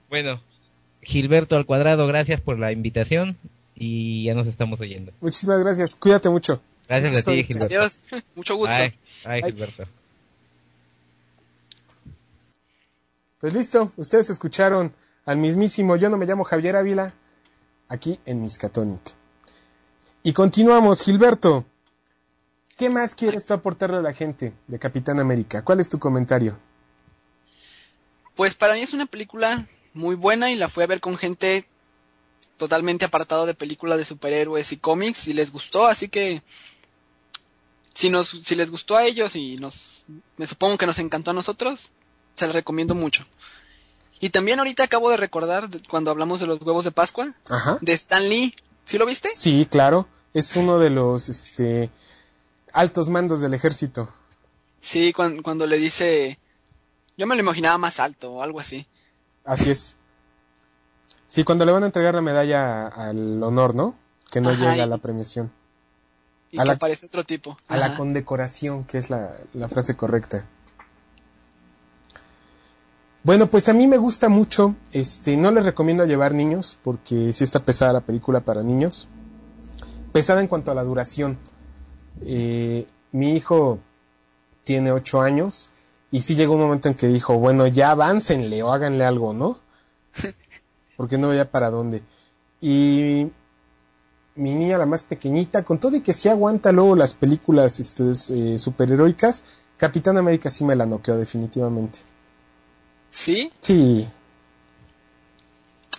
Bueno, 0.09 0.43
Gilberto 1.01 1.57
al 1.57 1.65
cuadrado, 1.65 2.07
gracias 2.07 2.39
por 2.39 2.59
la 2.59 2.71
invitación 2.71 3.39
y 3.75 4.25
ya 4.25 4.35
nos 4.35 4.47
estamos 4.47 4.81
oyendo. 4.81 5.13
Muchísimas 5.21 5.61
gracias. 5.61 5.97
Cuídate 5.97 6.29
mucho. 6.29 6.61
Gracias 6.89 7.19
a 7.19 7.31
ti, 7.31 7.45
Gilberto. 7.45 7.75
Adiós. 7.75 8.03
Mucho 8.35 8.57
gusto. 8.57 8.77
Bye. 9.25 9.43
Gilberto. 9.43 9.85
Pues 13.39 13.55
listo, 13.55 13.93
ustedes 13.97 14.31
escucharon 14.31 14.93
al 15.25 15.37
mismísimo 15.37 15.97
Yo 15.97 16.11
no 16.11 16.17
me 16.17 16.27
llamo 16.27 16.45
Javier 16.45 16.77
Ávila, 16.77 17.13
aquí 17.89 18.21
en 18.25 18.43
Miskatonic. 18.43 19.03
Y 20.23 20.33
continuamos, 20.33 21.03
Gilberto. 21.03 21.65
¿Qué 22.77 22.89
más 22.89 23.15
quieres 23.15 23.47
tú 23.47 23.55
aportarle 23.55 23.99
a 23.99 24.03
la 24.03 24.13
gente 24.13 24.53
de 24.67 24.79
Capitán 24.79 25.21
América? 25.21 25.63
¿Cuál 25.63 25.81
es 25.81 25.89
tu 25.89 25.99
comentario? 25.99 26.57
Pues 28.35 28.55
para 28.55 28.75
mí 28.75 28.81
es 28.81 28.93
una 28.93 29.07
película 29.07 29.67
muy 29.93 30.15
buena 30.15 30.51
y 30.51 30.55
la 30.55 30.69
fui 30.69 30.85
a 30.85 30.87
ver 30.87 31.01
con 31.01 31.17
gente 31.17 31.67
totalmente 32.57 33.05
apartado 33.05 33.47
de 33.47 33.55
películas 33.55 33.99
de 33.99 34.05
superhéroes 34.05 34.73
y 34.73 34.77
cómics 34.77 35.27
y 35.29 35.33
les 35.33 35.51
gustó, 35.53 35.87
así 35.87 36.09
que 36.09 36.43
si 37.95 38.09
nos 38.11 38.29
si 38.29 38.55
les 38.55 38.71
gustó 38.71 38.97
a 38.97 39.05
ellos 39.05 39.37
y 39.37 39.55
nos 39.57 40.05
me 40.37 40.47
supongo 40.47 40.79
que 40.79 40.87
nos 40.87 40.99
encantó 40.99 41.31
a 41.31 41.35
nosotros, 41.35 41.91
se 42.35 42.47
la 42.47 42.53
recomiendo 42.53 42.95
mucho. 42.95 43.25
Y 44.21 44.31
también 44.31 44.59
ahorita 44.61 44.85
acabo 44.85 45.11
de 45.11 45.17
recordar 45.17 45.69
cuando 45.89 46.11
hablamos 46.11 46.41
de 46.41 46.47
los 46.47 46.61
huevos 46.63 46.85
de 46.85 46.93
Pascua 46.93 47.35
Ajá. 47.49 47.79
de 47.81 47.93
Stan 47.93 48.29
Lee, 48.29 48.55
¿sí 48.85 48.97
lo 48.99 49.07
viste? 49.07 49.31
Sí, 49.35 49.67
claro. 49.69 50.07
Es 50.33 50.57
uno 50.57 50.79
de 50.79 50.91
los 50.91 51.29
este, 51.29 51.91
altos 52.73 53.09
mandos 53.09 53.41
del 53.41 53.53
ejército. 53.55 54.09
Sí, 54.81 55.13
cuan- 55.13 55.43
cuando 55.43 55.67
le 55.67 55.79
dice 55.79 56.39
yo 57.19 57.27
me 57.27 57.35
lo 57.35 57.43
imaginaba 57.43 57.77
más 57.79 58.01
alto 58.01 58.33
o 58.33 58.43
algo 58.43 58.61
así. 58.61 58.87
Así 59.45 59.71
es. 59.71 59.97
Sí, 61.33 61.45
cuando 61.45 61.65
le 61.65 61.73
van 61.73 61.83
a 61.83 61.87
entregar 61.87 62.15
la 62.15 62.21
medalla 62.21 62.89
al 62.89 63.43
honor, 63.43 63.75
¿no? 63.75 63.95
Que 64.31 64.43
no 64.43 64.51
Ajá, 64.51 64.73
llega 64.73 64.85
a 64.85 64.87
la 64.87 64.99
premiación. 64.99 65.51
Y 66.51 66.59
A 66.59 66.63
que 66.65 66.67
la- 66.67 66.73
aparece 66.75 67.07
otro 67.07 67.25
tipo. 67.25 67.57
A 67.69 67.79
la 67.79 67.97
condecoración, 67.97 68.85
que 68.85 68.99
es 68.99 69.09
la, 69.09 69.33
la 69.55 69.67
frase 69.67 69.97
correcta. 69.97 70.45
Bueno, 73.23 73.47
pues 73.47 73.71
a 73.71 73.73
mí 73.73 73.87
me 73.87 73.97
gusta 73.97 74.29
mucho, 74.29 74.75
este, 74.93 75.39
no 75.39 75.51
les 75.53 75.65
recomiendo 75.65 76.05
llevar 76.05 76.35
niños, 76.35 76.79
porque 76.83 77.33
sí 77.33 77.45
está 77.45 77.61
pesada 77.65 77.95
la 77.95 78.01
película 78.03 78.41
para 78.41 78.63
niños. 78.63 79.09
Pesada 80.13 80.43
en 80.43 80.49
cuanto 80.49 80.71
a 80.71 80.75
la 80.75 80.85
duración. 80.85 81.39
Eh, 82.27 82.87
mi 83.13 83.35
hijo 83.35 83.79
tiene 84.65 84.93
ocho 84.93 85.23
años, 85.23 85.71
y 86.11 86.21
sí 86.21 86.35
llegó 86.37 86.57
un 86.57 86.61
momento 86.61 86.89
en 86.91 86.95
que 86.95 87.07
dijo, 87.07 87.39
bueno, 87.39 87.67
ya 87.69 87.93
aváncenle 87.93 88.63
o 88.63 88.71
háganle 88.71 89.07
algo, 89.07 89.33
¿no? 89.33 89.59
Porque 90.97 91.19
no 91.19 91.29
veía 91.29 91.51
para 91.51 91.71
dónde. 91.71 92.03
Y 92.61 93.27
mi 94.35 94.55
niña, 94.55 94.79
la 94.79 94.87
más 94.87 95.05
pequeñita, 95.05 95.65
con 95.65 95.79
todo 95.79 95.97
y 95.97 96.01
que 96.01 96.13
sí 96.13 96.29
aguanta 96.29 96.73
luego 96.73 96.97
las 96.97 97.15
películas 97.15 97.81
este, 97.81 98.05
eh, 98.11 98.59
superheroicas, 98.59 99.43
Capitán 99.77 100.17
América 100.17 100.49
sí 100.49 100.65
me 100.65 100.77
la 100.77 100.87
noqueó 100.87 101.17
definitivamente. 101.17 102.01
¿Sí? 103.11 103.53
Sí, 103.61 104.09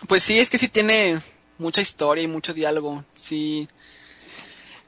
Pues 0.07 0.23
sí, 0.23 0.39
es 0.39 0.49
que 0.49 0.57
sí 0.57 0.67
tiene 0.67 1.21
mucha 1.57 1.81
historia 1.81 2.23
y 2.23 2.27
mucho 2.27 2.53
diálogo. 2.53 3.03
Sí. 3.13 3.67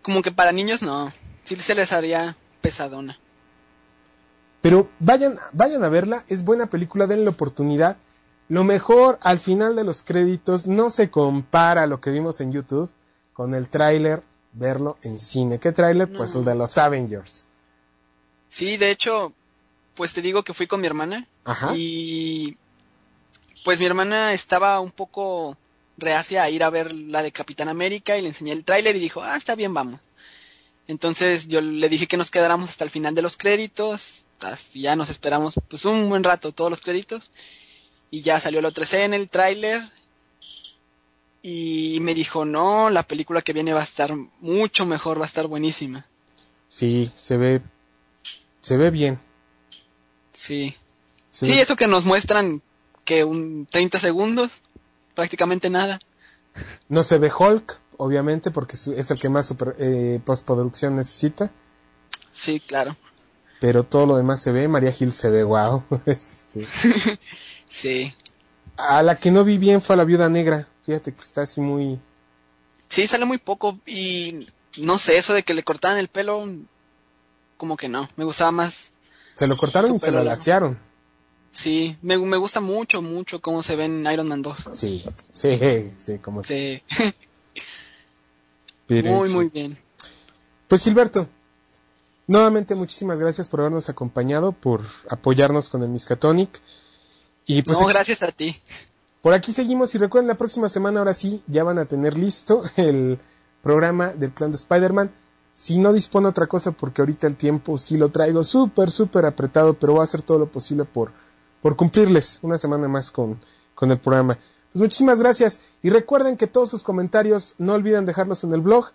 Como 0.02 0.22
que 0.22 0.32
para 0.32 0.52
niños 0.52 0.82
no. 0.82 1.12
Sí 1.44 1.56
se 1.58 1.76
les 1.76 1.92
haría 1.92 2.36
pesadona. 2.62 3.20
pero 4.62 4.90
vayan, 5.00 5.38
vayan 5.54 5.84
a 5.84 5.90
verla, 5.90 6.26
es 6.28 6.44
buena 6.44 6.66
película, 6.68 7.06
denle 7.06 7.26
la 7.26 7.32
oportunidad. 7.32 7.98
Lo 8.48 8.64
mejor 8.64 9.18
al 9.22 9.40
final 9.40 9.76
de 9.76 9.84
los 9.84 10.04
créditos 10.04 10.68
no 10.68 10.90
se 10.90 11.10
compara 11.10 11.84
a 11.84 11.88
lo 11.88 12.00
que 12.00 12.12
vimos 12.12 12.42
en 12.42 12.52
YouTube 12.52 12.92
con 13.34 13.56
el 13.56 13.70
tráiler, 13.70 14.22
verlo 14.54 14.98
en 15.02 15.18
cine. 15.18 15.60
¿Qué 15.60 15.72
tráiler? 15.72 16.12
Pues 16.12 16.36
el 16.36 16.46
de 16.46 16.56
los 16.56 16.78
Avengers. 16.78 17.46
Sí, 18.50 18.78
de 18.78 18.92
hecho, 18.92 19.34
pues 19.96 20.14
te 20.14 20.22
digo 20.22 20.44
que 20.44 20.54
fui 20.54 20.68
con 20.68 20.80
mi 20.80 20.88
hermana 20.88 21.28
Ajá. 21.44 21.74
y 21.76 22.56
pues 23.64 23.80
mi 23.80 23.88
hermana 23.88 24.34
estaba 24.34 24.80
un 24.80 24.92
poco 24.92 25.58
reacia 25.98 26.44
a 26.44 26.50
ir 26.50 26.64
a 26.64 26.70
ver 26.70 26.94
la 26.94 27.24
de 27.24 27.32
Capitán 27.32 27.68
América 27.68 28.16
y 28.18 28.22
le 28.22 28.28
enseñé 28.28 28.52
el 28.52 28.64
tráiler 28.64 28.96
y 28.96 29.00
dijo, 29.00 29.24
ah, 29.24 29.36
está 29.36 29.56
bien, 29.56 29.74
vamos. 29.74 30.00
Entonces 30.88 31.48
yo 31.48 31.62
le 31.62 31.90
dije 31.90 32.06
que 32.06 32.18
nos 32.18 32.30
quedáramos 32.30 32.70
hasta 32.70 32.84
el 32.84 32.92
final 32.92 33.16
de 33.16 33.24
los 33.24 33.38
créditos, 33.38 34.28
hasta 34.40 34.80
ya 34.80 34.96
nos 34.96 35.10
esperamos 35.10 35.56
pues 35.68 35.84
un 35.86 36.08
buen 36.10 36.24
rato 36.24 36.52
todos 36.52 36.70
los 36.70 36.82
créditos 36.82 37.32
y 38.16 38.22
ya 38.22 38.40
salió 38.40 38.62
la 38.62 38.70
otra 38.70 38.86
escena, 38.86 39.16
el 39.18 39.30
tráiler 39.30 39.82
y 41.42 42.00
me 42.02 42.14
dijo, 42.16 42.46
no, 42.46 42.90
la 42.90 43.04
película 43.04 43.42
que 43.42 43.54
viene 43.54 43.74
va 43.74 43.82
a 43.82 43.84
estar 43.84 44.16
mucho 44.40 44.86
mejor, 44.86 45.20
va 45.20 45.26
a 45.26 45.28
estar 45.28 45.48
buenísima. 45.48 46.06
Sí, 46.70 47.12
se 47.16 47.38
ve, 47.38 47.62
se 48.62 48.78
ve 48.78 48.90
bien. 48.90 49.20
Sí. 50.34 50.76
Se 51.30 51.46
Sí, 51.46 51.52
ve- 51.52 51.62
eso 51.62 51.76
que 51.76 51.88
nos 51.88 52.06
muestran 52.06 52.62
que 53.04 53.24
un 53.24 53.68
30 53.70 54.00
segundos, 54.00 54.62
prácticamente 55.14 55.70
nada. 55.70 56.00
No 56.88 57.04
se 57.04 57.18
ve 57.18 57.32
Hulk, 57.38 57.80
obviamente, 57.98 58.50
porque 58.50 58.76
es- 58.76 59.12
el 59.12 59.20
que 59.20 59.30
más 59.30 59.46
super- 59.46 59.76
eh, 59.78 60.20
postproducción 60.26 60.96
necesita. 60.96 61.52
Sí, 62.32 62.60
claro. 62.60 62.96
Pero 63.60 63.84
todo 63.84 64.06
lo 64.06 64.18
demás 64.18 64.42
se 64.42 64.52
ve. 64.52 64.68
María 64.68 64.92
Gil 64.92 65.12
se 65.12 65.30
ve 65.30 65.44
wow. 65.44 65.84
Este, 66.06 66.66
Sí. 67.76 68.14
a 68.78 69.04
la 69.04 69.20
que 69.20 69.32
no 69.32 69.44
vi 69.44 69.58
bien 69.58 69.82
fue 69.82 69.96
a 69.96 69.98
la 69.98 70.06
viuda 70.06 70.30
negra. 70.30 70.66
Fíjate 70.84 71.14
que 71.14 71.20
está 71.20 71.42
así 71.42 71.60
muy. 71.60 72.00
Sí, 72.88 73.06
sale 73.06 73.26
muy 73.26 73.38
poco 73.38 73.78
y 73.86 74.48
no 74.78 74.98
sé, 74.98 75.18
eso 75.18 75.34
de 75.34 75.44
que 75.44 75.54
le 75.54 75.64
cortaban 75.64 75.98
el 75.98 76.08
pelo, 76.08 76.48
como 77.58 77.76
que 77.76 77.90
no, 77.90 78.08
me 78.16 78.24
gustaba 78.24 78.52
más. 78.52 78.92
Se 79.34 79.46
lo 79.46 79.58
cortaron 79.58 79.94
y 79.94 80.00
se 80.00 80.10
lo 80.10 80.24
lasearon. 80.24 80.80
Sí, 81.52 81.98
me, 82.02 82.18
me 82.18 82.38
gusta 82.38 82.62
mucho, 82.62 83.02
mucho 83.02 83.42
cómo 83.42 83.62
se 83.62 83.76
ve 83.76 83.86
en 83.86 84.10
Iron 84.10 84.30
Man 84.30 84.42
2. 84.42 84.70
Sí, 84.72 85.04
sí, 85.32 85.60
sí, 86.00 86.20
como. 86.20 86.46
Sí, 86.46 86.82
pero 88.88 89.12
muy, 89.12 89.28
sí. 89.28 89.36
muy 89.36 89.50
bien. 89.50 89.78
Pues 90.70 90.86
Gilberto, 90.86 91.28
nuevamente 92.26 92.74
muchísimas 92.74 93.20
gracias 93.20 93.50
por 93.50 93.60
habernos 93.60 93.90
acompañado, 93.90 94.54
por 94.54 94.82
apoyarnos 95.10 95.70
con 95.70 95.84
el 95.84 95.90
Miskatonic. 95.90 96.62
Y 97.46 97.62
pues 97.62 97.80
no, 97.80 97.86
aquí- 97.86 97.94
gracias 97.94 98.24
a 98.24 98.32
ti. 98.32 98.60
por 99.22 99.34
aquí 99.34 99.52
seguimos 99.52 99.94
y 99.96 99.98
recuerden 99.98 100.28
la 100.28 100.36
próxima 100.38 100.70
semana 100.70 101.00
ahora 101.00 101.14
sí 101.14 101.42
ya 101.48 101.64
van 101.64 101.80
a 101.80 101.86
tener 101.86 102.18
listo 102.18 102.64
el 102.78 103.20
programa 103.62 104.10
del 104.10 104.32
plan 104.32 104.52
de 104.52 104.58
Spider-Man. 104.58 105.12
Si 105.54 105.78
no 105.80 105.94
dispone 105.94 106.28
otra 106.28 106.48
cosa 106.48 106.72
porque 106.72 107.02
ahorita 107.02 107.28
el 107.28 107.38
tiempo 107.38 107.78
sí 107.78 107.98
lo 107.98 108.10
traigo 108.10 108.44
súper, 108.44 108.92
súper 108.92 109.26
apretado, 109.26 109.74
pero 109.76 109.94
voy 109.94 110.02
a 110.02 110.04
hacer 110.04 110.22
todo 110.22 110.38
lo 110.40 110.52
posible 110.52 110.84
por, 110.86 111.12
por 111.62 111.76
cumplirles 111.78 112.40
una 112.42 112.58
semana 112.58 112.88
más 112.90 113.10
con, 113.12 113.40
con 113.74 113.90
el 113.92 113.98
programa. 113.98 114.38
Pues 114.72 114.82
muchísimas 114.82 115.20
gracias 115.22 115.60
y 115.82 115.90
recuerden 115.90 116.36
que 116.36 116.48
todos 116.48 116.70
sus 116.70 116.84
comentarios 116.84 117.56
no 117.58 117.74
olviden 117.74 118.06
dejarlos 118.06 118.44
en 118.44 118.52
el 118.52 118.60
blog. 118.62 118.88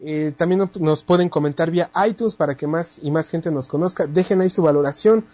Eh, 0.00 0.32
también 0.36 0.58
no- 0.58 0.70
nos 0.80 1.04
pueden 1.04 1.28
comentar 1.28 1.70
vía 1.70 1.88
iTunes 2.08 2.34
para 2.34 2.56
que 2.56 2.66
más 2.66 2.98
y 3.00 3.12
más 3.12 3.30
gente 3.30 3.52
nos 3.52 3.68
conozca. 3.68 4.08
Dejen 4.08 4.40
ahí 4.40 4.50
su 4.50 4.62
valoración. 4.62 5.24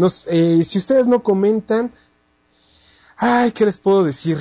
Nos, 0.00 0.26
eh, 0.28 0.64
si 0.64 0.78
ustedes 0.78 1.06
no 1.06 1.22
comentan, 1.22 1.92
ay, 3.16 3.52
¿qué 3.52 3.64
les 3.66 3.76
puedo 3.78 4.02
decir? 4.02 4.38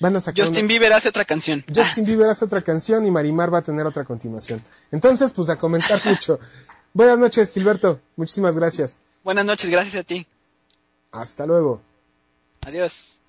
Van 0.00 0.14
a 0.16 0.20
sacar 0.20 0.44
Justin 0.44 0.64
una- 0.64 0.68
Bieber 0.68 0.92
hace 0.92 1.08
otra 1.08 1.24
canción. 1.24 1.64
Justin 1.74 2.04
Bieber 2.04 2.28
hace 2.28 2.44
otra 2.44 2.62
canción 2.62 3.06
y 3.06 3.10
Marimar 3.10 3.52
va 3.52 3.58
a 3.58 3.62
tener 3.62 3.86
otra 3.86 4.04
continuación. 4.04 4.62
Entonces, 4.90 5.32
pues 5.32 5.48
a 5.48 5.56
comentar 5.56 6.00
mucho. 6.04 6.38
Buenas 6.92 7.18
noches, 7.18 7.52
Gilberto. 7.54 8.00
Muchísimas 8.16 8.58
gracias. 8.58 8.98
Buenas 9.22 9.46
noches, 9.46 9.70
gracias 9.70 9.94
a 9.96 10.02
ti. 10.02 10.26
Hasta 11.10 11.46
luego. 11.46 11.80
Adiós. 12.66 13.22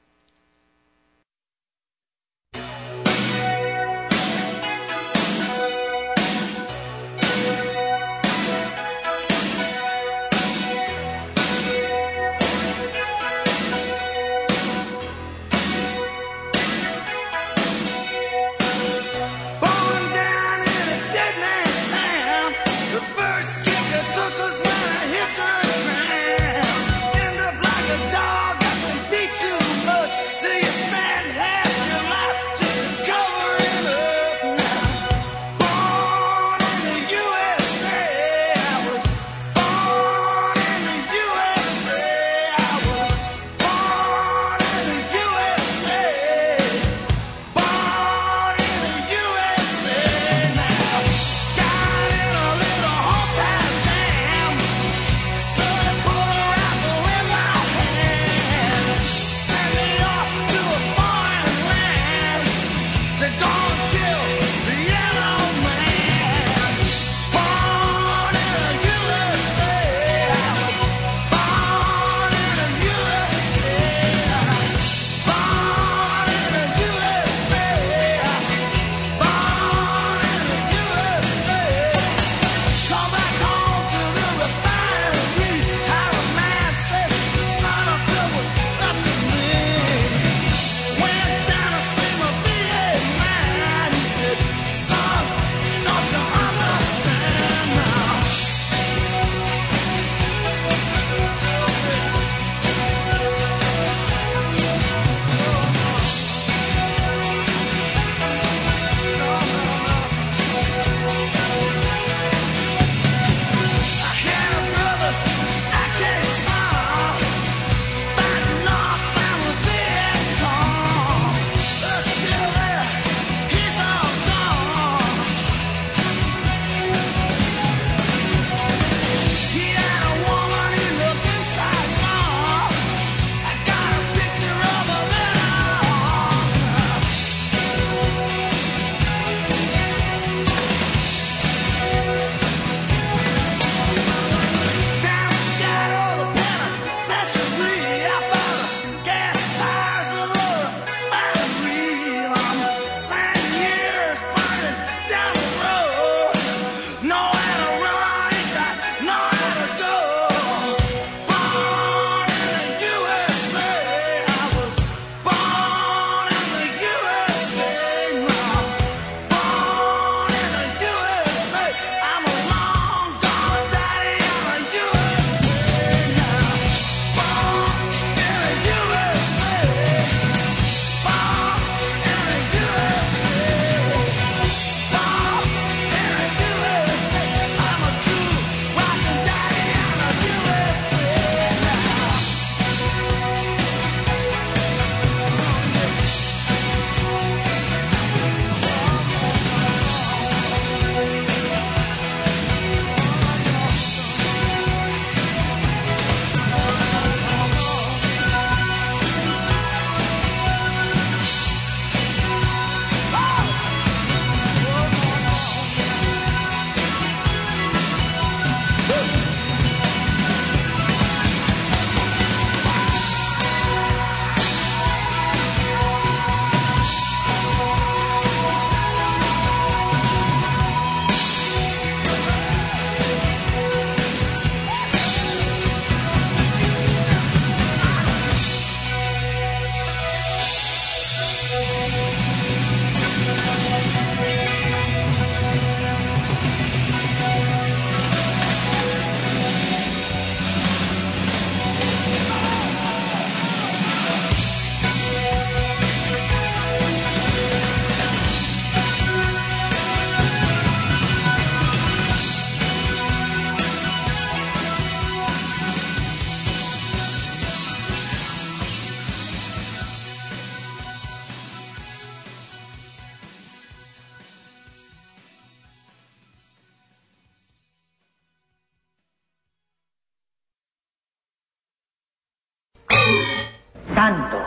Santo, 283.95 284.37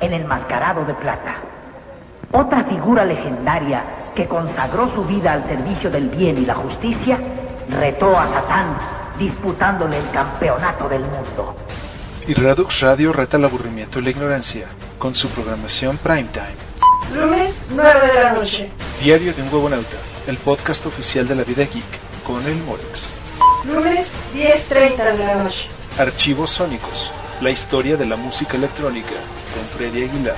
el 0.00 0.12
enmascarado 0.12 0.84
de 0.84 0.92
plata. 0.94 1.36
Otra 2.32 2.64
figura 2.64 3.04
legendaria 3.04 3.82
que 4.14 4.26
consagró 4.26 4.88
su 4.94 5.04
vida 5.04 5.32
al 5.32 5.44
servicio 5.48 5.90
del 5.90 6.10
bien 6.10 6.36
y 6.36 6.44
la 6.44 6.54
justicia, 6.54 7.18
retó 7.70 8.10
a 8.18 8.26
Satán 8.26 8.76
disputándole 9.18 9.98
el 9.98 10.10
campeonato 10.10 10.88
del 10.88 11.00
mundo. 11.00 11.56
Y 12.26 12.34
Redux 12.34 12.80
Radio 12.80 13.12
reta 13.12 13.38
el 13.38 13.44
aburrimiento 13.44 13.98
y 13.98 14.02
la 14.02 14.10
ignorancia 14.10 14.66
con 14.98 15.14
su 15.14 15.28
programación 15.30 15.96
Primetime. 15.98 16.54
Lunes 17.14 17.62
9 17.70 18.06
de 18.14 18.22
la 18.22 18.32
noche. 18.34 18.70
Diario 19.02 19.32
de 19.32 19.42
un 19.42 19.52
huevonauta, 19.52 19.96
el 20.26 20.36
podcast 20.36 20.84
oficial 20.86 21.26
de 21.26 21.36
la 21.36 21.44
vida 21.44 21.64
geek 21.64 21.84
con 22.26 22.44
el 22.46 22.56
Morex. 22.64 23.10
Lunes 23.64 24.10
10.30 24.34 25.16
de 25.16 25.24
la 25.24 25.34
noche. 25.42 25.68
Archivos 25.98 26.50
Sónicos, 26.50 27.10
la 27.40 27.50
historia 27.50 27.96
de 27.96 28.04
la 28.04 28.16
música 28.16 28.56
electrónica 28.56 29.14
con 29.54 29.64
Freddy 29.76 30.04
Aguilar. 30.04 30.36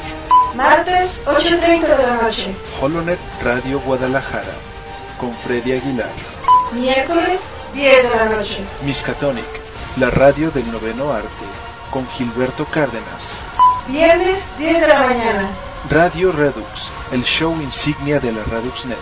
Martes 0.54 1.20
8.30 1.26 1.96
de 1.96 2.06
la 2.06 2.22
noche. 2.22 2.54
Holonet 2.80 3.18
Radio 3.42 3.80
Guadalajara 3.80 4.54
con 5.18 5.34
Freddy 5.34 5.72
Aguilar. 5.72 6.10
Miércoles 6.72 7.40
10 7.74 8.02
de 8.04 8.16
la 8.16 8.24
noche. 8.36 8.58
Miskatonic, 8.84 9.44
la 9.98 10.10
radio 10.10 10.50
del 10.52 10.70
noveno 10.70 11.10
arte 11.10 11.28
con 11.90 12.06
Gilberto 12.08 12.66
Cárdenas. 12.66 13.40
Viernes 13.88 14.44
10 14.58 14.80
de 14.80 14.88
la 14.88 15.00
mañana. 15.00 15.48
Radio 15.90 16.30
Redux, 16.30 16.88
el 17.10 17.24
show 17.24 17.52
insignia 17.60 18.20
de 18.20 18.30
la 18.30 18.44
ReduxNet. 18.44 18.98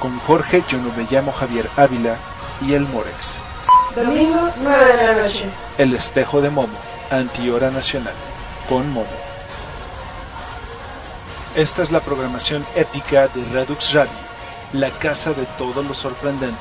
Con 0.00 0.18
Jorge 0.20 0.62
Yo 0.70 0.78
no 0.78 0.90
me 0.96 1.06
llamo 1.10 1.32
Javier 1.32 1.68
Ávila 1.76 2.16
y 2.66 2.72
el 2.72 2.86
Morex. 2.88 3.34
Domingo 3.94 4.48
9 4.62 4.96
de 4.96 5.06
la 5.06 5.22
noche. 5.22 5.44
El 5.76 5.94
espejo 5.94 6.40
de 6.40 6.48
Momo, 6.48 6.78
antihora 7.10 7.70
nacional, 7.70 8.14
con 8.68 8.90
Momo. 8.90 9.06
Esta 11.56 11.82
es 11.82 11.90
la 11.90 12.00
programación 12.00 12.64
épica 12.76 13.28
de 13.28 13.44
Redux 13.52 13.92
Radio, 13.92 14.12
la 14.72 14.90
casa 14.90 15.32
de 15.32 15.44
todo 15.58 15.82
lo 15.82 15.94
sorprendente. 15.94 16.56